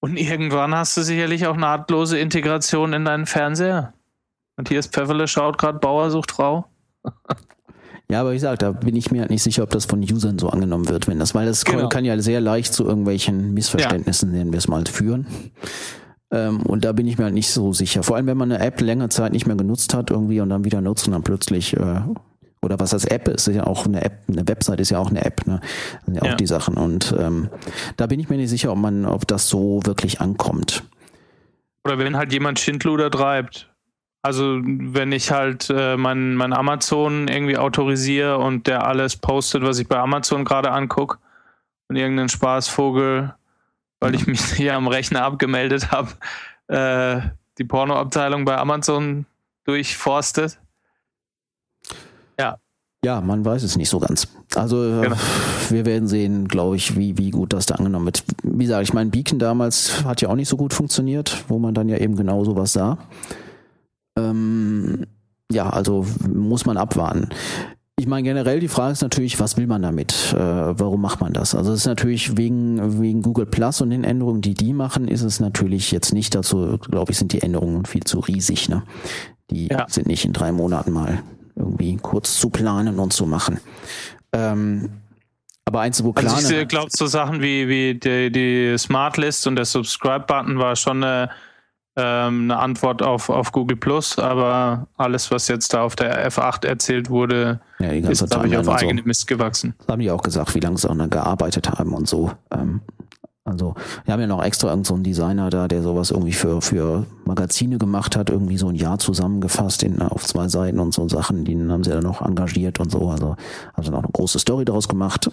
Und 0.00 0.18
irgendwann 0.18 0.74
hast 0.74 0.96
du 0.98 1.02
sicherlich 1.02 1.46
auch 1.46 1.56
nahtlose 1.56 2.18
Integration 2.18 2.92
in 2.92 3.06
deinen 3.06 3.24
Fernseher. 3.24 3.94
Matthias 4.56 4.86
Pfefferle 4.86 5.26
schaut 5.26 5.56
gerade 5.56 5.78
Bauer 5.78 6.10
sucht 6.10 6.30
Frau. 6.30 6.66
Ja, 8.10 8.20
aber 8.20 8.32
wie 8.32 8.36
gesagt, 8.36 8.60
da 8.60 8.72
bin 8.72 8.94
ich 8.96 9.10
mir 9.10 9.22
halt 9.22 9.30
nicht 9.30 9.42
sicher, 9.42 9.62
ob 9.62 9.70
das 9.70 9.86
von 9.86 10.00
Usern 10.00 10.38
so 10.38 10.50
angenommen 10.50 10.88
wird, 10.88 11.08
wenn 11.08 11.18
das, 11.18 11.34
weil 11.34 11.46
das 11.46 11.64
genau. 11.64 11.88
kann 11.88 12.04
ja 12.04 12.20
sehr 12.20 12.40
leicht 12.40 12.74
zu 12.74 12.84
irgendwelchen 12.84 13.54
Missverständnissen, 13.54 14.30
ja. 14.30 14.38
nennen 14.38 14.52
wir 14.52 14.58
es 14.58 14.68
mal, 14.68 14.84
führen. 14.84 15.26
Ähm, 16.34 16.62
und 16.62 16.84
da 16.84 16.92
bin 16.92 17.06
ich 17.06 17.16
mir 17.16 17.24
halt 17.24 17.34
nicht 17.34 17.50
so 17.50 17.72
sicher. 17.72 18.02
Vor 18.02 18.16
allem, 18.16 18.26
wenn 18.26 18.36
man 18.36 18.50
eine 18.50 18.64
App 18.64 18.80
länger 18.80 19.08
Zeit 19.08 19.32
nicht 19.32 19.46
mehr 19.46 19.56
genutzt 19.56 19.94
hat 19.94 20.10
irgendwie 20.10 20.40
und 20.40 20.48
dann 20.48 20.64
wieder 20.64 20.80
nutzt 20.80 21.06
und 21.06 21.12
dann 21.12 21.22
plötzlich 21.22 21.76
äh, 21.76 22.00
oder 22.60 22.80
was 22.80 22.92
als 22.92 23.04
App 23.04 23.28
ist, 23.28 23.46
ist 23.46 23.54
ja 23.54 23.66
auch 23.66 23.86
eine 23.86 24.04
App, 24.04 24.22
eine 24.26 24.48
Website 24.48 24.80
ist 24.80 24.90
ja 24.90 24.98
auch 24.98 25.10
eine 25.10 25.24
App, 25.24 25.46
ne? 25.46 25.60
Das 25.60 26.06
sind 26.06 26.16
ja, 26.16 26.24
ja. 26.24 26.32
auch 26.32 26.36
die 26.36 26.46
Sachen. 26.46 26.74
Und 26.74 27.14
ähm, 27.16 27.50
da 27.96 28.06
bin 28.06 28.18
ich 28.18 28.28
mir 28.28 28.36
nicht 28.36 28.48
sicher, 28.48 28.72
ob 28.72 28.78
man, 28.78 29.04
ob 29.04 29.28
das 29.28 29.48
so 29.48 29.80
wirklich 29.84 30.20
ankommt. 30.20 30.82
Oder 31.84 31.98
wenn 31.98 32.16
halt 32.16 32.32
jemand 32.32 32.58
Schindluder 32.58 33.10
treibt. 33.10 33.70
Also 34.22 34.58
wenn 34.64 35.12
ich 35.12 35.30
halt 35.30 35.68
äh, 35.68 35.98
mein, 35.98 36.34
mein 36.34 36.54
Amazon 36.54 37.28
irgendwie 37.28 37.58
autorisiere 37.58 38.38
und 38.38 38.66
der 38.66 38.86
alles 38.86 39.18
postet, 39.18 39.62
was 39.62 39.78
ich 39.78 39.86
bei 39.86 39.98
Amazon 39.98 40.46
gerade 40.46 40.70
angucke 40.72 41.18
und 41.88 41.96
irgendein 41.96 42.30
Spaßvogel 42.30 43.34
weil 44.04 44.14
ich 44.14 44.26
mich 44.26 44.40
hier 44.56 44.74
am 44.74 44.86
Rechner 44.86 45.24
abgemeldet 45.24 45.90
habe, 45.90 46.10
äh, 46.68 47.26
die 47.58 47.64
Pornoabteilung 47.64 48.44
bei 48.44 48.56
Amazon 48.58 49.24
durchforstet. 49.64 50.58
Ja. 52.38 52.58
Ja, 53.02 53.20
man 53.20 53.44
weiß 53.44 53.62
es 53.62 53.76
nicht 53.76 53.88
so 53.88 53.98
ganz. 53.98 54.28
Also 54.54 54.84
äh, 54.84 55.02
genau. 55.02 55.16
wir 55.70 55.86
werden 55.86 56.06
sehen, 56.06 56.48
glaube 56.48 56.76
ich, 56.76 56.96
wie, 56.96 57.16
wie 57.16 57.30
gut 57.30 57.52
das 57.54 57.66
da 57.66 57.76
angenommen 57.76 58.06
wird. 58.06 58.24
Wie 58.42 58.64
gesagt, 58.64 58.82
ich 58.82 58.92
meine, 58.92 59.10
Beacon 59.10 59.38
damals 59.38 60.04
hat 60.04 60.20
ja 60.20 60.28
auch 60.28 60.36
nicht 60.36 60.48
so 60.48 60.56
gut 60.56 60.74
funktioniert, 60.74 61.44
wo 61.48 61.58
man 61.58 61.74
dann 61.74 61.88
ja 61.88 61.96
eben 61.96 62.16
genau 62.16 62.44
sowas 62.44 62.72
sah. 62.74 62.98
Ähm, 64.18 65.06
ja, 65.50 65.70
also 65.70 66.06
muss 66.28 66.66
man 66.66 66.76
abwarten. 66.76 67.30
Ich 67.96 68.08
meine, 68.08 68.24
generell 68.24 68.58
die 68.58 68.68
Frage 68.68 68.92
ist 68.92 69.02
natürlich, 69.02 69.38
was 69.38 69.56
will 69.56 69.68
man 69.68 69.82
damit? 69.82 70.32
Äh, 70.32 70.38
warum 70.38 71.00
macht 71.00 71.20
man 71.20 71.32
das? 71.32 71.54
Also 71.54 71.72
es 71.72 71.80
ist 71.80 71.86
natürlich 71.86 72.36
wegen, 72.36 73.00
wegen 73.00 73.22
Google 73.22 73.46
Plus 73.46 73.80
und 73.80 73.90
den 73.90 74.02
Änderungen, 74.02 74.40
die 74.40 74.54
die 74.54 74.72
machen, 74.72 75.06
ist 75.06 75.22
es 75.22 75.38
natürlich 75.38 75.92
jetzt 75.92 76.12
nicht 76.12 76.34
dazu, 76.34 76.78
glaube 76.78 77.12
ich, 77.12 77.18
sind 77.18 77.32
die 77.32 77.42
Änderungen 77.42 77.84
viel 77.84 78.02
zu 78.02 78.18
riesig. 78.18 78.68
Ne? 78.68 78.82
Die 79.50 79.68
ja. 79.68 79.86
sind 79.88 80.08
nicht 80.08 80.24
in 80.24 80.32
drei 80.32 80.50
Monaten 80.50 80.90
mal 80.90 81.22
irgendwie 81.54 81.96
kurz 81.96 82.38
zu 82.40 82.50
planen 82.50 82.98
und 82.98 83.12
zu 83.12 83.26
machen. 83.26 83.60
Ähm, 84.32 84.90
aber 85.64 85.80
eins, 85.80 86.02
wo 86.02 86.12
klar. 86.12 86.34
Also 86.34 86.54
ich 86.54 86.68
glaube, 86.68 86.90
so 86.90 87.06
Sachen 87.06 87.40
wie, 87.42 87.68
wie 87.68 87.94
die, 87.94 88.30
die 88.30 88.76
Smart 88.76 89.16
List 89.16 89.46
und 89.46 89.54
der 89.56 89.64
Subscribe-Button 89.64 90.58
war 90.58 90.74
schon 90.74 91.04
eine 91.04 91.30
ähm, 91.96 92.50
eine 92.50 92.58
Antwort 92.58 93.02
auf, 93.02 93.28
auf 93.30 93.52
Google 93.52 93.76
Plus, 93.76 94.18
aber 94.18 94.88
alles, 94.96 95.30
was 95.30 95.48
jetzt 95.48 95.74
da 95.74 95.82
auf 95.82 95.96
der 95.96 96.28
F8 96.30 96.66
erzählt 96.66 97.08
wurde, 97.08 97.60
ja, 97.78 97.90
ist, 97.90 98.28
glaube 98.30 98.48
ich, 98.48 98.56
auf 98.56 98.68
eigene 98.68 99.02
so. 99.02 99.06
Mist 99.06 99.26
gewachsen. 99.26 99.74
Das 99.78 99.88
haben 99.88 100.00
die 100.00 100.10
auch 100.10 100.22
gesagt, 100.22 100.54
wie 100.54 100.60
lange 100.60 100.78
sie 100.78 100.88
dann 100.88 101.10
gearbeitet 101.10 101.70
haben 101.70 101.94
und 101.94 102.08
so. 102.08 102.32
Ähm, 102.50 102.80
also, 103.46 103.74
wir 104.04 104.14
haben 104.14 104.20
ja 104.20 104.26
noch 104.26 104.42
extra 104.42 104.68
irgendeinen 104.68 104.96
so 104.96 105.02
Designer 105.02 105.50
da, 105.50 105.68
der 105.68 105.82
sowas 105.82 106.10
irgendwie 106.10 106.32
für, 106.32 106.62
für 106.62 107.04
Magazine 107.26 107.76
gemacht 107.76 108.16
hat, 108.16 108.30
irgendwie 108.30 108.56
so 108.56 108.68
ein 108.68 108.74
Jahr 108.74 108.98
zusammengefasst 108.98 109.82
in, 109.82 110.00
auf 110.00 110.24
zwei 110.24 110.48
Seiten 110.48 110.80
und 110.80 110.94
so 110.94 111.06
Sachen, 111.08 111.44
die 111.44 111.54
haben 111.54 111.84
sie 111.84 111.90
ja 111.90 112.00
noch 112.00 112.22
engagiert 112.22 112.80
und 112.80 112.90
so, 112.90 113.10
also, 113.10 113.36
also 113.74 113.90
noch 113.90 114.02
eine 114.02 114.12
große 114.12 114.38
Story 114.38 114.64
daraus 114.64 114.88
gemacht. 114.88 115.30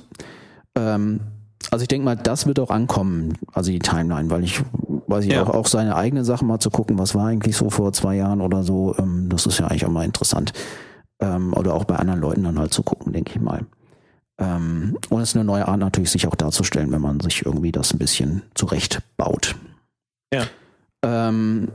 Ähm, 0.75 1.21
also 1.69 1.83
ich 1.83 1.87
denke 1.87 2.03
mal, 2.03 2.17
das 2.17 2.47
wird 2.47 2.59
auch 2.59 2.69
ankommen, 2.69 3.37
also 3.53 3.71
die 3.71 3.79
Timeline, 3.79 4.29
weil 4.29 4.43
ich 4.43 4.61
weiß 5.11 5.25
ich 5.25 5.33
ja. 5.33 5.43
auch, 5.43 5.49
auch 5.49 5.67
seine 5.67 5.95
eigenen 5.95 6.23
Sachen 6.23 6.47
mal 6.47 6.59
zu 6.59 6.69
gucken, 6.69 6.97
was 6.97 7.13
war 7.13 7.27
eigentlich 7.27 7.55
so 7.55 7.69
vor 7.69 7.93
zwei 7.93 8.15
Jahren 8.15 8.41
oder 8.41 8.63
so, 8.63 8.95
ähm, 8.97 9.27
das 9.29 9.45
ist 9.45 9.59
ja 9.59 9.67
eigentlich 9.67 9.85
auch 9.85 9.91
mal 9.91 10.05
interessant. 10.05 10.53
Ähm, 11.19 11.53
oder 11.53 11.75
auch 11.75 11.83
bei 11.83 11.97
anderen 11.97 12.19
Leuten 12.19 12.43
dann 12.43 12.57
halt 12.57 12.73
zu 12.73 12.81
gucken, 12.81 13.13
denke 13.13 13.33
ich 13.35 13.41
mal. 13.41 13.65
Ähm, 14.39 14.97
und 15.09 15.21
es 15.21 15.29
ist 15.29 15.35
eine 15.35 15.45
neue 15.45 15.67
Art 15.67 15.79
natürlich, 15.79 16.09
sich 16.09 16.27
auch 16.27 16.35
darzustellen, 16.35 16.91
wenn 16.91 17.01
man 17.01 17.19
sich 17.19 17.45
irgendwie 17.45 17.71
das 17.71 17.93
ein 17.93 17.99
bisschen 17.99 18.41
zurechtbaut. 18.55 19.55
Ja. 20.33 20.43
Ähm, 21.03 21.69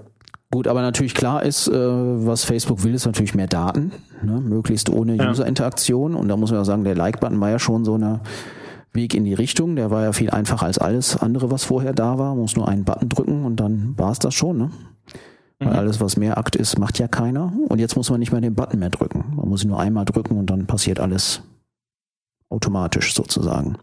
gut, 0.50 0.66
aber 0.66 0.82
natürlich 0.82 1.14
klar 1.14 1.44
ist, 1.44 1.68
äh, 1.68 1.72
was 1.72 2.44
Facebook 2.44 2.82
will, 2.82 2.94
ist 2.94 3.06
natürlich 3.06 3.34
mehr 3.34 3.46
Daten, 3.46 3.92
ne? 4.22 4.40
möglichst 4.40 4.90
ohne 4.90 5.14
Ja. 5.14 5.30
User-Interaktion. 5.30 6.14
Und 6.14 6.28
da 6.28 6.36
muss 6.36 6.50
man 6.50 6.60
ja 6.60 6.64
sagen, 6.64 6.82
der 6.82 6.96
Like-Button 6.96 7.40
war 7.40 7.50
ja 7.50 7.58
schon 7.58 7.84
so 7.84 7.94
eine 7.94 8.20
Weg 8.96 9.14
in 9.14 9.24
die 9.24 9.34
Richtung. 9.34 9.76
Der 9.76 9.90
war 9.90 10.02
ja 10.02 10.12
viel 10.12 10.30
einfacher 10.30 10.66
als 10.66 10.78
alles 10.78 11.16
andere, 11.16 11.50
was 11.50 11.64
vorher 11.64 11.92
da 11.92 12.18
war. 12.18 12.30
Man 12.30 12.38
muss 12.42 12.56
nur 12.56 12.68
einen 12.68 12.84
Button 12.84 13.08
drücken 13.08 13.44
und 13.44 13.56
dann 13.56 13.94
war 13.96 14.10
es 14.10 14.18
das 14.18 14.34
schon. 14.34 14.58
Ne? 14.58 14.70
Weil 15.58 15.68
Mhm. 15.68 15.74
alles, 15.78 16.00
was 16.00 16.16
mehr 16.16 16.36
Akt 16.38 16.56
ist, 16.56 16.78
macht 16.78 16.98
ja 16.98 17.08
keiner. 17.08 17.52
Und 17.68 17.78
jetzt 17.78 17.96
muss 17.96 18.10
man 18.10 18.18
nicht 18.20 18.32
mehr 18.32 18.40
den 18.40 18.54
Button 18.54 18.78
mehr 18.80 18.90
drücken. 18.90 19.24
Man 19.36 19.48
muss 19.48 19.62
ihn 19.62 19.68
nur 19.70 19.80
einmal 19.80 20.04
drücken 20.04 20.36
und 20.38 20.50
dann 20.50 20.66
passiert 20.66 20.98
alles 21.00 21.42
automatisch 22.50 23.14
sozusagen. 23.14 23.78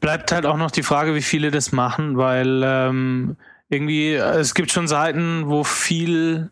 Bleibt 0.00 0.32
halt 0.32 0.46
auch 0.46 0.56
noch 0.56 0.70
die 0.70 0.82
Frage, 0.82 1.14
wie 1.14 1.22
viele 1.22 1.50
das 1.50 1.70
machen, 1.72 2.16
weil 2.16 2.62
ähm, 2.64 3.36
irgendwie, 3.68 4.14
äh, 4.14 4.38
es 4.38 4.54
gibt 4.54 4.70
schon 4.72 4.88
Seiten, 4.88 5.44
wo 5.46 5.62
viel 5.64 6.50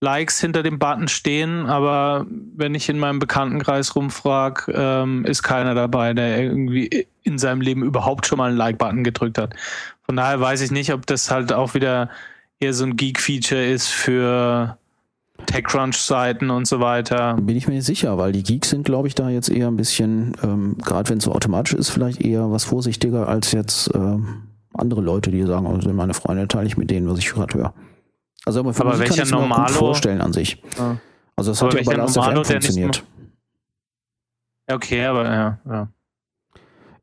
Likes 0.00 0.40
hinter 0.40 0.62
dem 0.62 0.78
Button 0.78 1.08
stehen, 1.08 1.66
aber 1.66 2.26
wenn 2.56 2.74
ich 2.74 2.88
in 2.88 2.98
meinem 2.98 3.18
Bekanntenkreis 3.18 3.94
rumfrage, 3.94 4.72
ähm, 4.74 5.26
ist 5.26 5.42
keiner 5.42 5.74
dabei, 5.74 6.14
der 6.14 6.42
irgendwie 6.42 7.06
in 7.22 7.38
seinem 7.38 7.60
Leben 7.60 7.82
überhaupt 7.82 8.26
schon 8.26 8.38
mal 8.38 8.48
einen 8.48 8.56
Like-Button 8.56 9.04
gedrückt 9.04 9.36
hat. 9.36 9.54
Von 10.02 10.16
daher 10.16 10.40
weiß 10.40 10.62
ich 10.62 10.70
nicht, 10.70 10.92
ob 10.94 11.04
das 11.06 11.30
halt 11.30 11.52
auch 11.52 11.74
wieder 11.74 12.08
eher 12.60 12.72
so 12.72 12.84
ein 12.84 12.96
Geek-Feature 12.96 13.64
ist 13.64 13.88
für 13.88 14.78
TechCrunch-Seiten 15.46 16.50
und 16.50 16.66
so 16.66 16.80
weiter. 16.80 17.34
Bin 17.34 17.56
ich 17.56 17.68
mir 17.68 17.74
nicht 17.74 17.86
sicher, 17.86 18.16
weil 18.16 18.32
die 18.32 18.42
Geeks 18.42 18.70
sind, 18.70 18.84
glaube 18.84 19.08
ich, 19.08 19.14
da 19.14 19.28
jetzt 19.28 19.50
eher 19.50 19.68
ein 19.68 19.76
bisschen, 19.76 20.34
ähm, 20.42 20.76
gerade 20.78 21.10
wenn 21.10 21.18
es 21.18 21.24
so 21.24 21.32
automatisch 21.32 21.74
ist, 21.74 21.90
vielleicht 21.90 22.20
eher 22.20 22.50
was 22.50 22.64
vorsichtiger 22.64 23.28
als 23.28 23.52
jetzt 23.52 23.90
ähm, 23.94 24.44
andere 24.72 25.00
Leute, 25.00 25.30
die 25.30 25.42
sagen, 25.42 25.66
also 25.66 25.92
meine 25.92 26.14
Freunde 26.14 26.48
teile 26.48 26.66
ich 26.66 26.76
mit 26.76 26.90
denen, 26.90 27.08
was 27.08 27.18
ich 27.18 27.30
gerade 27.30 27.58
höre. 27.58 27.74
Also 28.46 28.60
aber 28.60 28.70
Aber 28.70 28.84
mich 28.84 28.92
kann 28.92 29.00
welcher 29.00 29.22
ich 29.24 29.30
mir 29.32 29.48
gut 29.48 29.70
vorstellen 29.70 30.20
an 30.20 30.32
sich. 30.32 30.62
Ja. 30.78 30.96
Also 31.36 31.50
das 31.52 31.62
Aber 31.62 31.68
hat 31.70 31.74
ja 31.74 31.80
bei 31.82 31.86
welcher 31.86 32.02
Last 32.02 32.16
Normalo, 32.16 32.44
funktioniert. 32.44 33.04
Ja, 34.68 34.74
Okay, 34.76 35.04
aber 35.04 35.24
ja, 35.24 35.58
ja. 35.68 35.88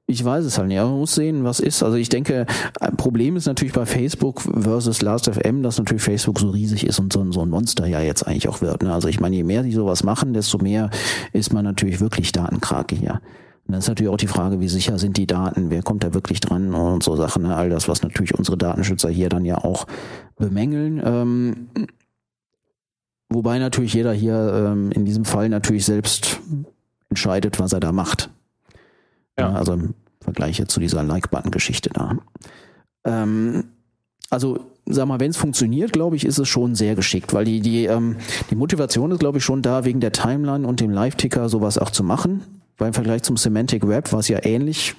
Ich 0.10 0.24
weiß 0.24 0.46
es 0.46 0.58
halt 0.58 0.70
nicht, 0.70 0.80
aber 0.80 0.90
man 0.92 1.00
muss 1.00 1.16
sehen, 1.16 1.44
was 1.44 1.60
ist. 1.60 1.84
Also 1.84 1.98
ich 1.98 2.08
denke, 2.08 2.46
ein 2.80 2.96
Problem 2.96 3.36
ist 3.36 3.46
natürlich 3.46 3.74
bei 3.74 3.86
Facebook 3.86 4.40
versus 4.42 5.02
Last.fm, 5.02 5.64
dass 5.64 5.78
natürlich 5.78 6.02
Facebook 6.02 6.40
so 6.40 6.50
riesig 6.50 6.86
ist 6.86 6.98
und 7.00 7.12
so, 7.12 7.20
ein- 7.20 7.34
so 7.34 7.42
ein 7.42 7.50
Monster 7.50 7.86
ja 7.88 8.00
jetzt 8.00 8.26
eigentlich 8.26 8.48
auch 8.48 8.62
wird. 8.62 8.84
Ne? 8.84 8.94
Also 8.94 9.10
ich 9.10 9.20
meine, 9.20 9.36
je 9.36 9.44
mehr 9.44 9.64
die 9.64 9.74
sowas 9.74 10.04
machen, 10.06 10.34
desto 10.34 10.60
mehr 10.60 10.90
ist 11.34 11.52
man 11.52 11.66
natürlich 11.66 12.00
wirklich 12.00 12.32
Datenkrake 12.32 12.96
hier. 12.96 13.22
Und 13.68 13.74
dann 13.74 13.80
ist 13.80 13.90
natürlich 13.90 14.12
auch 14.12 14.18
die 14.18 14.28
Frage, 14.28 14.62
wie 14.62 14.70
sicher 14.70 14.98
sind 14.98 15.18
die 15.18 15.28
Daten, 15.28 15.70
wer 15.70 15.84
kommt 15.84 16.06
da 16.06 16.14
wirklich 16.14 16.40
dran 16.40 16.74
und 16.74 17.04
so 17.04 17.18
Sachen. 17.18 17.44
Ne? 17.44 17.54
All 17.54 17.70
das, 17.70 17.90
was 17.90 18.02
natürlich 18.02 18.34
unsere 18.34 18.58
Datenschützer 18.58 19.10
hier 19.10 19.28
dann 19.28 19.44
ja 19.44 19.58
auch 19.58 19.88
bemängeln. 20.38 21.02
Ähm, 21.04 21.68
wobei 23.28 23.60
natürlich 23.60 23.94
jeder 23.94 24.14
hier 24.14 24.72
ähm, 24.72 24.92
in 24.94 25.04
diesem 25.04 25.26
Fall 25.26 25.50
natürlich 25.50 25.84
selbst 25.84 26.40
entscheidet, 27.10 27.60
was 27.60 27.74
er 27.74 27.82
da 27.82 27.92
macht. 27.92 28.30
Ja. 29.38 29.52
Also 29.52 29.74
im 29.74 29.96
Vergleich 30.22 30.66
zu 30.66 30.80
dieser 30.80 31.04
Like-Button-Geschichte 31.04 31.90
da. 31.90 32.18
Ähm, 33.04 33.66
also, 34.30 34.60
sag 34.86 35.08
mal, 35.08 35.20
wenn 35.20 35.32
es 35.32 35.38
funktioniert, 35.38 35.92
glaube 35.92 36.16
ich, 36.16 36.26
ist 36.26 36.38
es 36.38 36.48
schon 36.48 36.76
sehr 36.76 36.96
geschickt, 36.96 37.34
weil 37.34 37.44
die, 37.44 37.60
die, 37.60 37.86
ähm, 37.86 38.16
die 38.50 38.56
Motivation 38.56 39.12
ist, 39.12 39.20
glaube 39.20 39.40
ich, 39.40 39.44
schon 39.44 39.62
da, 39.62 39.84
wegen 39.84 40.00
der 40.00 40.14
Timeline 40.14 40.66
und 40.66 40.80
dem 40.80 40.92
Live-Ticker 40.92 41.50
sowas 41.50 41.78
auch 41.78 41.92
zu 41.92 42.06
machen. 42.06 42.44
Weil 42.78 42.88
im 42.88 42.94
Vergleich 42.94 43.24
zum 43.24 43.38
Semantic 43.38 43.88
Web, 43.88 44.12
was 44.14 44.28
ja 44.28 44.40
ähnlich, 44.44 44.96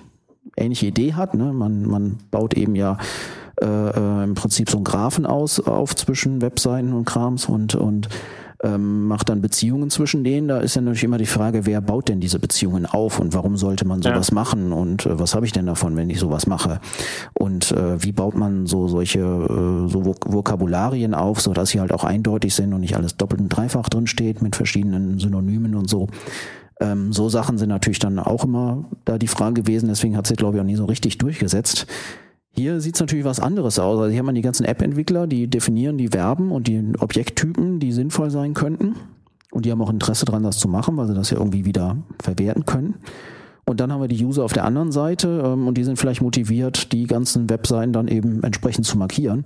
ähnliche 0.57 0.87
Idee 0.87 1.15
hat, 1.15 1.35
ne? 1.35 1.53
man, 1.53 1.83
man 1.87 2.19
baut 2.31 2.55
eben 2.55 2.75
ja 2.75 2.99
äh, 3.61 3.67
äh, 3.67 4.25
im 4.25 4.35
Prinzip 4.35 4.71
so 4.71 4.79
einen 4.79 4.85
Graphen 4.85 5.27
aus, 5.27 5.61
auf 5.61 5.95
zwischen 5.97 6.41
Webseiten 6.41 6.93
und 6.93 7.05
Krams 7.05 7.47
und, 7.47 7.75
und 7.75 8.09
ähm, 8.63 9.07
macht 9.07 9.29
dann 9.29 9.41
Beziehungen 9.41 9.91
zwischen 9.91 10.25
denen. 10.25 10.49
Da 10.49 10.59
ist 10.59 10.75
ja 10.75 10.83
natürlich 10.83 11.05
immer 11.05 11.19
die 11.19 11.27
Frage, 11.27 11.65
wer 11.67 11.81
baut 11.81 12.09
denn 12.09 12.21
diese 12.21 12.39
Beziehungen 12.39 12.87
auf 12.87 13.21
und 13.21 13.35
warum 13.35 13.57
sollte 13.57 13.87
man 13.87 14.03
sowas 14.03 14.29
Ja. 14.29 14.35
machen 14.35 14.73
und 14.73 15.07
äh, 15.07 15.19
was 15.19 15.35
habe 15.35 15.47
ich 15.47 15.53
denn 15.53 15.67
davon, 15.67 15.97
wenn 15.97 16.11
ich 16.11 16.19
sowas 16.19 16.47
mache? 16.47 16.81
Und 17.35 17.71
äh, 17.73 18.03
wie 18.03 18.13
baut 18.13 18.37
man 18.37 18.67
so 18.67 18.89
solche 18.89 19.21
äh, 19.21 19.89
so 19.89 20.05
Vok 20.05 20.33
Vokabularien 20.33 21.15
auf, 21.15 21.41
so 21.41 21.53
dass 21.53 21.71
sie 21.71 21.81
halt 21.81 21.93
auch 21.93 22.05
eindeutig 22.05 22.55
sind 22.55 22.73
und 22.73 22.81
nicht 22.81 22.97
alles 22.97 23.17
doppelt 23.17 23.41
und 23.41 23.49
dreifach 23.49 23.89
drin 23.89 24.07
steht 24.07 24.43
mit 24.43 24.57
verschiedenen 24.57 25.19
Synonymen 25.19 25.75
und 25.77 25.89
so. 25.89 26.09
Ähm, 26.81 27.13
so 27.13 27.29
Sachen 27.29 27.59
sind 27.59 27.69
natürlich 27.69 27.99
dann 27.99 28.19
auch 28.19 28.45
immer 28.45 28.85
da 29.05 29.19
die 29.19 29.27
Frage 29.29 29.63
gewesen, 29.63 29.89
deswegen 29.89 30.17
hat 30.17 30.27
sie, 30.27 30.35
glaube 30.35 30.57
ich, 30.57 30.61
auch 30.61 30.67
nie 30.67 30.77
so 30.77 30.85
richtig 30.85 31.19
durchgesetzt. 31.19 31.87
Hier 32.51 32.81
sieht 32.81 32.95
es 32.95 33.01
natürlich 33.01 33.25
was 33.25 33.41
anderes 33.41 33.79
aus. 33.79 33.99
Also 33.99 34.11
hier 34.11 34.19
haben 34.21 34.27
wir 34.27 34.33
die 34.33 34.43
ganzen 34.43 34.65
App-Entwickler, 34.65 35.27
die 35.27 35.49
definieren 35.49 35.99
die 35.99 36.09
Verben 36.09 36.51
und 36.51 36.67
die 36.67 36.93
Objekttypen, 36.99 37.79
die 37.79 37.93
sinnvoll 37.93 38.31
sein 38.31 38.55
könnten. 38.55 38.97
Und 39.51 39.65
die 39.65 39.71
haben 39.71 39.81
auch 39.81 39.91
Interesse 39.91 40.25
daran, 40.25 40.43
das 40.43 40.59
zu 40.59 40.69
machen, 40.69 40.97
weil 40.97 41.07
sie 41.07 41.15
das 41.15 41.31
ja 41.31 41.39
irgendwie 41.39 41.65
wieder 41.65 41.97
verwerten 42.21 42.67
können. 42.67 42.97
Und 43.65 43.81
dann 43.81 43.93
haben 43.93 44.01
wir 44.01 44.09
die 44.09 44.25
User 44.25 44.45
auf 44.45 44.53
der 44.53 44.65
anderen 44.65 44.93
Seite 44.93 45.43
ähm, 45.45 45.69
und 45.69 45.77
die 45.77 45.85
sind 45.85 45.99
vielleicht 45.99 46.23
motiviert, 46.23 46.93
die 46.93 47.07
ganzen 47.07 47.49
Webseiten 47.51 47.93
dann 47.93 48.09
eben 48.09 48.43
entsprechend 48.43 48.87
zu 48.87 48.99
markieren, 48.99 49.45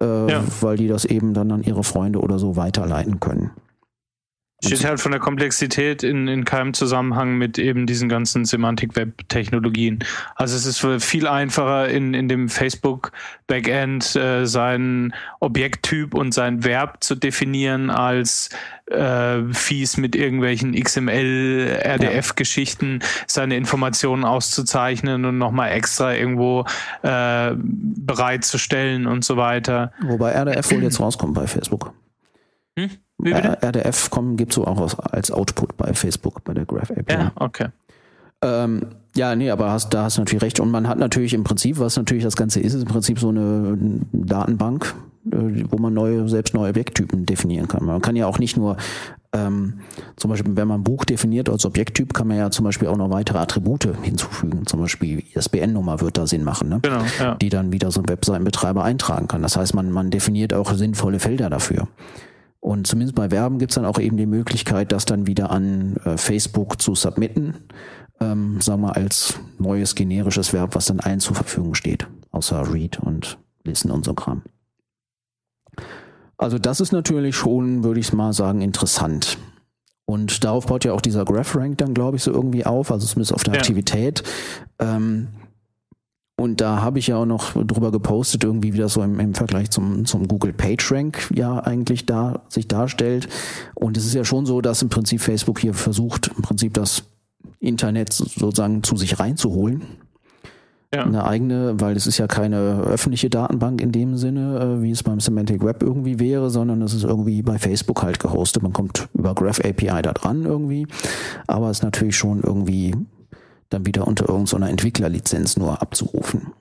äh, 0.00 0.30
Ja. 0.30 0.42
weil 0.60 0.76
die 0.76 0.88
das 0.88 1.04
eben 1.04 1.34
dann 1.34 1.50
an 1.50 1.62
ihre 1.64 1.82
Freunde 1.84 2.20
oder 2.20 2.38
so 2.38 2.56
weiterleiten 2.56 3.20
können. 3.20 3.50
Steht 4.64 4.84
halt 4.84 4.98
von 4.98 5.12
der 5.12 5.20
Komplexität 5.20 6.02
in, 6.02 6.26
in 6.26 6.44
keinem 6.44 6.74
Zusammenhang 6.74 7.38
mit 7.38 7.60
eben 7.60 7.86
diesen 7.86 8.08
ganzen 8.08 8.44
Semantik-Web-Technologien. 8.44 10.00
Also 10.34 10.56
es 10.56 10.66
ist 10.66 11.04
viel 11.04 11.28
einfacher 11.28 11.88
in, 11.88 12.12
in 12.12 12.28
dem 12.28 12.48
Facebook-Backend 12.48 14.16
äh, 14.16 14.46
seinen 14.46 15.14
Objekttyp 15.38 16.12
und 16.12 16.34
sein 16.34 16.64
Verb 16.64 17.04
zu 17.04 17.14
definieren 17.14 17.88
als 17.90 18.48
äh, 18.86 19.42
fies 19.52 19.96
mit 19.96 20.16
irgendwelchen 20.16 20.74
XML, 20.74 21.80
RDF-Geschichten 21.84 22.98
seine 23.28 23.56
Informationen 23.56 24.24
auszuzeichnen 24.24 25.24
und 25.24 25.38
nochmal 25.38 25.70
extra 25.70 26.14
irgendwo 26.14 26.64
äh, 27.02 27.54
bereitzustellen 27.56 29.06
und 29.06 29.24
so 29.24 29.36
weiter. 29.36 29.92
Wobei 30.00 30.32
RDF 30.32 30.72
wohl 30.72 30.82
jetzt 30.82 30.98
rauskommt 30.98 31.34
bei 31.34 31.46
Facebook. 31.46 31.92
Hm? 32.76 32.90
Wie 33.18 33.32
bitte? 33.34 33.58
RDF 33.62 34.10
kommen, 34.10 34.36
gibt 34.36 34.52
so 34.52 34.64
auch 34.66 34.78
aus- 34.78 34.98
als 34.98 35.30
Output 35.30 35.76
bei 35.76 35.92
Facebook, 35.92 36.44
bei 36.44 36.54
der 36.54 36.64
Graph 36.64 36.90
API. 36.90 37.12
Ja, 37.12 37.32
okay. 37.36 37.68
Ähm, 38.42 38.86
ja, 39.16 39.34
nee, 39.34 39.50
aber 39.50 39.72
hast, 39.72 39.92
da 39.94 40.04
hast 40.04 40.16
du 40.16 40.20
natürlich 40.20 40.42
recht. 40.42 40.60
Und 40.60 40.70
man 40.70 40.86
hat 40.88 40.98
natürlich 40.98 41.34
im 41.34 41.42
Prinzip, 41.42 41.78
was 41.80 41.96
natürlich 41.96 42.22
das 42.22 42.36
Ganze 42.36 42.60
ist, 42.60 42.74
ist 42.74 42.82
im 42.82 42.88
Prinzip 42.88 43.18
so 43.18 43.30
eine 43.30 43.76
Datenbank, 44.12 44.94
äh, 45.32 45.64
wo 45.68 45.78
man 45.78 45.92
neue, 45.94 46.28
selbst 46.28 46.54
neue 46.54 46.70
Objekttypen 46.70 47.26
definieren 47.26 47.66
kann. 47.66 47.84
Man 47.84 48.00
kann 48.00 48.14
ja 48.14 48.26
auch 48.26 48.38
nicht 48.38 48.56
nur, 48.56 48.76
ähm, 49.32 49.80
zum 50.16 50.30
Beispiel, 50.30 50.56
wenn 50.56 50.68
man 50.68 50.80
ein 50.80 50.84
Buch 50.84 51.04
definiert 51.04 51.48
als 51.50 51.66
Objekttyp, 51.66 52.14
kann 52.14 52.28
man 52.28 52.36
ja 52.36 52.50
zum 52.52 52.64
Beispiel 52.64 52.86
auch 52.86 52.96
noch 52.96 53.10
weitere 53.10 53.38
Attribute 53.38 53.88
hinzufügen. 54.02 54.64
Zum 54.66 54.80
Beispiel 54.80 55.24
ISBN-Nummer 55.34 56.00
wird 56.00 56.16
da 56.16 56.28
Sinn 56.28 56.44
machen, 56.44 56.68
ne? 56.68 56.78
Genau, 56.82 57.02
ja. 57.18 57.34
die 57.34 57.48
dann 57.48 57.72
wieder 57.72 57.90
so 57.90 58.00
ein 58.00 58.08
Webseitenbetreiber 58.08 58.84
eintragen 58.84 59.26
kann. 59.26 59.42
Das 59.42 59.56
heißt, 59.56 59.74
man, 59.74 59.90
man 59.90 60.10
definiert 60.10 60.54
auch 60.54 60.72
sinnvolle 60.72 61.18
Felder 61.18 61.50
dafür. 61.50 61.88
Und 62.60 62.86
zumindest 62.86 63.14
bei 63.14 63.30
Verben 63.30 63.58
gibt 63.58 63.70
es 63.70 63.76
dann 63.76 63.84
auch 63.84 63.98
eben 63.98 64.16
die 64.16 64.26
Möglichkeit, 64.26 64.92
das 64.92 65.04
dann 65.04 65.26
wieder 65.26 65.50
an 65.50 65.96
äh, 66.04 66.16
Facebook 66.16 66.82
zu 66.82 66.94
submitten, 66.94 67.54
ähm, 68.20 68.60
sagen 68.60 68.82
wir 68.82 68.96
als 68.96 69.38
neues 69.58 69.94
generisches 69.94 70.52
Verb, 70.52 70.74
was 70.74 70.86
dann 70.86 71.00
allen 71.00 71.20
zur 71.20 71.36
Verfügung 71.36 71.74
steht, 71.74 72.08
außer 72.32 72.72
Read 72.72 72.98
und 72.98 73.38
Listen 73.64 73.90
und 73.90 74.04
so 74.04 74.14
Kram. 74.14 74.42
Also 76.36 76.58
das 76.58 76.80
ist 76.80 76.92
natürlich 76.92 77.36
schon, 77.36 77.84
würde 77.84 78.00
ich 78.00 78.12
mal 78.12 78.32
sagen, 78.32 78.60
interessant. 78.60 79.38
Und 80.04 80.42
darauf 80.42 80.66
baut 80.66 80.84
ja 80.84 80.92
auch 80.92 81.00
dieser 81.00 81.24
GraphRank 81.24 81.78
dann, 81.78 81.94
glaube 81.94 82.16
ich, 82.16 82.22
so 82.22 82.32
irgendwie 82.32 82.64
auf, 82.64 82.90
also 82.90 83.06
zumindest 83.06 83.34
auf 83.34 83.44
der 83.44 83.54
Ja. 83.54 83.60
Aktivität. 83.60 84.22
Ähm, 84.78 85.28
und 86.38 86.60
da 86.60 86.82
habe 86.82 87.00
ich 87.00 87.08
ja 87.08 87.16
auch 87.16 87.26
noch 87.26 87.54
drüber 87.54 87.90
gepostet, 87.90 88.44
irgendwie 88.44 88.72
wie 88.72 88.78
das 88.78 88.92
so 88.92 89.02
im, 89.02 89.18
im 89.18 89.34
Vergleich 89.34 89.70
zum, 89.70 90.04
zum 90.04 90.28
Google 90.28 90.52
PageRank 90.52 91.28
ja 91.34 91.58
eigentlich 91.58 92.06
da 92.06 92.42
sich 92.48 92.68
darstellt. 92.68 93.28
Und 93.74 93.96
es 93.96 94.06
ist 94.06 94.14
ja 94.14 94.24
schon 94.24 94.46
so, 94.46 94.60
dass 94.60 94.80
im 94.80 94.88
Prinzip 94.88 95.20
Facebook 95.20 95.58
hier 95.58 95.74
versucht, 95.74 96.28
im 96.28 96.42
Prinzip 96.42 96.74
das 96.74 97.02
Internet 97.58 98.12
sozusagen 98.12 98.84
zu 98.84 98.96
sich 98.96 99.18
reinzuholen. 99.18 99.82
Ja. 100.94 101.04
Eine 101.04 101.24
eigene, 101.24 101.80
weil 101.80 101.96
es 101.96 102.06
ist 102.06 102.18
ja 102.18 102.28
keine 102.28 102.82
öffentliche 102.82 103.28
Datenbank 103.28 103.80
in 103.80 103.90
dem 103.90 104.16
Sinne, 104.16 104.60
äh, 104.78 104.82
wie 104.82 104.92
es 104.92 105.02
beim 105.02 105.18
Semantic 105.18 105.64
Web 105.64 105.82
irgendwie 105.82 106.20
wäre, 106.20 106.50
sondern 106.50 106.82
es 106.82 106.94
ist 106.94 107.02
irgendwie 107.02 107.42
bei 107.42 107.58
Facebook 107.58 108.04
halt 108.04 108.20
gehostet. 108.20 108.62
Man 108.62 108.72
kommt 108.72 109.08
über 109.12 109.34
Graph 109.34 109.58
API 109.58 110.02
da 110.02 110.12
dran 110.12 110.44
irgendwie, 110.44 110.86
aber 111.48 111.68
es 111.68 111.78
ist 111.78 111.82
natürlich 111.82 112.16
schon 112.16 112.40
irgendwie 112.44 112.94
dann 113.70 113.86
wieder 113.86 114.06
unter 114.06 114.28
irgendeiner 114.28 114.68
Entwicklerlizenz 114.68 115.56
nur 115.56 115.80
abzurufen. 115.80 116.52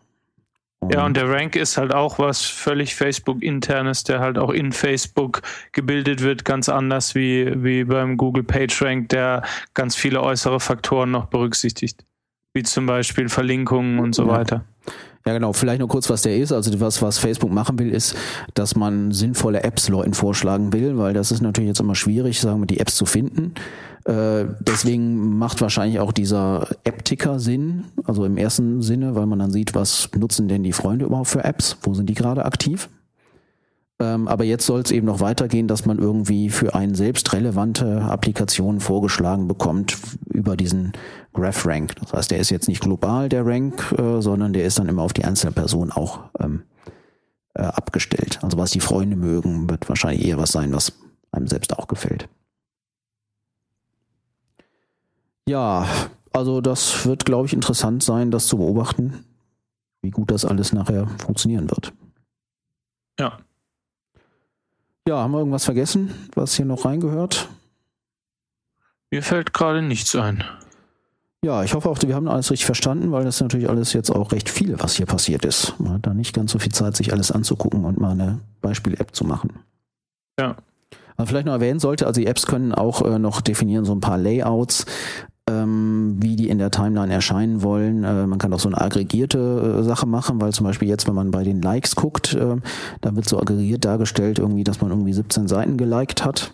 Ja, 0.91 1.05
und 1.05 1.17
der 1.17 1.27
Rank 1.27 1.55
ist 1.55 1.77
halt 1.77 1.93
auch 1.93 2.19
was 2.19 2.43
völlig 2.43 2.95
Facebook-internes, 2.95 4.03
der 4.03 4.19
halt 4.19 4.37
auch 4.37 4.51
in 4.51 4.71
Facebook 4.71 5.41
gebildet 5.71 6.21
wird, 6.21 6.45
ganz 6.45 6.69
anders 6.69 7.15
wie, 7.15 7.51
wie 7.63 7.83
beim 7.83 8.15
Google 8.15 8.43
PageRank, 8.43 9.09
der 9.09 9.41
ganz 9.73 9.95
viele 9.95 10.21
äußere 10.21 10.59
Faktoren 10.59 11.11
noch 11.11 11.25
berücksichtigt, 11.25 12.05
wie 12.53 12.63
zum 12.63 12.85
Beispiel 12.85 13.27
Verlinkungen 13.27 13.99
und 13.99 14.13
so 14.13 14.27
ja. 14.27 14.29
weiter. 14.29 14.65
Ja, 15.27 15.33
genau. 15.33 15.51
Vielleicht 15.51 15.79
nur 15.79 15.89
kurz, 15.89 16.09
was 16.09 16.21
der 16.21 16.37
ist. 16.37 16.53
Also 16.53 16.79
was, 16.79 17.01
was 17.01 17.17
Facebook 17.17 17.51
machen 17.51 17.77
will, 17.79 17.89
ist, 17.89 18.15
dass 18.53 18.77
man 18.77 19.11
sinnvolle 19.11 19.61
Apps 19.61 19.89
Leuten 19.89 20.13
vorschlagen 20.13 20.71
will, 20.71 20.97
weil 20.97 21.13
das 21.13 21.31
ist 21.31 21.41
natürlich 21.41 21.67
jetzt 21.67 21.81
immer 21.81 21.95
schwierig, 21.95 22.39
sagen 22.39 22.61
wir, 22.61 22.65
die 22.65 22.79
Apps 22.79 22.95
zu 22.95 23.05
finden. 23.05 23.53
Äh, 24.05 24.45
deswegen 24.61 25.37
macht 25.37 25.59
wahrscheinlich 25.59 25.99
auch 25.99 26.13
dieser 26.13 26.69
App-Ticker 26.85 27.41
Sinn, 27.41 27.83
also 28.05 28.23
im 28.23 28.37
ersten 28.37 28.81
Sinne, 28.81 29.15
weil 29.15 29.25
man 29.25 29.39
dann 29.39 29.51
sieht, 29.51 29.75
was 29.75 30.09
nutzen 30.17 30.47
denn 30.47 30.63
die 30.63 30.71
Freunde 30.71 31.03
überhaupt 31.03 31.27
für 31.27 31.43
Apps, 31.43 31.75
wo 31.81 31.93
sind 31.93 32.07
die 32.09 32.13
gerade 32.13 32.45
aktiv. 32.45 32.87
Ähm, 33.99 34.27
aber 34.27 34.43
jetzt 34.43 34.65
soll 34.65 34.81
es 34.81 34.91
eben 34.91 35.07
noch 35.07 35.21
weitergehen, 35.21 35.67
dass 35.67 35.85
man 35.85 35.97
irgendwie 35.97 36.49
für 36.49 36.75
einen 36.75 36.93
selbst 36.93 37.33
relevante 37.33 38.03
Applikationen 38.03 38.79
vorgeschlagen 38.79 39.47
bekommt 39.47 39.97
über 40.31 40.55
diesen 40.55 40.93
Graph 41.33 41.65
Rank. 41.65 41.95
Das 41.95 42.13
heißt, 42.13 42.31
der 42.31 42.37
ist 42.37 42.51
jetzt 42.51 42.67
nicht 42.67 42.81
global, 42.81 43.27
der 43.27 43.45
Rank, 43.45 43.91
äh, 43.97 44.21
sondern 44.21 44.53
der 44.53 44.65
ist 44.65 44.77
dann 44.77 44.87
immer 44.87 45.01
auf 45.01 45.13
die 45.13 45.25
einzelne 45.25 45.51
Person 45.51 45.91
auch 45.91 46.25
ähm, 46.39 46.63
äh, 47.55 47.63
abgestellt. 47.63 48.39
Also 48.43 48.57
was 48.57 48.71
die 48.71 48.81
Freunde 48.81 49.15
mögen, 49.15 49.67
wird 49.67 49.89
wahrscheinlich 49.89 50.27
eher 50.27 50.37
was 50.37 50.51
sein, 50.51 50.73
was 50.73 50.93
einem 51.31 51.47
selbst 51.47 51.77
auch 51.77 51.87
gefällt. 51.87 52.29
Ja, 55.47 55.87
also 56.33 56.61
das 56.61 57.05
wird, 57.05 57.25
glaube 57.25 57.47
ich, 57.47 57.53
interessant 57.53 58.03
sein, 58.03 58.29
das 58.29 58.45
zu 58.45 58.57
beobachten, 58.57 59.25
wie 60.03 60.11
gut 60.11 60.29
das 60.29 60.45
alles 60.45 60.71
nachher 60.71 61.07
funktionieren 61.17 61.69
wird. 61.71 61.93
Ja. 63.19 63.39
Ja, 65.07 65.19
haben 65.19 65.31
wir 65.31 65.39
irgendwas 65.39 65.63
vergessen, 65.63 66.13
was 66.35 66.55
hier 66.55 66.65
noch 66.65 66.83
reingehört? 66.83 67.47
Mir 69.09 69.23
fällt 69.23 69.53
gerade 69.53 69.81
nichts 69.81 70.13
ein. 70.17 70.43
Ja, 71.41 71.63
ich 71.63 71.73
hoffe 71.73 71.89
auch, 71.89 71.97
wir 72.01 72.13
haben 72.13 72.27
alles 72.27 72.51
richtig 72.51 72.65
verstanden, 72.65 73.13
weil 73.13 73.23
das 73.23 73.39
natürlich 73.39 73.69
alles 73.69 73.93
jetzt 73.93 74.09
auch 74.09 74.33
recht 74.33 74.49
viel, 74.49 74.77
was 74.79 74.95
hier 74.95 75.05
passiert 75.05 75.45
ist. 75.45 75.79
Man 75.79 75.93
hat 75.93 76.07
da 76.07 76.13
nicht 76.13 76.35
ganz 76.35 76.51
so 76.51 76.59
viel 76.59 76.73
Zeit, 76.73 76.97
sich 76.97 77.13
alles 77.13 77.31
anzugucken 77.31 77.85
und 77.85 78.01
mal 78.01 78.11
eine 78.11 78.41
Beispiel-App 78.59 79.15
zu 79.15 79.23
machen. 79.23 79.51
Ja. 80.37 80.57
Aber 81.15 81.25
vielleicht 81.25 81.45
noch 81.45 81.53
erwähnen 81.53 81.79
sollte, 81.79 82.05
also 82.05 82.19
die 82.19 82.27
Apps 82.27 82.45
können 82.45 82.73
auch 82.73 83.01
äh, 83.01 83.17
noch 83.17 83.39
definieren 83.39 83.85
so 83.85 83.93
ein 83.93 84.01
paar 84.01 84.17
Layouts, 84.17 84.85
ähm, 85.49 86.17
wie 86.19 86.35
die 86.35 86.49
in 86.49 86.57
der 86.57 86.71
Timeline 86.71 87.13
erscheinen 87.13 87.61
wollen. 87.61 88.03
Äh, 88.03 88.27
man 88.27 88.37
kann 88.39 88.53
auch 88.53 88.59
so 88.59 88.69
eine 88.69 88.79
aggregierte 88.79 89.79
äh, 89.79 89.83
Sache 89.83 90.05
machen, 90.05 90.41
weil 90.41 90.51
zum 90.51 90.65
Beispiel 90.65 90.87
jetzt, 90.87 91.07
wenn 91.07 91.15
man 91.15 91.31
bei 91.31 91.43
den 91.43 91.61
Likes 91.61 91.95
guckt, 91.95 92.33
äh, 92.33 92.57
da 93.01 93.15
wird 93.15 93.27
so 93.27 93.39
aggregiert 93.39 93.85
dargestellt, 93.85 94.39
irgendwie, 94.39 94.63
dass 94.63 94.81
man 94.81 94.91
irgendwie 94.91 95.13
17 95.13 95.47
Seiten 95.47 95.77
geliked 95.77 96.25
hat 96.25 96.53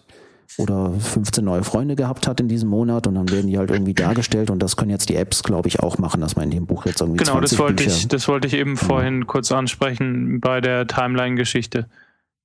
oder 0.58 0.92
15 0.92 1.44
neue 1.44 1.64
Freunde 1.64 1.96
gehabt 1.96 2.28
hat 2.28 2.40
in 2.40 2.48
diesem 2.48 2.70
Monat 2.70 3.08
und 3.08 3.16
dann 3.16 3.32
werden 3.32 3.48
die 3.48 3.58
halt 3.58 3.72
irgendwie 3.72 3.94
dargestellt 3.94 4.52
und 4.52 4.60
das 4.60 4.78
können 4.78 4.92
jetzt 4.92 5.10
die 5.10 5.16
Apps, 5.16 5.42
glaube 5.42 5.68
ich, 5.68 5.80
auch 5.80 5.98
machen, 5.98 6.22
dass 6.22 6.36
man 6.36 6.46
in 6.46 6.52
dem 6.52 6.68
Buch 6.68 6.86
jetzt 6.86 7.02
irgendwie 7.02 7.24
Genau, 7.24 7.40
das 7.40 7.58
wollte 7.58 7.84
Bücher 7.84 7.96
ich, 7.96 8.08
das 8.08 8.28
wollte 8.28 8.48
ich 8.48 8.54
eben 8.54 8.78
vorhin 8.78 9.22
ja. 9.22 9.26
kurz 9.26 9.52
ansprechen 9.52 10.40
bei 10.40 10.62
der 10.62 10.86
Timeline-Geschichte. 10.86 11.88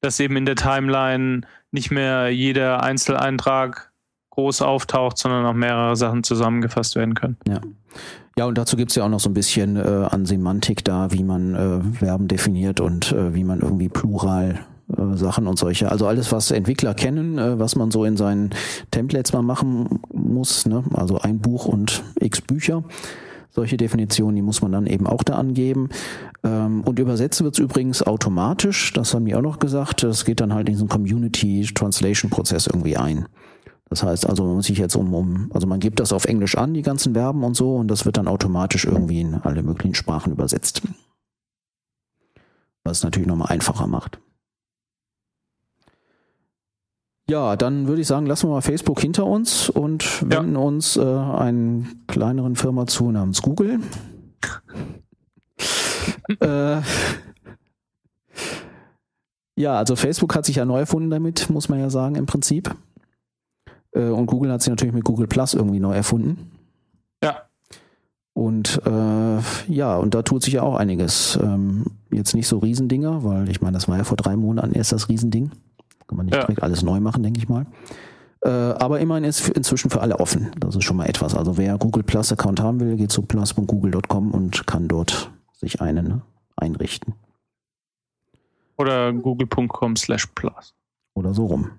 Dass 0.00 0.20
eben 0.20 0.36
in 0.36 0.46
der 0.46 0.54
Timeline 0.54 1.42
nicht 1.72 1.90
mehr 1.90 2.30
jeder 2.30 2.82
Einzeleintrag 2.82 3.90
groß 4.38 4.62
auftaucht, 4.62 5.18
sondern 5.18 5.44
auch 5.46 5.52
mehrere 5.52 5.96
Sachen 5.96 6.22
zusammengefasst 6.22 6.94
werden 6.94 7.14
können. 7.14 7.36
Ja. 7.48 7.60
Ja, 8.38 8.44
und 8.44 8.56
dazu 8.56 8.76
gibt 8.76 8.92
es 8.92 8.94
ja 8.94 9.04
auch 9.04 9.08
noch 9.08 9.18
so 9.18 9.28
ein 9.28 9.34
bisschen 9.34 9.74
äh, 9.74 9.80
an 9.80 10.24
Semantik 10.24 10.84
da, 10.84 11.10
wie 11.10 11.24
man 11.24 11.56
äh, 11.56 11.96
Verben 11.96 12.28
definiert 12.28 12.80
und 12.80 13.10
äh, 13.10 13.34
wie 13.34 13.42
man 13.42 13.62
irgendwie 13.62 13.88
Plural 13.88 14.60
äh, 14.96 15.16
Sachen 15.16 15.48
und 15.48 15.58
solche. 15.58 15.90
Also 15.90 16.06
alles, 16.06 16.30
was 16.30 16.52
Entwickler 16.52 16.94
kennen, 16.94 17.36
äh, 17.36 17.58
was 17.58 17.74
man 17.74 17.90
so 17.90 18.04
in 18.04 18.16
seinen 18.16 18.50
Templates 18.92 19.32
mal 19.32 19.42
machen 19.42 19.98
muss, 20.12 20.66
ne? 20.66 20.84
also 20.94 21.18
ein 21.18 21.40
Buch 21.40 21.66
und 21.66 22.04
x 22.20 22.40
Bücher. 22.40 22.84
Solche 23.50 23.76
Definitionen, 23.76 24.36
die 24.36 24.42
muss 24.42 24.62
man 24.62 24.70
dann 24.70 24.86
eben 24.86 25.08
auch 25.08 25.24
da 25.24 25.34
angeben. 25.34 25.88
Ähm, 26.44 26.82
und 26.84 27.00
übersetzen 27.00 27.42
wird 27.42 27.56
es 27.56 27.58
übrigens 27.58 28.04
automatisch, 28.04 28.92
das 28.92 29.14
haben 29.14 29.24
die 29.24 29.34
auch 29.34 29.42
noch 29.42 29.58
gesagt. 29.58 30.04
Das 30.04 30.24
geht 30.24 30.38
dann 30.38 30.54
halt 30.54 30.68
in 30.68 30.74
diesen 30.74 30.88
Community 30.88 31.68
Translation 31.74 32.30
Prozess 32.30 32.68
irgendwie 32.68 32.96
ein. 32.96 33.26
Das 33.88 34.02
heißt 34.02 34.28
also, 34.28 34.44
man 34.44 34.56
muss 34.56 34.66
sich 34.66 34.78
jetzt 34.78 34.96
um, 34.96 35.14
um, 35.14 35.50
also 35.54 35.66
man 35.66 35.80
gibt 35.80 36.00
das 36.00 36.12
auf 36.12 36.26
Englisch 36.26 36.56
an, 36.56 36.74
die 36.74 36.82
ganzen 36.82 37.14
Verben 37.14 37.42
und 37.42 37.54
so, 37.54 37.76
und 37.76 37.88
das 37.88 38.04
wird 38.04 38.16
dann 38.16 38.28
automatisch 38.28 38.84
irgendwie 38.84 39.20
in 39.20 39.34
alle 39.34 39.62
möglichen 39.62 39.94
Sprachen 39.94 40.32
übersetzt. 40.32 40.82
Was 42.84 42.98
es 42.98 43.04
natürlich 43.04 43.28
nochmal 43.28 43.50
einfacher 43.50 43.86
macht. 43.86 44.20
Ja, 47.30 47.56
dann 47.56 47.88
würde 47.88 48.00
ich 48.00 48.06
sagen, 48.06 48.24
lassen 48.24 48.48
wir 48.48 48.54
mal 48.54 48.62
Facebook 48.62 49.00
hinter 49.00 49.26
uns 49.26 49.68
und 49.68 50.22
wenden 50.22 50.54
ja. 50.54 50.60
uns 50.60 50.96
äh, 50.96 51.02
einer 51.02 51.84
kleineren 52.06 52.56
Firma 52.56 52.86
zu 52.86 53.10
namens 53.10 53.42
Google. 53.42 53.80
äh, 56.40 56.80
ja, 59.56 59.76
also 59.76 59.96
Facebook 59.96 60.34
hat 60.34 60.46
sich 60.46 60.56
ja 60.56 60.64
neu 60.64 60.78
erfunden 60.78 61.10
damit, 61.10 61.50
muss 61.50 61.68
man 61.68 61.80
ja 61.80 61.90
sagen, 61.90 62.14
im 62.14 62.24
Prinzip. 62.24 62.74
Äh, 63.98 64.10
und 64.10 64.26
Google 64.26 64.52
hat 64.52 64.62
sich 64.62 64.70
natürlich 64.70 64.94
mit 64.94 65.04
Google 65.04 65.26
Plus 65.26 65.54
irgendwie 65.54 65.80
neu 65.80 65.92
erfunden. 65.92 66.52
Ja. 67.22 67.42
Und 68.32 68.80
äh, 68.86 69.72
ja, 69.72 69.96
und 69.96 70.14
da 70.14 70.22
tut 70.22 70.44
sich 70.44 70.54
ja 70.54 70.62
auch 70.62 70.76
einiges. 70.76 71.38
Ähm, 71.42 71.86
jetzt 72.10 72.34
nicht 72.34 72.46
so 72.46 72.58
Riesendinger, 72.58 73.24
weil 73.24 73.50
ich 73.50 73.60
meine, 73.60 73.74
das 73.74 73.88
war 73.88 73.98
ja 73.98 74.04
vor 74.04 74.16
drei 74.16 74.36
Monaten 74.36 74.72
erst 74.72 74.92
das 74.92 75.08
Riesending. 75.08 75.50
Kann 76.06 76.16
man 76.16 76.26
nicht 76.26 76.36
ja. 76.36 76.42
direkt 76.42 76.62
alles 76.62 76.82
neu 76.82 77.00
machen, 77.00 77.22
denke 77.22 77.38
ich 77.38 77.48
mal. 77.48 77.66
Äh, 78.42 78.48
aber 78.48 79.00
immerhin 79.00 79.24
ist 79.24 79.48
inzwischen 79.48 79.90
für 79.90 80.00
alle 80.00 80.20
offen. 80.20 80.52
Das 80.58 80.76
ist 80.76 80.84
schon 80.84 80.96
mal 80.96 81.06
etwas. 81.06 81.34
Also 81.34 81.58
wer 81.58 81.76
Google 81.76 82.04
Plus 82.04 82.32
Account 82.32 82.60
haben 82.60 82.78
will, 82.80 82.96
geht 82.96 83.10
zu 83.10 83.22
plus.google.com 83.22 84.30
und 84.30 84.66
kann 84.66 84.86
dort 84.86 85.32
sich 85.52 85.82
einen 85.82 86.06
ne, 86.06 86.22
einrichten. 86.56 87.14
Oder 88.76 89.12
google.com 89.12 89.96
slash 89.96 90.26
plus. 90.28 90.74
Oder 91.14 91.34
so 91.34 91.46
rum 91.46 91.72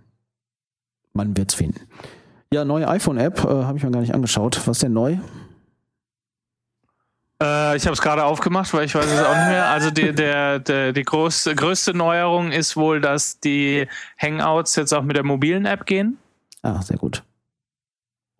man 1.14 1.36
wird's 1.38 1.53
finden. 1.53 1.88
Ja, 2.51 2.66
neue 2.66 2.88
iPhone-App 2.88 3.43
äh, 3.43 3.47
habe 3.47 3.78
ich 3.78 3.84
mir 3.84 3.91
gar 3.91 4.01
nicht 4.01 4.14
angeschaut. 4.14 4.60
Was 4.66 4.78
ist 4.78 4.84
denn 4.84 4.93
neu? 4.93 5.18
Äh, 7.41 7.78
ich 7.78 7.86
habe 7.86 7.93
es 7.93 8.01
gerade 8.01 8.26
aufgemacht, 8.26 8.74
weil 8.74 8.86
ich 8.86 8.95
weiß 8.95 9.05
es 9.05 9.24
auch 9.24 9.36
nicht 9.36 9.47
mehr. 9.47 9.70
Also 9.70 9.91
die, 9.91 10.14
der, 10.14 10.60
der, 10.60 10.91
die 10.91 11.03
groß, 11.03 11.49
größte 11.55 11.93
Neuerung 11.93 12.51
ist 12.51 12.76
wohl, 12.76 13.01
dass 13.01 13.39
die 13.39 13.88
Hangouts 14.20 14.76
jetzt 14.76 14.93
auch 14.93 15.03
mit 15.03 15.16
der 15.16 15.24
mobilen 15.24 15.66
App 15.66 15.86
gehen. 15.86 16.18
Ah, 16.62 16.82
sehr 16.82 16.97
gut. 16.97 17.24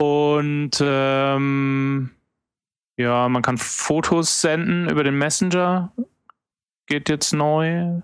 Und 0.02 0.72
ähm, 0.82 2.10
ja, 2.98 3.30
man 3.30 3.42
kann 3.42 3.58
Fotos 3.58 4.42
senden 4.42 4.90
über 4.90 5.04
den 5.04 5.18
Messenger. 5.18 5.92
Geht 6.88 7.10
jetzt 7.10 7.32
neu. 7.34 8.02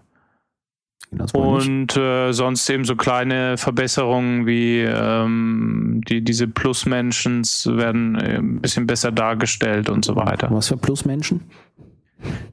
Und 1.34 1.95
äh, 1.95 2.32
sonst 2.34 2.70
eben 2.70 2.84
so 2.84 2.95
kleine 2.95 3.58
Verbesserungen 3.58 4.45
wie 4.45 4.82
ähm, 4.82 6.01
die, 6.08 6.22
diese 6.22 6.47
Plus-Mentions 6.47 7.68
werden 7.68 8.16
äh, 8.16 8.38
ein 8.38 8.62
bisschen 8.62 8.88
besser 8.88 9.12
dargestellt 9.12 9.89
und 9.89 10.03
so 10.03 10.16
weiter. 10.16 10.47
Was 10.51 10.68
für 10.68 10.78
Plus-Menschen? 10.78 11.41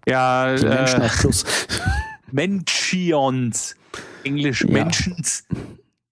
Ja, 0.07 0.55
die 0.55 0.67
Menschen 0.67 1.03
äh, 1.03 1.09
Plus. 1.09 1.45
Mentions. 2.31 3.77
Englisch 4.25 4.63
ja. 4.63 4.71
Mentions. 4.71 5.45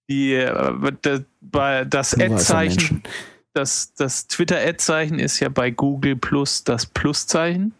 Die, 0.09 0.33
äh, 0.33 0.91
das, 1.01 1.21
das 1.87 2.19
Ad-Zeichen, 2.19 3.03
das, 3.53 3.93
das 3.93 4.27
Twitter-Ad-Zeichen 4.27 5.19
ist 5.19 5.39
ja 5.39 5.49
bei 5.49 5.71
Google 5.71 6.15
Plus 6.15 6.63
das 6.63 6.85
Plus-Zeichen. 6.85 7.73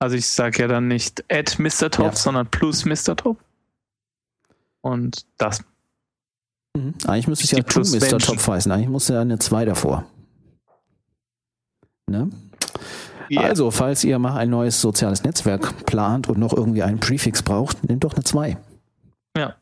Also 0.00 0.16
ich 0.16 0.28
sage 0.28 0.62
ja 0.62 0.68
dann 0.68 0.88
nicht 0.88 1.24
Ad 1.30 1.60
Mr. 1.60 1.90
Top, 1.90 2.06
ja. 2.06 2.16
sondern 2.16 2.46
Plus 2.46 2.84
Mr. 2.84 3.16
Top. 3.16 3.38
Und 4.88 5.26
das. 5.36 5.62
Mhm. 6.76 6.94
Eigentlich 7.06 7.28
müsste 7.28 7.44
es 7.44 7.50
ja 7.50 7.62
To 7.62 7.80
Mr. 7.80 8.18
Top 8.18 8.46
heißen. 8.46 8.70
Eigentlich 8.72 8.88
muss 8.88 9.08
ja 9.08 9.20
eine 9.20 9.38
2 9.38 9.64
davor. 9.64 10.04
Ne? 12.06 12.30
Yeah. 13.30 13.44
Also, 13.44 13.70
falls 13.70 14.04
ihr 14.04 14.18
mal 14.18 14.36
ein 14.36 14.48
neues 14.50 14.80
soziales 14.80 15.22
Netzwerk 15.22 15.84
plant 15.84 16.28
und 16.28 16.38
noch 16.38 16.54
irgendwie 16.54 16.82
einen 16.82 16.98
Prefix 16.98 17.42
braucht, 17.42 17.86
nehmt 17.86 18.04
doch 18.04 18.14
eine 18.14 18.24
2. 18.24 18.56
Ja. 19.36 19.54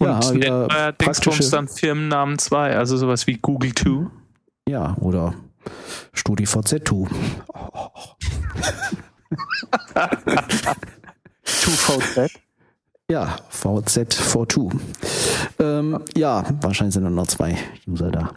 Ja, 0.00 0.18
und 0.18 0.34
wieder 0.34 0.88
äh, 0.88 0.92
praktische... 0.92 1.48
dann 1.50 1.68
Firmennamen 1.68 2.38
2, 2.38 2.76
also 2.76 2.96
sowas 2.96 3.26
wie 3.26 3.34
Google 3.34 3.74
2. 3.74 4.08
Ja, 4.68 4.96
oder 5.00 5.34
StudiVZ2. 6.14 7.08
Oh. 7.54 7.88
2VZ. 11.44 12.30
Ja, 13.10 13.36
VZ42. 13.50 14.78
Ähm, 15.58 15.98
ja, 16.14 16.44
wahrscheinlich 16.60 16.92
sind 16.94 17.04
nur 17.04 17.12
noch 17.12 17.26
zwei 17.26 17.56
User 17.86 18.10
da. 18.10 18.34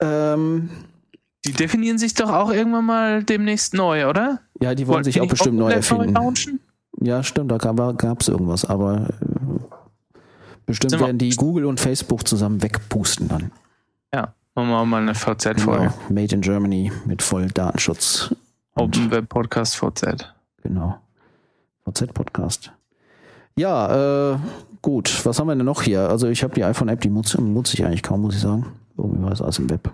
Ähm, 0.00 0.70
die 1.44 1.52
definieren 1.52 1.98
sich 1.98 2.14
doch 2.14 2.30
auch 2.30 2.52
irgendwann 2.52 2.84
mal 2.86 3.24
demnächst 3.24 3.74
neu, 3.74 4.08
oder? 4.08 4.40
Ja, 4.60 4.76
die 4.76 4.86
wollen 4.86 4.96
Wollten 4.96 5.04
sich 5.04 5.20
auch 5.20 5.26
bestimmt 5.26 5.58
neu 5.58 5.72
erfinden. 5.72 6.14
launchen? 6.14 6.60
Ja, 7.00 7.24
stimmt, 7.24 7.50
da 7.50 7.58
gab 7.58 8.20
es 8.20 8.28
irgendwas, 8.28 8.64
aber 8.64 9.08
äh, 9.20 10.14
bestimmt 10.66 11.00
werden 11.00 11.18
die 11.18 11.30
Google 11.30 11.64
und 11.64 11.80
Facebook 11.80 12.28
zusammen 12.28 12.62
wegpusten 12.62 13.26
dann. 13.26 13.50
Ja, 14.14 14.34
machen 14.54 14.68
wir 14.68 14.84
mal 14.84 15.02
eine 15.02 15.14
VZ-Folge. 15.16 15.86
Genau. 15.86 15.94
Made 16.08 16.34
in 16.34 16.40
Germany 16.42 16.92
mit 17.04 17.22
voll 17.22 17.48
Datenschutz. 17.48 18.32
Open 18.76 19.10
Web 19.10 19.28
Podcast 19.28 19.74
VZ. 19.76 20.32
Genau. 20.62 20.98
VZ-Podcast. 21.84 22.72
Ja, 23.56 24.32
äh, 24.34 24.38
gut. 24.80 25.24
Was 25.24 25.38
haben 25.38 25.46
wir 25.48 25.54
denn 25.56 25.64
noch 25.66 25.82
hier? 25.82 26.08
Also 26.08 26.28
ich 26.28 26.42
habe 26.42 26.54
die 26.54 26.64
iPhone-App, 26.64 27.00
die 27.00 27.10
nutze, 27.10 27.40
nutze 27.42 27.74
ich 27.74 27.84
eigentlich 27.84 28.02
kaum, 28.02 28.22
muss 28.22 28.34
ich 28.34 28.40
sagen. 28.40 28.66
Irgendwie 28.96 29.22
war 29.22 29.30
das 29.30 29.42
alles 29.42 29.58
im 29.58 29.68
Web. 29.70 29.90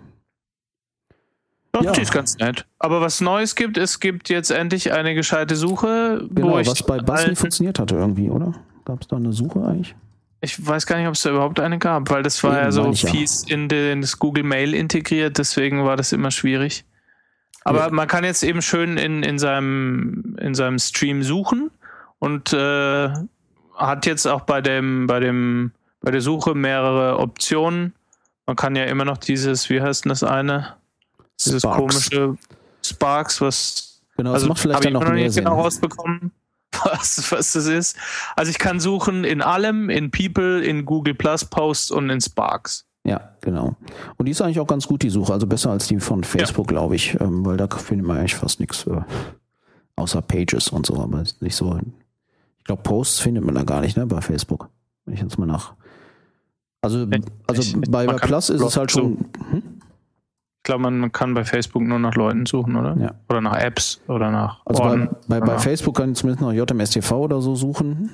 Doch, 1.72 1.82
Ja. 1.82 1.92
die 1.92 2.00
ist 2.00 2.12
ganz 2.12 2.36
nett. 2.38 2.66
Aber 2.78 3.00
was 3.00 3.20
Neues 3.20 3.54
gibt, 3.54 3.76
es 3.76 4.00
gibt 4.00 4.28
jetzt 4.30 4.50
endlich 4.50 4.92
eine 4.92 5.14
gescheite 5.14 5.54
Suche, 5.56 6.26
Genau, 6.30 6.52
wo 6.52 6.58
ich 6.58 6.66
was 6.68 6.82
bei 6.82 6.98
Bass 6.98 7.26
nicht 7.26 7.38
funktioniert 7.38 7.78
hatte 7.78 7.96
irgendwie, 7.96 8.30
oder? 8.30 8.54
Gab 8.84 9.02
es 9.02 9.08
da 9.08 9.16
eine 9.16 9.32
Suche 9.32 9.64
eigentlich? 9.66 9.94
Ich 10.40 10.64
weiß 10.64 10.86
gar 10.86 10.96
nicht, 10.98 11.08
ob 11.08 11.14
es 11.14 11.22
da 11.22 11.30
überhaupt 11.30 11.58
eine 11.60 11.78
gab, 11.78 12.10
weil 12.10 12.22
das 12.22 12.42
war 12.44 12.52
Eben, 12.54 12.62
ja 12.64 12.72
so 12.72 12.90
ich 12.90 13.02
ja. 13.02 13.10
fies 13.10 13.42
in, 13.48 13.68
den, 13.68 13.92
in 13.94 14.00
das 14.00 14.18
Google 14.18 14.44
Mail 14.44 14.72
integriert, 14.72 15.36
deswegen 15.36 15.84
war 15.84 15.96
das 15.96 16.12
immer 16.12 16.30
schwierig. 16.30 16.84
Aber 17.64 17.86
Ja. 17.86 17.90
man 17.90 18.06
kann 18.08 18.24
jetzt 18.24 18.42
eben 18.44 18.62
schön 18.62 18.96
in, 18.96 19.22
in, 19.22 19.38
seinem, 19.38 20.36
in 20.40 20.54
seinem 20.54 20.78
Stream 20.78 21.22
suchen 21.22 21.70
und 22.18 22.52
äh, 22.52 23.10
hat 23.78 24.06
jetzt 24.06 24.26
auch 24.26 24.42
bei 24.42 24.60
dem, 24.60 25.06
bei 25.06 25.20
dem, 25.20 25.72
bei 26.00 26.10
der 26.10 26.20
Suche 26.20 26.54
mehrere 26.54 27.18
Optionen. 27.18 27.94
Man 28.46 28.56
kann 28.56 28.76
ja 28.76 28.84
immer 28.84 29.04
noch 29.04 29.18
dieses, 29.18 29.70
wie 29.70 29.80
heißt 29.80 30.04
denn 30.04 30.10
das 30.10 30.22
eine? 30.22 30.74
Dieses 31.40 31.62
Sparks. 31.62 31.78
komische 31.78 32.38
Sparks, 32.82 33.40
was 33.40 33.88
Genau, 34.18 34.32
das 34.32 34.46
macht 34.46 34.58
vielleicht 34.58 34.84
dann 34.84 34.88
ich 34.88 34.94
noch 34.94 35.04
noch 35.04 35.12
mehr 35.12 35.24
nicht 35.24 35.32
Sinn. 35.32 35.44
genau 35.44 35.60
rausbekommen, 35.60 36.32
was, 36.84 37.30
was 37.30 37.52
das 37.52 37.66
ist. 37.66 37.96
Also 38.34 38.50
ich 38.50 38.58
kann 38.58 38.80
suchen 38.80 39.22
in 39.22 39.40
allem, 39.40 39.90
in 39.90 40.10
People, 40.10 40.60
in 40.60 40.84
Google 40.84 41.14
Plus 41.14 41.44
Posts 41.44 41.92
und 41.92 42.10
in 42.10 42.20
Sparks. 42.20 42.84
Ja, 43.04 43.32
genau. 43.40 43.76
Und 44.16 44.26
die 44.26 44.32
ist 44.32 44.42
eigentlich 44.42 44.58
auch 44.58 44.66
ganz 44.66 44.88
gut, 44.88 45.04
die 45.04 45.10
Suche. 45.10 45.32
Also 45.32 45.46
besser 45.46 45.70
als 45.70 45.86
die 45.86 46.00
von 46.00 46.24
Facebook, 46.24 46.66
glaube 46.66 46.96
ich, 46.96 47.18
ähm, 47.20 47.46
weil 47.46 47.56
da 47.56 47.68
findet 47.68 48.06
man 48.08 48.18
eigentlich 48.18 48.34
fast 48.34 48.58
nichts 48.58 48.88
äh, 48.88 49.00
außer 49.94 50.20
Pages 50.20 50.68
und 50.70 50.84
so, 50.84 51.00
aber 51.00 51.22
nicht 51.38 51.54
so. 51.54 51.78
Ich 52.68 52.70
glaube, 52.70 52.82
Posts 52.82 53.20
findet 53.20 53.42
man 53.46 53.54
da 53.54 53.62
gar 53.62 53.80
nicht, 53.80 53.96
ne, 53.96 54.04
bei 54.04 54.20
Facebook. 54.20 54.68
Wenn 55.06 55.14
ich 55.14 55.22
jetzt 55.22 55.38
mal 55.38 55.46
nach. 55.46 55.72
Also, 56.82 57.06
also 57.46 57.62
ich- 57.62 57.90
bei, 57.90 58.04
bei 58.04 58.16
Plus 58.16 58.50
ist 58.50 58.60
es 58.60 58.76
halt 58.76 58.92
schon. 58.92 59.24
Hm? 59.50 59.62
Ich 60.58 60.62
glaube, 60.64 60.82
man 60.90 61.10
kann 61.10 61.32
bei 61.32 61.44
Facebook 61.46 61.80
nur 61.82 61.98
nach 61.98 62.14
Leuten 62.14 62.44
suchen, 62.44 62.76
oder? 62.76 62.94
Ja. 62.98 63.14
Oder 63.30 63.40
nach 63.40 63.56
Apps 63.58 64.02
oder 64.06 64.30
nach 64.30 64.60
Also 64.66 64.82
bei, 64.82 64.90
Orden. 64.90 65.08
bei, 65.28 65.40
bei 65.40 65.52
Ja. 65.54 65.58
Facebook 65.58 65.96
kann 65.96 66.12
ich 66.12 66.18
zumindest 66.18 66.42
noch 66.42 66.52
JMSTV 66.52 67.10
oder 67.12 67.40
so 67.40 67.54
suchen. 67.54 68.10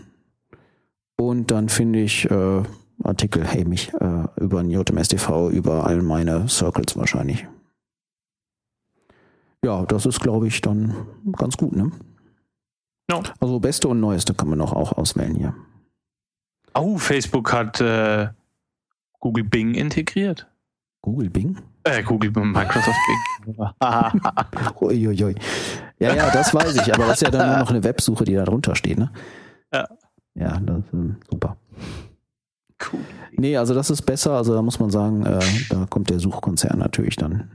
Und 1.17 1.51
dann 1.51 1.69
finde 1.69 1.99
ich 2.03 2.31
äh, 2.31 2.63
Artikel, 3.03 3.45
hey, 3.45 3.65
mich 3.65 3.93
äh, 3.95 4.29
über 4.37 4.61
ein 4.61 4.71
JMSTV, 4.71 5.51
über 5.51 5.85
all 5.85 6.01
meine 6.01 6.49
Circles 6.49 6.97
wahrscheinlich. 6.97 7.45
Ja, 9.65 9.85
das 9.85 10.07
ist, 10.07 10.21
glaube 10.21 10.47
ich, 10.47 10.61
dann 10.61 10.95
ganz 11.33 11.57
gut, 11.57 11.73
ne? 11.75 11.91
Ja. 13.11 13.23
Also 13.41 13.61
beste 13.61 13.89
und 13.89 14.01
neueste 14.01 14.35
kann 14.35 14.49
man 14.49 14.59
noch 14.59 14.73
auch 14.73 14.93
auswählen 14.93 15.35
hier. 15.35 15.55
Oh, 16.75 16.99
Facebook 16.99 17.53
hat 17.53 17.81
äh, 17.81 18.29
Google 19.21 19.45
Bing 19.45 19.75
integriert. 19.75 20.49
Google 21.03 21.31
Bing? 21.31 21.59
Äh, 21.85 22.03
Google 22.03 22.31
Microsoft 22.31 22.97
Bing. 23.45 23.57
Uiuiui. 24.81 25.35
Ja, 25.99 26.15
ja, 26.15 26.31
das 26.31 26.55
weiß 26.55 26.77
ich, 26.77 26.95
aber 26.95 27.07
das 27.07 27.21
ist 27.21 27.23
ja 27.23 27.31
dann 27.31 27.49
nur 27.49 27.59
noch 27.59 27.71
eine 27.71 27.85
Websuche, 27.85 28.25
die 28.25 28.35
da 28.35 28.45
drunter 28.45 28.75
steht, 28.75 28.99
ne? 28.99 29.11
Ja. 29.73 29.87
Ja, 30.35 30.59
das 30.61 30.79
ist 30.79 30.93
ähm, 30.93 31.17
super. 31.31 31.57
cool. 32.93 33.01
Nee, 33.37 33.57
also 33.57 33.75
das 33.75 33.91
ist 33.91 34.03
besser. 34.03 34.33
Also 34.33 34.55
da 34.55 34.63
muss 34.63 34.81
man 34.81 34.91
sagen, 34.91 35.25
äh, 35.25 35.41
da 35.71 35.87
kommt 35.87 36.11
der 36.11 36.19
Suchkonzern 36.19 36.79
natürlich 36.79 37.17
dann 37.17 37.51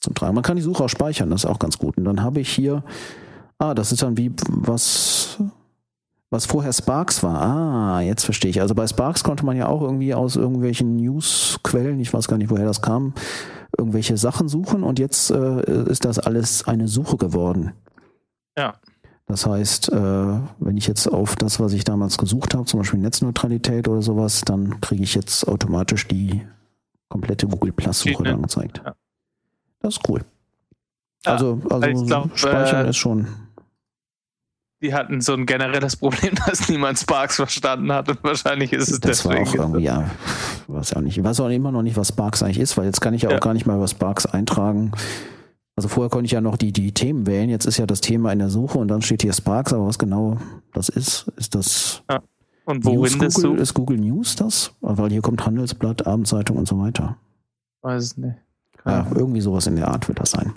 zum 0.00 0.14
Tragen. 0.14 0.34
Man 0.34 0.44
kann 0.44 0.56
die 0.56 0.62
Suche 0.62 0.84
auch 0.84 0.88
speichern, 0.88 1.30
das 1.30 1.44
ist 1.44 1.50
auch 1.50 1.58
ganz 1.58 1.78
gut. 1.78 1.98
Und 1.98 2.04
dann 2.04 2.22
habe 2.22 2.40
ich 2.40 2.48
hier, 2.48 2.82
ah, 3.58 3.74
das 3.74 3.92
ist 3.92 4.02
dann 4.02 4.16
wie 4.16 4.32
was, 4.48 5.38
was 6.30 6.46
vorher 6.46 6.72
Sparks 6.72 7.22
war. 7.22 7.40
Ah, 7.40 8.00
jetzt 8.00 8.24
verstehe 8.24 8.50
ich. 8.50 8.60
Also 8.60 8.74
bei 8.74 8.86
Sparks 8.86 9.24
konnte 9.24 9.44
man 9.44 9.56
ja 9.56 9.68
auch 9.68 9.82
irgendwie 9.82 10.14
aus 10.14 10.36
irgendwelchen 10.36 10.96
Newsquellen, 10.96 12.00
ich 12.00 12.12
weiß 12.12 12.28
gar 12.28 12.38
nicht, 12.38 12.50
woher 12.50 12.66
das 12.66 12.82
kam, 12.82 13.14
irgendwelche 13.76 14.16
Sachen 14.16 14.48
suchen 14.48 14.82
und 14.82 14.98
jetzt 14.98 15.30
äh, 15.30 15.88
ist 15.90 16.04
das 16.04 16.18
alles 16.18 16.66
eine 16.66 16.88
Suche 16.88 17.16
geworden. 17.16 17.72
Ja. 18.56 18.74
Das 19.26 19.44
heißt, 19.44 19.90
äh, 19.92 20.38
wenn 20.58 20.76
ich 20.76 20.86
jetzt 20.86 21.08
auf 21.08 21.34
das, 21.34 21.58
was 21.58 21.72
ich 21.72 21.82
damals 21.82 22.16
gesucht 22.16 22.54
habe, 22.54 22.64
zum 22.64 22.80
Beispiel 22.80 23.00
Netzneutralität 23.00 23.88
oder 23.88 24.00
sowas, 24.00 24.42
dann 24.42 24.80
kriege 24.80 25.02
ich 25.02 25.16
jetzt 25.16 25.48
automatisch 25.48 26.06
die 26.06 26.46
komplette 27.08 27.48
Google 27.48 27.72
Plus 27.72 28.00
Suche 28.00 28.28
angezeigt. 28.28 28.82
Ja. 28.84 28.94
Das 29.80 29.96
ist 29.96 30.08
cool. 30.08 30.24
Ja, 31.24 31.32
also 31.32 31.60
also 31.70 32.04
glaub, 32.04 32.38
Speichern 32.38 32.86
äh, 32.86 32.90
ist 32.90 32.96
schon. 32.96 33.26
Die 34.82 34.92
hatten 34.92 35.20
so 35.22 35.32
ein 35.32 35.46
generelles 35.46 35.96
Problem, 35.96 36.34
dass 36.46 36.68
niemand 36.68 36.98
Sparks 36.98 37.36
verstanden 37.36 37.90
hat 37.92 38.08
und 38.08 38.22
wahrscheinlich 38.22 38.72
ist 38.72 38.90
es 38.90 39.00
Das 39.00 39.24
war 39.24 39.34
deswegen. 39.34 39.48
auch 39.48 39.54
irgendwie, 39.64 39.84
ja, 39.84 40.10
weiß 40.68 40.94
auch 40.94 41.00
nicht. 41.00 41.16
Ich 41.16 41.24
weiß 41.24 41.40
auch 41.40 41.48
immer 41.48 41.72
noch 41.72 41.82
nicht, 41.82 41.96
was 41.96 42.08
Sparks 42.08 42.42
eigentlich 42.42 42.58
ist, 42.58 42.76
weil 42.76 42.84
jetzt 42.84 43.00
kann 43.00 43.14
ich 43.14 43.22
ja, 43.22 43.30
Ja. 43.30 43.36
auch 43.36 43.40
gar 43.40 43.54
nicht 43.54 43.66
mal 43.66 43.76
über 43.76 43.88
Sparks 43.88 44.26
eintragen. 44.26 44.92
Also 45.76 45.88
vorher 45.88 46.10
konnte 46.10 46.26
ich 46.26 46.32
ja 46.32 46.40
noch 46.40 46.56
die, 46.56 46.72
die 46.72 46.92
Themen 46.92 47.26
wählen, 47.26 47.48
jetzt 47.50 47.66
ist 47.66 47.76
ja 47.78 47.86
das 47.86 48.00
Thema 48.00 48.32
in 48.32 48.38
der 48.38 48.48
Suche 48.50 48.78
und 48.78 48.88
dann 48.88 49.02
steht 49.02 49.22
hier 49.22 49.32
Sparks, 49.32 49.72
aber 49.72 49.86
was 49.86 49.98
genau 49.98 50.38
das 50.72 50.88
ist, 50.88 51.28
ist 51.36 51.54
das 51.54 52.02
und 52.64 52.84
News 52.84 52.96
worin 52.96 53.18
das 53.20 53.34
Google, 53.34 53.56
so? 53.56 53.62
ist 53.62 53.74
Google 53.74 53.98
News 53.98 54.36
das? 54.36 54.72
Weil 54.80 55.10
hier 55.10 55.20
kommt 55.22 55.44
Handelsblatt, 55.46 56.06
Abendzeitung 56.06 56.56
und 56.56 56.66
so 56.66 56.78
weiter. 56.80 57.16
Weiß 57.82 58.02
es 58.02 58.16
nicht. 58.16 58.36
Ja, 58.84 59.06
irgendwie 59.14 59.40
sowas 59.40 59.66
in 59.66 59.76
der 59.76 59.88
Art 59.88 60.08
wird 60.08 60.18
das 60.20 60.30
sein. 60.32 60.52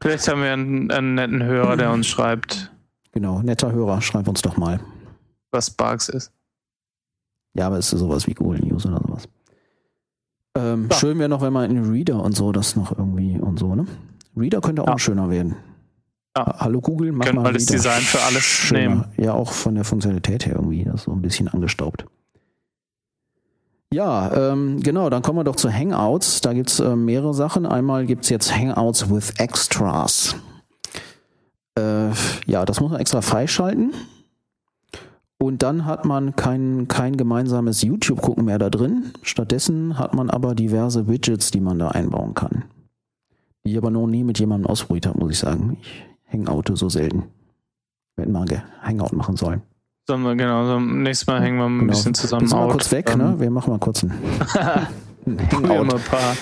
Vielleicht 0.00 0.26
haben 0.28 0.42
wir 0.42 0.52
einen, 0.52 0.90
einen 0.90 1.14
netten 1.14 1.42
Hörer, 1.42 1.76
der 1.76 1.90
uns 1.92 2.06
schreibt, 2.06 2.72
Genau, 3.20 3.42
netter 3.42 3.72
Hörer, 3.72 4.00
schreib 4.00 4.28
uns 4.28 4.42
doch 4.42 4.56
mal. 4.56 4.78
was 5.50 5.66
Sparks 5.66 6.08
ist. 6.08 6.30
Ja, 7.54 7.66
aber 7.66 7.78
ist 7.78 7.90
sowas 7.90 8.28
wie 8.28 8.34
Google 8.34 8.60
News 8.60 8.86
oder 8.86 9.00
sowas. 9.04 9.24
Ähm, 10.56 10.86
Ja. 10.88 10.96
Schön 10.96 11.18
wäre 11.18 11.28
noch, 11.28 11.42
wenn 11.42 11.52
man 11.52 11.68
in 11.68 11.90
Reader 11.90 12.22
und 12.22 12.36
so 12.36 12.52
das 12.52 12.76
noch 12.76 12.96
irgendwie 12.96 13.36
und 13.40 13.58
so, 13.58 13.74
ne? 13.74 13.86
Reader 14.36 14.60
könnte 14.60 14.82
auch 14.82 14.86
Ja. 14.88 14.98
schöner 15.00 15.30
werden. 15.30 15.56
Ja. 16.36 16.46
Ha- 16.46 16.56
Hallo 16.60 16.80
Google, 16.80 17.10
mach 17.10 17.26
Können 17.26 17.42
mal 17.42 17.52
das 17.52 17.66
Design 17.66 18.02
für 18.02 18.20
alles 18.22 18.44
schöner. 18.44 18.80
nehmen. 18.80 19.04
Ja, 19.16 19.32
auch 19.32 19.50
von 19.50 19.74
der 19.74 19.82
Funktionalität 19.82 20.46
her 20.46 20.54
irgendwie, 20.54 20.84
das 20.84 20.94
ist 21.00 21.02
so 21.06 21.10
ein 21.12 21.20
bisschen 21.22 21.48
angestaubt. 21.48 22.04
Ja, 23.92 24.52
ähm, 24.52 24.80
genau, 24.80 25.10
dann 25.10 25.22
kommen 25.22 25.40
wir 25.40 25.44
doch 25.44 25.56
zu 25.56 25.72
Hangouts. 25.72 26.40
Da 26.40 26.52
gibt's 26.52 26.78
äh, 26.78 26.94
mehrere 26.94 27.34
Sachen. 27.34 27.66
Einmal 27.66 28.06
gibt's 28.06 28.28
jetzt 28.28 28.54
Hangouts 28.56 29.10
with 29.10 29.30
Extras. 29.38 30.36
Äh, 31.78 32.10
ja, 32.50 32.64
das 32.64 32.80
muss 32.80 32.90
man 32.90 33.00
extra 33.00 33.20
freischalten. 33.20 33.92
Und 35.40 35.62
dann 35.62 35.84
hat 35.86 36.04
man 36.04 36.34
kein, 36.34 36.88
kein 36.88 37.16
gemeinsames 37.16 37.82
YouTube-Gucken 37.82 38.44
mehr 38.44 38.58
da 38.58 38.70
drin. 38.70 39.12
Stattdessen 39.22 39.96
hat 39.98 40.12
man 40.14 40.30
aber 40.30 40.54
diverse 40.56 41.06
Widgets, 41.06 41.52
die 41.52 41.60
man 41.60 41.78
da 41.78 41.88
einbauen 41.88 42.34
kann. 42.34 42.64
Die 43.64 43.70
ich 43.72 43.78
aber 43.78 43.90
noch 43.90 44.08
nie 44.08 44.24
mit 44.24 44.40
jemandem 44.40 44.68
ausprobiert 44.68 45.06
habe, 45.06 45.18
muss 45.20 45.30
ich 45.32 45.38
sagen. 45.38 45.78
Ich 45.80 46.32
hangoute 46.32 46.74
so 46.76 46.88
selten. 46.88 47.24
Wir 48.16 48.22
hätten 48.22 48.32
mal 48.32 48.46
Hangout 48.82 49.14
machen 49.14 49.36
sollen. 49.36 49.62
Sollen 50.08 50.22
wir, 50.22 50.34
genau, 50.34 50.66
so, 50.66 50.80
nächstes 50.80 51.26
Mal 51.28 51.40
hängen 51.40 51.58
wir 51.58 51.66
ein 51.66 51.78
Genau. 51.80 51.90
bisschen 51.92 52.14
zusammen 52.14 52.50
Wir 52.50 52.56
mal 52.56 52.68
kurz 52.70 52.90
weg, 52.90 53.16
ne? 53.16 53.38
Wir 53.38 53.50
machen 53.50 53.70
mal 53.70 53.78
kurz 53.78 54.02
ein 54.02 54.12
Hangout. 55.52 55.94
ein 55.94 56.00
paar 56.00 56.34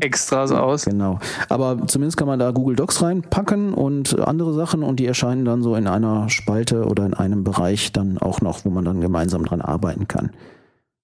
Extras 0.00 0.50
aus. 0.50 0.84
Genau. 0.84 1.20
Aber 1.48 1.86
zumindest 1.86 2.16
kann 2.16 2.26
man 2.26 2.38
da 2.38 2.50
Google 2.50 2.76
Docs 2.76 3.02
reinpacken 3.02 3.74
und 3.74 4.18
andere 4.18 4.52
Sachen 4.52 4.82
und 4.82 4.98
die 4.98 5.06
erscheinen 5.06 5.44
dann 5.44 5.62
so 5.62 5.76
in 5.76 5.86
einer 5.86 6.28
Spalte 6.28 6.84
oder 6.86 7.06
in 7.06 7.14
einem 7.14 7.44
Bereich 7.44 7.92
dann 7.92 8.18
auch 8.18 8.40
noch, 8.40 8.64
wo 8.64 8.70
man 8.70 8.84
dann 8.84 9.00
gemeinsam 9.00 9.44
dran 9.44 9.60
arbeiten 9.60 10.08
kann. 10.08 10.30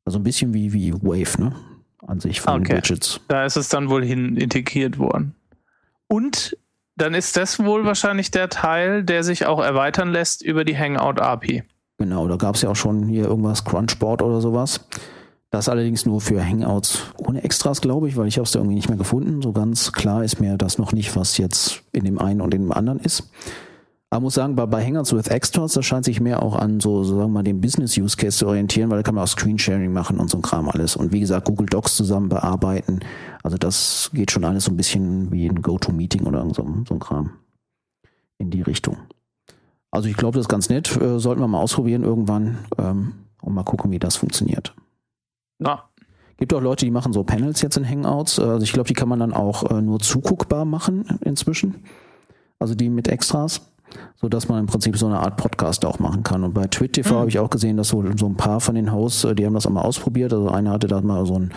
Also 0.04 0.18
ein 0.18 0.24
bisschen 0.24 0.54
wie, 0.54 0.72
wie 0.72 0.92
Wave, 0.94 1.40
ne? 1.40 1.52
An 2.06 2.18
sich 2.18 2.40
von 2.40 2.54
den 2.54 2.62
Okay. 2.62 2.76
Widgets. 2.78 3.20
Da 3.28 3.44
ist 3.44 3.56
es 3.56 3.68
dann 3.68 3.90
wohl 3.90 4.04
hin 4.04 4.36
integriert 4.36 4.98
worden. 4.98 5.34
Und 6.08 6.56
dann 6.96 7.14
ist 7.14 7.36
das 7.36 7.62
wohl 7.64 7.84
wahrscheinlich 7.84 8.30
der 8.30 8.48
Teil, 8.48 9.04
der 9.04 9.22
sich 9.22 9.46
auch 9.46 9.62
erweitern 9.62 10.10
lässt 10.10 10.42
über 10.42 10.64
die 10.64 10.76
Hangout 10.76 11.20
API. 11.20 11.62
Genau, 11.98 12.26
da 12.28 12.36
gab 12.36 12.56
es 12.56 12.62
ja 12.62 12.70
auch 12.70 12.76
schon 12.76 13.06
hier 13.06 13.26
irgendwas, 13.26 13.64
Crunchboard 13.64 14.22
oder 14.22 14.40
sowas. 14.40 14.86
Das 15.50 15.68
allerdings 15.68 16.06
nur 16.06 16.20
für 16.20 16.44
Hangouts 16.44 17.02
ohne 17.18 17.42
Extras, 17.42 17.80
glaube 17.80 18.08
ich, 18.08 18.16
weil 18.16 18.28
ich 18.28 18.36
habe 18.36 18.44
es 18.44 18.52
da 18.52 18.60
irgendwie 18.60 18.76
nicht 18.76 18.88
mehr 18.88 18.98
gefunden. 18.98 19.42
So 19.42 19.52
ganz 19.52 19.92
klar 19.92 20.24
ist 20.24 20.40
mir 20.40 20.56
das 20.56 20.78
noch 20.78 20.92
nicht, 20.92 21.16
was 21.16 21.38
jetzt 21.38 21.82
in 21.92 22.04
dem 22.04 22.20
einen 22.20 22.40
und 22.40 22.54
in 22.54 22.62
dem 22.62 22.72
anderen 22.72 23.00
ist. 23.00 23.28
Aber 24.12 24.22
muss 24.22 24.34
sagen, 24.34 24.56
bei, 24.56 24.84
Hangouts 24.84 25.12
with 25.14 25.28
Extras, 25.28 25.72
das 25.72 25.86
scheint 25.86 26.04
sich 26.04 26.20
mehr 26.20 26.42
auch 26.42 26.56
an 26.56 26.80
so, 26.80 27.04
so 27.04 27.16
sagen 27.16 27.30
wir 27.30 27.34
mal, 27.34 27.42
dem 27.44 27.60
Business-Use-Case 27.60 28.38
zu 28.38 28.46
orientieren, 28.48 28.90
weil 28.90 28.98
da 28.98 29.02
kann 29.04 29.14
man 29.14 29.22
auch 29.22 29.28
Screensharing 29.28 29.92
machen 29.92 30.18
und 30.18 30.28
so 30.28 30.38
ein 30.38 30.42
Kram 30.42 30.68
alles. 30.68 30.96
Und 30.96 31.12
wie 31.12 31.20
gesagt, 31.20 31.46
Google 31.46 31.66
Docs 31.66 31.96
zusammen 31.96 32.28
bearbeiten. 32.28 33.00
Also 33.44 33.56
das 33.56 34.10
geht 34.12 34.32
schon 34.32 34.44
alles 34.44 34.64
so 34.64 34.72
ein 34.72 34.76
bisschen 34.76 35.30
wie 35.30 35.48
ein 35.48 35.62
Go-To-Meeting 35.62 36.26
oder 36.26 36.42
so, 36.48 36.66
so 36.88 36.94
ein 36.94 36.98
Kram. 36.98 37.30
in 38.38 38.50
die 38.50 38.62
Richtung. 38.62 38.96
Also 39.92 40.08
ich 40.08 40.16
glaube, 40.16 40.36
das 40.36 40.44
ist 40.44 40.48
ganz 40.48 40.68
nett. 40.68 40.96
Äh, 41.00 41.18
sollten 41.20 41.40
wir 41.40 41.48
mal 41.48 41.60
ausprobieren 41.60 42.02
irgendwann 42.02 42.58
ähm, 42.78 43.12
und 43.42 43.54
mal 43.54 43.64
gucken, 43.64 43.90
wie 43.90 43.98
das 43.98 44.16
funktioniert. 44.16 44.74
Ja. 45.60 45.84
Gibt 46.38 46.54
auch 46.54 46.62
Leute, 46.62 46.86
die 46.86 46.90
machen 46.90 47.12
so 47.12 47.22
Panels 47.22 47.60
jetzt 47.60 47.76
in 47.76 47.88
Hangouts. 47.88 48.38
Also 48.38 48.62
ich 48.62 48.72
glaube, 48.72 48.88
die 48.88 48.94
kann 48.94 49.08
man 49.08 49.18
dann 49.18 49.34
auch 49.34 49.70
äh, 49.70 49.82
nur 49.82 50.00
zuguckbar 50.00 50.64
machen 50.64 51.18
inzwischen. 51.22 51.84
Also 52.58 52.74
die 52.74 52.88
mit 52.88 53.08
Extras 53.08 53.70
so 54.20 54.28
dass 54.28 54.48
man 54.48 54.60
im 54.60 54.66
Prinzip 54.66 54.96
so 54.96 55.06
eine 55.06 55.20
Art 55.20 55.36
Podcast 55.36 55.84
auch 55.84 55.98
machen 55.98 56.22
kann. 56.22 56.44
Und 56.44 56.54
bei 56.54 56.66
TwitTV 56.66 57.10
mhm. 57.10 57.14
habe 57.16 57.28
ich 57.28 57.38
auch 57.38 57.50
gesehen, 57.50 57.76
dass 57.76 57.88
so, 57.88 58.04
so 58.16 58.26
ein 58.26 58.36
paar 58.36 58.60
von 58.60 58.74
den 58.74 58.92
Hosts, 58.92 59.24
äh, 59.24 59.34
die 59.34 59.46
haben 59.46 59.54
das 59.54 59.66
einmal 59.66 59.84
ausprobiert. 59.84 60.32
Also 60.32 60.48
einer 60.48 60.70
hatte 60.72 60.88
da 60.88 61.00
mal 61.00 61.26
so 61.26 61.38
ein, 61.38 61.52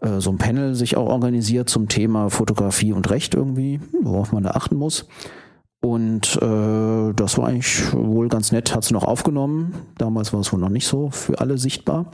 äh, 0.00 0.20
so 0.20 0.30
ein 0.30 0.38
Panel 0.38 0.74
sich 0.74 0.96
auch 0.96 1.08
organisiert 1.08 1.68
zum 1.68 1.88
Thema 1.88 2.30
Fotografie 2.30 2.92
und 2.92 3.10
Recht 3.10 3.34
irgendwie, 3.34 3.80
worauf 4.02 4.32
man 4.32 4.42
da 4.42 4.50
achten 4.52 4.76
muss. 4.76 5.06
Und 5.80 6.36
äh, 6.42 7.12
das 7.14 7.38
war 7.38 7.46
eigentlich 7.46 7.92
wohl 7.92 8.28
ganz 8.28 8.50
nett, 8.50 8.74
hat 8.74 8.82
es 8.82 8.90
noch 8.90 9.04
aufgenommen. 9.04 9.74
Damals 9.96 10.32
war 10.32 10.40
es 10.40 10.52
wohl 10.52 10.58
noch 10.58 10.70
nicht 10.70 10.86
so 10.86 11.10
für 11.10 11.40
alle 11.40 11.56
sichtbar. 11.56 12.06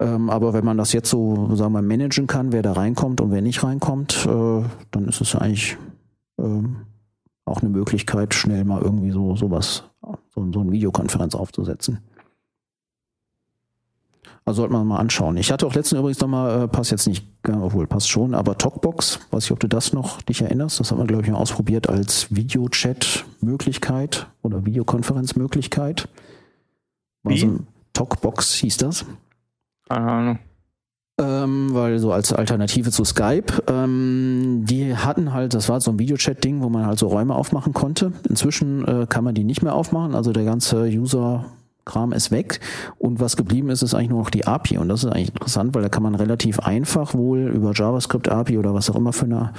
Ähm, 0.00 0.30
aber 0.30 0.54
wenn 0.54 0.64
man 0.64 0.78
das 0.78 0.92
jetzt 0.92 1.10
so, 1.10 1.54
sagen 1.54 1.74
wir, 1.74 1.82
managen 1.82 2.26
kann, 2.26 2.52
wer 2.52 2.62
da 2.62 2.72
reinkommt 2.72 3.20
und 3.20 3.30
wer 3.30 3.42
nicht 3.42 3.62
reinkommt, 3.62 4.26
äh, 4.26 4.62
dann 4.90 5.04
ist 5.06 5.20
es 5.20 5.36
eigentlich 5.36 5.76
ähm, 6.38 6.86
auch 7.44 7.60
eine 7.60 7.68
Möglichkeit, 7.68 8.32
schnell 8.32 8.64
mal 8.64 8.80
irgendwie 8.80 9.10
so 9.10 9.36
sowas, 9.36 9.84
so, 10.34 10.50
so 10.52 10.60
eine 10.60 10.72
Videokonferenz 10.72 11.34
aufzusetzen. 11.34 11.98
Also 14.46 14.62
sollte 14.62 14.72
man 14.72 14.86
mal 14.86 14.96
anschauen. 14.96 15.36
Ich 15.36 15.52
hatte 15.52 15.66
auch 15.66 15.74
letztens 15.74 15.98
übrigens 16.00 16.20
nochmal, 16.20 16.62
äh, 16.62 16.68
passt 16.68 16.90
jetzt 16.90 17.06
nicht, 17.06 17.26
obwohl 17.46 17.86
passt 17.86 18.08
schon, 18.08 18.34
aber 18.34 18.56
Talkbox, 18.56 19.20
weiß 19.30 19.44
ich, 19.44 19.52
ob 19.52 19.60
du 19.60 19.68
das 19.68 19.92
noch 19.92 20.22
dich 20.22 20.40
erinnerst, 20.40 20.80
das 20.80 20.90
hat 20.90 20.96
man, 20.96 21.06
glaube 21.08 21.24
ich, 21.24 21.30
mal 21.30 21.36
ausprobiert 21.36 21.90
als 21.90 22.34
Videochat-Möglichkeit 22.34 24.28
oder 24.40 24.64
Videokonferenzmöglichkeit. 24.64 26.08
Wie? 27.22 27.38
So 27.38 27.58
Talkbox 27.92 28.54
hieß 28.54 28.78
das. 28.78 29.04
Keine 29.90 30.10
Ahnung. 30.10 30.38
Ähm, 31.20 31.74
weil 31.74 31.98
so 31.98 32.12
als 32.12 32.32
Alternative 32.32 32.90
zu 32.90 33.04
Skype, 33.04 33.62
ähm, 33.66 34.64
die 34.64 34.96
hatten 34.96 35.34
halt, 35.34 35.52
das 35.52 35.68
war 35.68 35.80
so 35.80 35.90
ein 35.90 35.98
Videochat-Ding, 35.98 36.62
wo 36.62 36.70
man 36.70 36.86
halt 36.86 36.98
so 36.98 37.08
Räume 37.08 37.34
aufmachen 37.34 37.74
konnte. 37.74 38.12
Inzwischen 38.28 38.86
äh, 38.86 39.06
kann 39.06 39.24
man 39.24 39.34
die 39.34 39.44
nicht 39.44 39.62
mehr 39.62 39.74
aufmachen, 39.74 40.14
also 40.14 40.32
der 40.32 40.44
ganze 40.44 40.84
User 40.84 41.44
Kram 41.84 42.12
ist 42.12 42.30
weg. 42.30 42.60
Und 42.98 43.20
was 43.20 43.36
geblieben 43.36 43.68
ist, 43.68 43.82
ist 43.82 43.94
eigentlich 43.94 44.10
nur 44.10 44.20
noch 44.20 44.30
die 44.30 44.46
API 44.46 44.78
und 44.78 44.88
das 44.88 45.04
ist 45.04 45.10
eigentlich 45.10 45.30
interessant, 45.30 45.74
weil 45.74 45.82
da 45.82 45.88
kann 45.88 46.02
man 46.02 46.14
relativ 46.14 46.60
einfach 46.60 47.14
wohl 47.14 47.48
über 47.48 47.72
JavaScript 47.74 48.28
API 48.28 48.58
oder 48.58 48.72
was 48.72 48.88
auch 48.88 48.96
immer 48.96 49.12
für 49.12 49.26
eine 49.26 49.52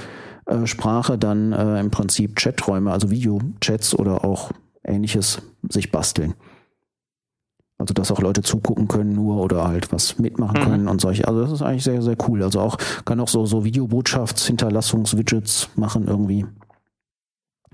äh, 0.46 0.66
Sprache 0.66 1.18
dann 1.18 1.52
äh, 1.52 1.80
im 1.80 1.92
Prinzip 1.92 2.38
Chaträume, 2.38 2.92
also 2.92 3.12
Videochats 3.12 3.94
oder 3.94 4.26
auch 4.26 4.52
ähnliches 4.84 5.42
sich 5.70 5.92
basteln. 5.92 6.34
Also 7.82 7.94
dass 7.96 8.12
auch 8.12 8.22
Leute 8.22 8.44
zugucken 8.44 8.88
können 8.88 9.14
nur 9.14 9.38
oder 9.38 9.68
halt 9.68 9.92
was 9.92 10.20
mitmachen 10.20 10.62
mhm. 10.62 10.66
können 10.66 10.88
und 10.88 11.02
solche. 11.02 11.28
Also 11.28 11.42
das 11.42 11.52
ist 11.52 11.64
eigentlich 11.64 11.84
sehr, 11.84 12.04
sehr 12.04 12.16
cool. 12.28 12.44
Also 12.44 12.62
auch 12.62 12.78
kann 13.06 13.20
auch 13.20 13.28
so, 13.28 13.48
so 13.48 13.66
Videobotschaftshinterlassungs-Widgets 13.66 15.70
machen 15.76 16.08
irgendwie. 16.08 16.46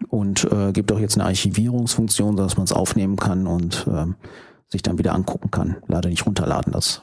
Und 0.07 0.49
äh, 0.51 0.71
gibt 0.71 0.91
auch 0.91 0.99
jetzt 0.99 1.17
eine 1.17 1.25
Archivierungsfunktion, 1.25 2.37
dass 2.37 2.55
man 2.55 2.63
es 2.63 2.71
aufnehmen 2.71 3.17
kann 3.17 3.47
und 3.47 3.85
ähm, 3.91 4.15
sich 4.69 4.81
dann 4.81 4.97
wieder 4.97 5.13
angucken 5.13 5.51
kann. 5.51 5.75
Leider 5.87 6.09
nicht 6.09 6.25
runterladen, 6.25 6.71
das 6.71 7.01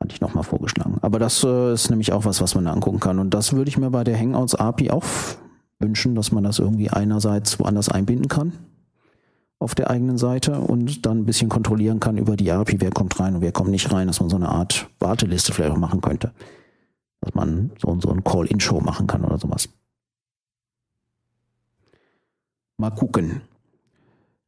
hatte 0.00 0.14
ich 0.14 0.20
nochmal 0.20 0.44
vorgeschlagen. 0.44 0.98
Aber 1.02 1.18
das 1.18 1.42
äh, 1.42 1.72
ist 1.72 1.90
nämlich 1.90 2.12
auch 2.12 2.24
was, 2.24 2.40
was 2.40 2.54
man 2.54 2.66
da 2.66 2.72
angucken 2.72 3.00
kann. 3.00 3.18
Und 3.18 3.34
das 3.34 3.54
würde 3.54 3.70
ich 3.70 3.78
mir 3.78 3.90
bei 3.90 4.04
der 4.04 4.16
Hangouts 4.18 4.54
API 4.54 4.90
auch 4.90 5.02
wünschen, 5.80 6.14
dass 6.14 6.30
man 6.30 6.44
das 6.44 6.60
irgendwie 6.60 6.90
einerseits 6.90 7.58
woanders 7.58 7.88
einbinden 7.88 8.28
kann 8.28 8.52
auf 9.60 9.74
der 9.74 9.90
eigenen 9.90 10.16
Seite 10.16 10.58
und 10.58 11.04
dann 11.04 11.18
ein 11.18 11.26
bisschen 11.26 11.50
kontrollieren 11.50 12.00
kann 12.00 12.16
über 12.16 12.34
die 12.34 12.50
API, 12.50 12.80
wer 12.80 12.90
kommt 12.90 13.20
rein 13.20 13.36
und 13.36 13.42
wer 13.42 13.52
kommt 13.52 13.70
nicht 13.70 13.92
rein, 13.92 14.06
dass 14.06 14.18
man 14.18 14.30
so 14.30 14.36
eine 14.36 14.48
Art 14.48 14.88
Warteliste 14.98 15.52
vielleicht 15.52 15.72
auch 15.72 15.78
machen 15.78 16.00
könnte. 16.00 16.32
Dass 17.20 17.34
man 17.34 17.70
so, 17.78 18.00
so 18.00 18.10
ein 18.10 18.24
Call-In-Show 18.24 18.80
machen 18.80 19.06
kann 19.06 19.22
oder 19.22 19.36
sowas. 19.36 19.68
Mal 22.78 22.90
gucken. 22.90 23.42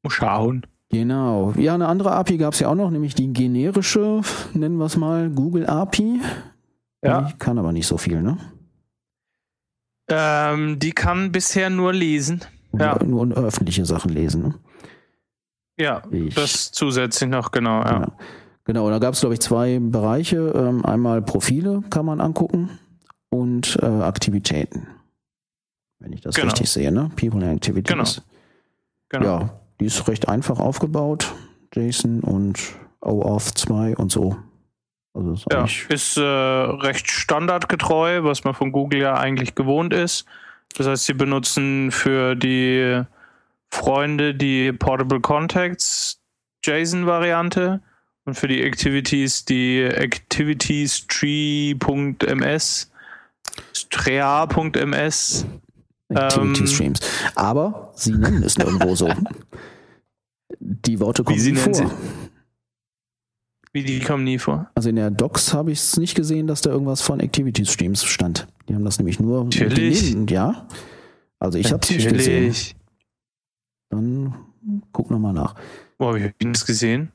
Mal 0.02 0.10
schauen. 0.10 0.66
Genau. 0.88 1.52
Ja, 1.58 1.74
eine 1.74 1.88
andere 1.88 2.12
API 2.12 2.38
gab 2.38 2.54
es 2.54 2.60
ja 2.60 2.68
auch 2.68 2.74
noch, 2.74 2.90
nämlich 2.90 3.14
die 3.14 3.30
generische, 3.32 4.22
nennen 4.54 4.78
wir 4.78 4.86
es 4.86 4.96
mal, 4.96 5.28
Google 5.28 5.66
API. 5.66 6.22
Ja. 7.04 7.22
Die 7.22 7.34
kann 7.38 7.58
aber 7.58 7.72
nicht 7.72 7.86
so 7.86 7.98
viel, 7.98 8.22
ne? 8.22 8.38
Ähm, 10.08 10.78
die 10.78 10.92
kann 10.92 11.32
bisher 11.32 11.68
nur 11.68 11.92
lesen. 11.92 12.40
Ja. 12.78 12.98
Nur, 13.04 13.26
nur 13.26 13.36
öffentliche 13.36 13.84
Sachen 13.84 14.10
lesen, 14.10 14.42
ne? 14.42 14.54
Ja, 15.78 16.02
ich, 16.10 16.34
das 16.34 16.72
zusätzlich 16.72 17.30
noch, 17.30 17.50
genau. 17.50 17.80
Ja. 17.80 17.98
Genau, 17.98 18.12
genau 18.64 18.90
da 18.90 18.98
gab 18.98 19.14
es, 19.14 19.20
glaube 19.20 19.34
ich, 19.34 19.40
zwei 19.40 19.78
Bereiche. 19.80 20.52
Ähm, 20.54 20.84
einmal 20.84 21.22
Profile 21.22 21.82
kann 21.90 22.06
man 22.06 22.20
angucken 22.20 22.78
und 23.30 23.78
äh, 23.82 23.86
Aktivitäten. 23.86 24.86
Wenn 25.98 26.12
ich 26.12 26.20
das 26.20 26.34
genau. 26.34 26.48
richtig 26.48 26.70
sehe, 26.70 26.92
ne? 26.92 27.10
People 27.16 27.42
and 27.42 27.56
Activities. 27.56 27.94
Genau. 27.94 28.04
genau. 29.08 29.40
Ja, 29.40 29.60
die 29.80 29.86
ist 29.86 30.06
recht 30.08 30.28
einfach 30.28 30.58
aufgebaut. 30.58 31.32
JSON 31.74 32.20
und 32.20 32.58
OAuth 33.00 33.56
2 33.56 33.96
und 33.96 34.12
so. 34.12 34.36
Also 35.14 35.32
ist 35.32 35.46
ja, 35.50 35.66
ist 35.88 36.16
äh, 36.16 36.22
recht 36.22 37.10
standardgetreu, 37.10 38.24
was 38.24 38.44
man 38.44 38.54
von 38.54 38.72
Google 38.72 39.00
ja 39.00 39.14
eigentlich 39.14 39.54
gewohnt 39.54 39.92
ist. 39.92 40.24
Das 40.76 40.86
heißt, 40.86 41.04
sie 41.04 41.14
benutzen 41.14 41.90
für 41.90 42.34
die 42.34 43.02
Freunde 43.72 44.34
die 44.34 44.70
Portable 44.70 45.20
Contacts 45.20 46.20
JSON-Variante 46.62 47.80
und 48.26 48.34
für 48.34 48.46
die 48.46 48.62
Activities 48.62 49.46
die 49.46 49.80
Activities 49.80 51.06
Tree.ms, 51.08 52.90
Strea.ms. 53.72 55.46
Activity 56.10 56.60
ähm, 56.60 56.66
Streams. 56.66 57.00
Aber 57.34 57.92
sie 57.96 58.12
nennen 58.12 58.42
es 58.42 58.58
nirgendwo 58.58 58.94
so. 58.94 59.10
Die 60.60 61.00
Worte 61.00 61.24
kommen 61.24 61.42
nie 61.42 61.54
vor. 61.54 61.74
Sie? 61.74 61.86
Wie 63.72 63.82
die 63.84 64.00
kommen 64.00 64.24
nie 64.24 64.38
vor? 64.38 64.70
Also 64.74 64.90
in 64.90 64.96
der 64.96 65.10
Docs 65.10 65.54
habe 65.54 65.72
ich 65.72 65.78
es 65.78 65.96
nicht 65.96 66.14
gesehen, 66.14 66.46
dass 66.46 66.60
da 66.60 66.68
irgendwas 66.68 67.00
von 67.00 67.20
Activity 67.20 67.64
Streams 67.64 68.04
stand. 68.04 68.46
Die 68.68 68.74
haben 68.74 68.84
das 68.84 68.98
nämlich 68.98 69.18
nur 69.18 69.44
Natürlich. 69.44 70.14
ja. 70.28 70.68
Also 71.38 71.58
ich 71.58 71.72
habe 71.72 71.82
es 71.82 71.90
nicht 71.90 72.08
gesehen. 72.10 72.54
Dann 73.92 74.34
guck 74.92 75.10
nochmal 75.10 75.34
nach. 75.34 75.54
Wo 75.98 76.08
habe 76.08 76.18
ich 76.20 76.32
das 76.38 76.64
gesehen? 76.64 77.12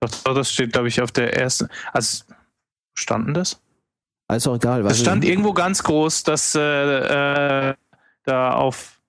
Das 0.00 0.52
steht, 0.52 0.72
glaube 0.72 0.88
ich, 0.88 1.00
auf 1.00 1.12
der 1.12 1.36
ersten. 1.36 1.68
Also, 1.92 2.24
standen 2.94 3.34
das? 3.34 3.60
Ist 4.30 4.46
auch 4.46 4.56
egal. 4.56 4.84
Es 4.86 5.00
stand 5.00 5.24
irgendwo 5.24 5.52
ganz 5.52 5.82
groß, 5.82 6.24
dass 6.24 6.54
äh, 6.54 7.70
äh, 7.70 7.74
da 8.24 8.52
auf. 8.52 9.00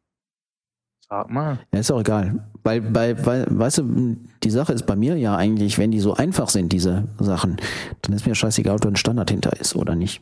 Sag 1.09 1.29
mal. 1.31 1.59
Ja, 1.73 1.79
ist 1.79 1.91
auch 1.91 1.99
egal. 1.99 2.47
Weil, 2.63 2.81
bei, 2.81 3.25
weil, 3.25 3.47
weißt 3.49 3.79
du, 3.79 4.17
die 4.43 4.51
Sache 4.51 4.73
ist 4.73 4.85
bei 4.85 4.95
mir 4.95 5.17
ja 5.17 5.35
eigentlich, 5.35 5.79
wenn 5.79 5.91
die 5.91 5.99
so 5.99 6.13
einfach 6.13 6.49
sind, 6.49 6.71
diese 6.71 7.05
Sachen, 7.17 7.57
dann 8.03 8.15
ist 8.15 8.27
mir 8.27 8.35
scheißegal, 8.35 8.75
ob 8.75 8.81
da 8.81 8.89
ein 8.89 8.95
Standard 8.95 9.31
hinter 9.31 9.59
ist 9.59 9.75
oder 9.75 9.95
nicht. 9.95 10.21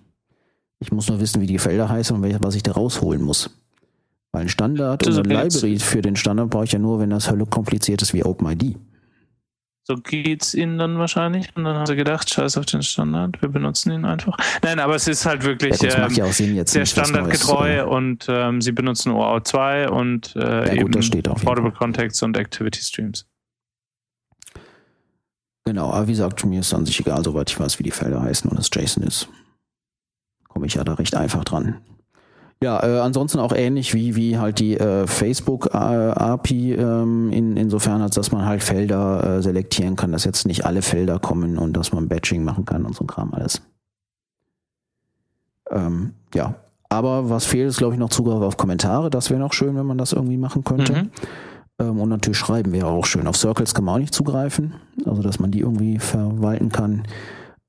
Ich 0.79 0.93
muss 0.93 1.09
nur 1.09 1.19
wissen, 1.19 1.41
wie 1.41 1.47
die 1.47 1.59
Felder 1.59 1.89
heißen 1.89 2.15
und 2.15 2.43
was 2.43 2.55
ich 2.55 2.63
da 2.63 2.71
rausholen 2.71 3.21
muss. 3.21 3.49
Weil 4.37 4.43
ein 4.43 4.49
Standard 4.49 5.07
oder 5.07 5.17
eine 5.17 5.45
Library 5.45 5.79
für 5.79 6.03
den 6.03 6.15
Standard 6.15 6.51
brauche 6.51 6.65
ich 6.65 6.71
ja 6.71 6.77
nur, 6.77 6.99
wenn 6.99 7.09
das 7.09 7.31
Hölle 7.31 7.47
kompliziert 7.47 8.03
ist 8.03 8.13
wie 8.13 8.23
OpenID. 8.23 8.77
So 9.81 9.95
geht's 9.95 10.53
ihnen 10.53 10.77
dann 10.77 10.99
wahrscheinlich. 10.99 11.55
Und 11.55 11.63
dann 11.63 11.75
haben 11.75 11.87
sie 11.87 11.95
gedacht, 11.95 12.31
scheiß 12.31 12.55
auf 12.59 12.67
den 12.67 12.83
Standard, 12.83 13.41
wir 13.41 13.49
benutzen 13.49 13.91
ihn 13.91 14.05
einfach. 14.05 14.37
Nein, 14.61 14.79
aber 14.79 14.93
es 14.93 15.07
ist 15.07 15.25
halt 15.25 15.43
wirklich 15.43 15.81
ja, 15.81 16.07
ähm, 16.07 16.13
ja 16.13 16.65
sehr 16.67 16.85
standardgetreu 16.85 17.87
und 17.87 18.27
ähm, 18.29 18.61
sie 18.61 18.73
benutzen 18.73 19.11
OAuth 19.11 19.47
2 19.47 19.89
und 19.89 20.35
äh, 20.35 20.75
ja, 20.75 20.83
gut, 20.83 20.95
eben 20.95 21.23
Portable 21.23 21.71
Contacts 21.71 22.21
und 22.21 22.37
Activity 22.37 22.81
Streams. 22.81 23.25
Genau, 25.65 25.89
aber 25.89 26.07
wie 26.07 26.11
gesagt, 26.11 26.45
mir 26.45 26.59
ist 26.59 26.75
an 26.75 26.85
sich 26.85 26.99
egal, 26.99 27.23
soweit 27.23 27.49
ich 27.49 27.59
weiß, 27.59 27.79
wie 27.79 27.83
die 27.83 27.91
Felder 27.91 28.21
heißen 28.21 28.51
und 28.51 28.59
es 28.59 28.69
JSON 28.71 29.01
ist. 29.01 29.29
Komme 30.47 30.67
ich 30.67 30.75
ja 30.75 30.83
da 30.83 30.93
recht 30.93 31.15
einfach 31.15 31.43
dran. 31.43 31.81
Ja, 32.61 32.83
äh, 32.83 32.99
ansonsten 32.99 33.39
auch 33.39 33.53
ähnlich 33.53 33.93
wie, 33.93 34.15
wie 34.15 34.37
halt 34.37 34.59
die 34.59 34.77
äh, 34.77 35.05
Facebook 35.05 35.69
äh, 35.73 36.49
ähm, 36.51 37.31
in, 37.31 37.55
insofern 37.55 38.01
als 38.01 38.15
dass 38.15 38.31
man 38.31 38.45
halt 38.45 38.63
Felder 38.63 39.37
äh, 39.37 39.41
selektieren 39.43 39.95
kann, 39.95 40.11
dass 40.11 40.23
jetzt 40.23 40.47
nicht 40.47 40.65
alle 40.65 40.81
Felder 40.81 41.19
kommen 41.19 41.59
und 41.59 41.77
dass 41.77 41.93
man 41.93 42.07
Batching 42.07 42.43
machen 42.43 42.65
kann 42.65 42.85
und 42.85 42.95
so 42.95 43.03
ein 43.03 43.07
Kram 43.07 43.33
alles. 43.33 43.61
Ähm, 45.69 46.13
ja, 46.33 46.55
aber 46.89 47.29
was 47.29 47.45
fehlt, 47.45 47.69
ist 47.69 47.77
glaube 47.77 47.93
ich 47.93 47.99
noch 47.99 48.09
Zugriff 48.09 48.41
auf 48.41 48.57
Kommentare. 48.57 49.11
Das 49.11 49.29
wäre 49.29 49.39
noch 49.39 49.53
schön, 49.53 49.75
wenn 49.75 49.85
man 49.85 49.99
das 49.99 50.13
irgendwie 50.13 50.37
machen 50.37 50.63
könnte. 50.63 50.93
Mhm. 50.93 51.11
Ähm, 51.79 51.99
und 51.99 52.09
natürlich 52.09 52.39
schreiben 52.39 52.71
wäre 52.71 52.87
auch 52.87 53.05
schön. 53.05 53.27
Auf 53.27 53.37
Circles 53.37 53.75
kann 53.75 53.83
man 53.83 53.95
auch 53.95 53.99
nicht 53.99 54.15
zugreifen, 54.15 54.73
also 55.05 55.21
dass 55.21 55.39
man 55.39 55.51
die 55.51 55.59
irgendwie 55.59 55.99
verwalten 55.99 56.71
kann. 56.71 57.03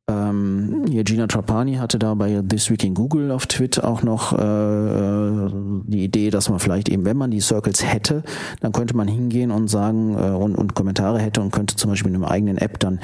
Ähm, 0.09 0.86
hier 0.88 1.04
Gina 1.04 1.26
Trapani 1.26 1.74
hatte 1.74 1.98
da 1.98 2.14
bei 2.14 2.40
This 2.40 2.70
Week 2.70 2.82
in 2.82 2.94
Google 2.94 3.30
auf 3.30 3.46
Twitter 3.46 3.86
auch 3.86 4.02
noch 4.02 4.32
äh, 4.32 4.36
äh 4.38 5.50
die 5.84 6.02
Idee, 6.02 6.30
dass 6.30 6.48
man 6.48 6.59
vielleicht 6.61 6.88
eben, 6.88 7.04
wenn 7.04 7.16
man 7.16 7.30
die 7.30 7.40
Circles 7.40 7.84
hätte, 7.84 8.22
dann 8.61 8.72
könnte 8.72 8.96
man 8.96 9.06
hingehen 9.06 9.50
und 9.50 9.68
sagen 9.68 10.14
äh, 10.14 10.30
und, 10.30 10.56
und 10.56 10.74
Kommentare 10.74 11.18
hätte 11.18 11.42
und 11.42 11.50
könnte 11.50 11.76
zum 11.76 11.90
Beispiel 11.90 12.11
in 12.11 12.16
einem 12.16 12.24
eigenen 12.24 12.56
App 12.56 12.80
dann 12.80 13.00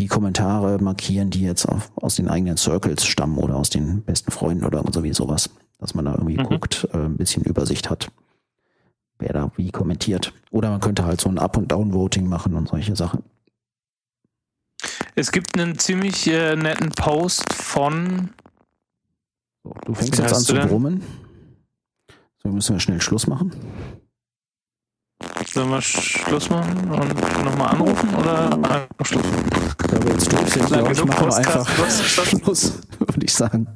die 0.00 0.08
Kommentare 0.08 0.82
markieren, 0.82 1.30
die 1.30 1.42
jetzt 1.42 1.66
auf, 1.66 1.92
aus 1.94 2.16
den 2.16 2.28
eigenen 2.28 2.56
Circles 2.56 3.04
stammen 3.04 3.38
oder 3.38 3.54
aus 3.54 3.70
den 3.70 4.02
besten 4.02 4.32
Freunden 4.32 4.64
oder 4.64 4.82
so 4.92 5.04
wie 5.04 5.14
sowas, 5.14 5.50
dass 5.78 5.94
man 5.94 6.06
da 6.06 6.12
irgendwie 6.12 6.38
mhm. 6.38 6.44
guckt, 6.44 6.88
äh, 6.92 6.98
ein 6.98 7.16
bisschen 7.16 7.44
Übersicht 7.44 7.88
hat, 7.88 8.10
wer 9.20 9.32
da 9.32 9.52
wie 9.54 9.70
kommentiert. 9.70 10.32
Oder 10.50 10.70
man 10.70 10.80
könnte 10.80 11.04
halt 11.04 11.20
so 11.20 11.28
ein 11.28 11.38
Up- 11.38 11.56
und 11.56 11.70
Down-Voting 11.70 12.28
machen 12.28 12.54
und 12.54 12.68
solche 12.68 12.96
Sachen. 12.96 13.22
Es 15.18 15.32
gibt 15.32 15.58
einen 15.58 15.76
ziemlich 15.76 16.28
äh, 16.28 16.54
netten 16.54 16.90
Post 16.90 17.52
von. 17.52 18.30
So, 19.64 19.74
du 19.84 19.94
fängst 19.94 20.16
jetzt 20.16 20.32
an 20.32 20.40
zu 20.40 20.54
brummen. 20.54 21.02
So 22.40 22.50
müssen 22.50 22.76
wir 22.76 22.80
schnell 22.80 23.00
Schluss 23.00 23.26
machen. 23.26 23.52
Sollen 25.44 25.70
wir 25.70 25.82
Schluss 25.82 26.50
machen 26.50 26.88
und 26.90 27.44
nochmal 27.44 27.74
anrufen 27.74 28.14
oder 28.14 28.52
einfach 28.52 29.06
Schluss? 29.06 29.24
Da 29.88 30.02
wir 30.04 30.12
jetzt 30.12 30.32
durch 30.32 30.50
sind, 30.50 30.66
glaube 30.66 30.92
ich, 30.92 31.04
machen 31.04 31.26
wir 31.26 31.36
einfach 31.36 31.68
Schluss, 31.68 32.80
würde 33.00 33.24
ich 33.24 33.34
sagen. 33.34 33.66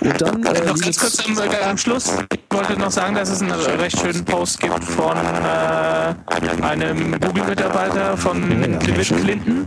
Und 0.00 0.20
dann, 0.20 0.42
äh, 0.44 0.66
noch 0.66 0.80
ganz 0.80 0.98
kurz 0.98 1.26
am, 1.26 1.38
äh, 1.38 1.62
am, 1.62 1.76
Schluss, 1.76 2.10
ich 2.32 2.56
wollte 2.56 2.78
noch 2.78 2.90
sagen, 2.90 3.14
dass 3.14 3.28
es 3.28 3.42
einen 3.42 3.52
recht 3.52 3.98
schönen 3.98 4.24
Post 4.24 4.60
gibt 4.60 4.82
von 4.82 5.16
äh, 5.16 6.62
einem 6.62 7.20
Google-Mitarbeiter 7.20 8.16
von 8.16 8.50
ja, 8.62 8.66
David 8.78 9.06
Clinton, 9.06 9.66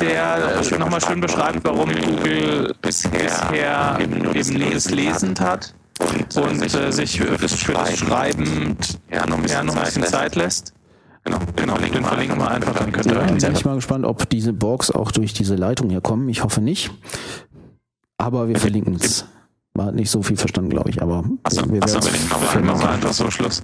der 0.00 0.60
äh, 0.60 0.78
nochmal 0.78 1.00
schön 1.00 1.20
beschreibt, 1.20 1.60
warum 1.62 1.90
Google 1.92 2.74
bisher 2.82 3.98
eben 4.00 4.34
es 4.34 4.90
lesend 4.90 5.40
hat 5.40 5.74
und 6.00 6.74
äh, 6.74 6.92
sich 6.92 7.18
für 7.18 7.36
das 7.36 7.58
Schreiben. 7.58 8.76
ja, 9.10 9.26
noch 9.26 9.36
ein 9.36 9.42
bisschen, 9.42 9.58
ja, 9.58 9.64
noch 9.64 9.76
ein 9.76 9.84
bisschen 9.84 10.04
Zeit 10.04 10.34
lässt. 10.34 10.72
Genau, 11.24 11.38
genau, 11.56 11.76
den 11.76 12.04
verlinken 12.04 12.38
wir 12.38 12.50
einfach, 12.50 12.74
dann 12.74 12.90
könnt 12.90 13.06
ihr 13.06 13.14
ja, 13.14 13.26
Bin 13.26 13.52
ich 13.52 13.64
mal 13.64 13.74
gespannt, 13.74 14.06
ob 14.06 14.28
diese 14.30 14.52
Borgs 14.52 14.90
auch 14.90 15.12
durch 15.12 15.34
diese 15.34 15.56
Leitung 15.56 15.90
hier 15.90 16.00
kommen. 16.00 16.28
Ich 16.28 16.42
hoffe 16.42 16.62
nicht. 16.62 16.90
Aber 18.18 18.48
wir 18.48 18.58
verlinken 18.58 18.94
es. 18.94 19.24
Man 19.74 19.86
hat 19.86 19.94
nicht 19.94 20.10
so 20.10 20.22
viel 20.22 20.36
verstanden, 20.36 20.70
glaube 20.70 20.90
ich, 20.90 21.00
aber 21.00 21.24
Achso, 21.44 21.64
wir 21.66 21.80
werden 21.80 21.84
es 21.84 22.64
machen 22.64 22.88
einfach 22.88 23.12
so 23.12 23.30
Schluss. 23.30 23.62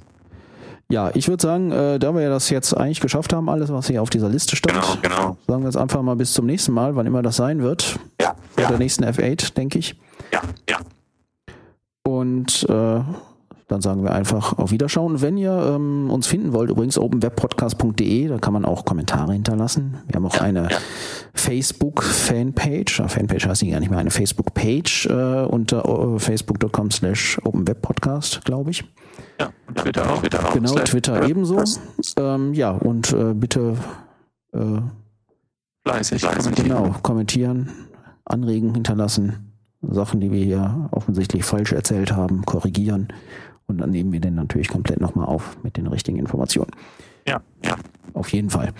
Ja, 0.91 1.11
ich 1.15 1.29
würde 1.29 1.43
sagen, 1.43 1.73
äh, 1.73 1.99
da 1.99 2.15
wir 2.15 2.29
das 2.29 2.51
jetzt 2.51 2.77
eigentlich 2.77 3.01
geschafft 3.01 3.33
haben, 3.33 3.49
alles, 3.49 3.73
was 3.73 3.87
hier 3.89 4.03
auf 4.03 4.11
dieser 4.11 4.29
Liste 4.29 4.55
stand, 4.55 4.81
genau, 4.81 4.97
genau. 5.03 5.37
sagen 5.49 5.63
wir 5.63 5.69
jetzt 5.69 5.77
einfach 5.77 6.03
mal 6.03 6.15
bis 6.15 6.33
zum 6.35 6.47
nächsten 6.47 6.73
Mal, 6.73 6.95
wann 6.95 7.07
immer 7.07 7.23
das 7.23 7.37
sein 7.37 7.63
wird. 7.63 7.99
Ja. 8.21 8.35
Bei 8.55 8.63
ja. 8.63 8.69
der 8.69 8.79
nächsten 8.79 9.05
F8, 9.05 9.55
denke 9.55 9.79
ich. 9.79 9.99
Ja, 10.33 10.43
ja. 10.69 10.79
Und 12.07 12.67
äh, 12.69 13.01
dann 13.69 13.81
sagen 13.81 14.03
wir 14.03 14.12
einfach 14.12 14.59
auf 14.59 14.71
Wiederschauen. 14.71 15.23
Wenn 15.23 15.37
ihr 15.37 15.75
ähm, 15.75 16.11
uns 16.11 16.27
finden 16.27 16.53
wollt, 16.53 16.71
übrigens 16.71 16.99
openwebpodcast.de, 16.99 18.29
da 18.29 18.39
kann 18.39 18.53
man 18.53 18.65
auch 18.65 18.85
Kommentare 18.85 19.33
hinterlassen. 19.33 19.99
Wir 20.07 20.17
haben 20.17 20.27
auch 20.27 20.41
eine. 20.41 20.69
Facebook-Fanpage. 21.35 23.03
Fanpage 23.09 23.47
heißt 23.47 23.62
die 23.62 23.71
gar 23.71 23.81
nicht 23.81 23.91
mehr, 23.91 23.99
eine 23.99 24.11
Facebook-Page 24.11 25.07
äh, 25.07 25.45
unter 25.45 25.89
uh, 25.89 26.19
facebook.com 26.19 26.91
slash 26.91 27.39
openwebpodcast, 27.45 28.45
glaube 28.45 28.71
ich. 28.71 28.85
Ja, 29.41 29.51
und 29.67 29.79
Twitter 29.79 30.11
auch. 30.11 30.21
Twitter 30.21 30.49
auch 30.49 30.53
genau, 30.53 30.75
Twitter 30.75 31.29
ebenso. 31.29 31.62
Ähm, 32.19 32.55
ja, 32.55 32.71
und 32.71 33.12
äh, 33.12 33.35
bitte 33.35 33.77
äh, 34.53 34.59
fleißig 35.87 36.23
kommentieren. 36.23 36.55
Genau, 36.55 36.95
kommentieren, 37.03 37.71
Anregen 38.25 38.75
hinterlassen. 38.75 39.51
Sachen, 39.83 40.21
die 40.21 40.31
wir 40.31 40.43
hier 40.43 40.89
offensichtlich 40.93 41.45
falsch 41.45 41.73
erzählt 41.73 42.12
haben, 42.12 42.47
korrigieren 42.47 43.09
und 43.67 43.79
dann 43.79 43.91
nehmen 43.91 44.12
wir 44.12 44.21
den 44.21 44.35
natürlich 44.35 44.69
komplett 44.69 45.01
nochmal 45.01 45.27
auf 45.27 45.57
mit 45.62 45.77
den 45.77 45.87
richtigen 45.87 46.19
Informationen. 46.19 46.71
Ja, 47.27 47.41
ja. 47.65 47.77
Auf 48.12 48.33
jeden 48.33 48.51
Fall. 48.51 48.73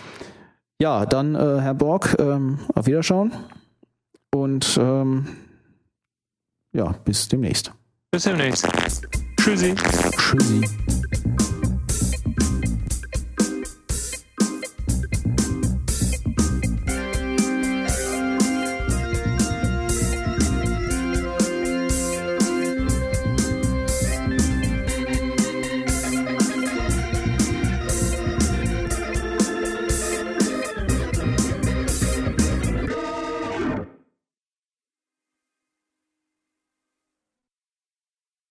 Ja, 0.81 1.07
dann 1.07 1.35
äh, 1.35 1.61
Herr 1.61 1.75
Borg, 1.75 2.17
ähm, 2.19 2.59
auf 2.75 2.87
Wiederschauen 2.87 3.33
und 4.35 4.79
ähm, 4.81 5.27
ja, 6.73 6.93
bis 7.05 7.29
demnächst. 7.29 7.73
Bis 8.11 8.25
demnächst. 8.25 8.69
Tschüssi. 9.37 9.75
Tschüssi. 10.17 10.63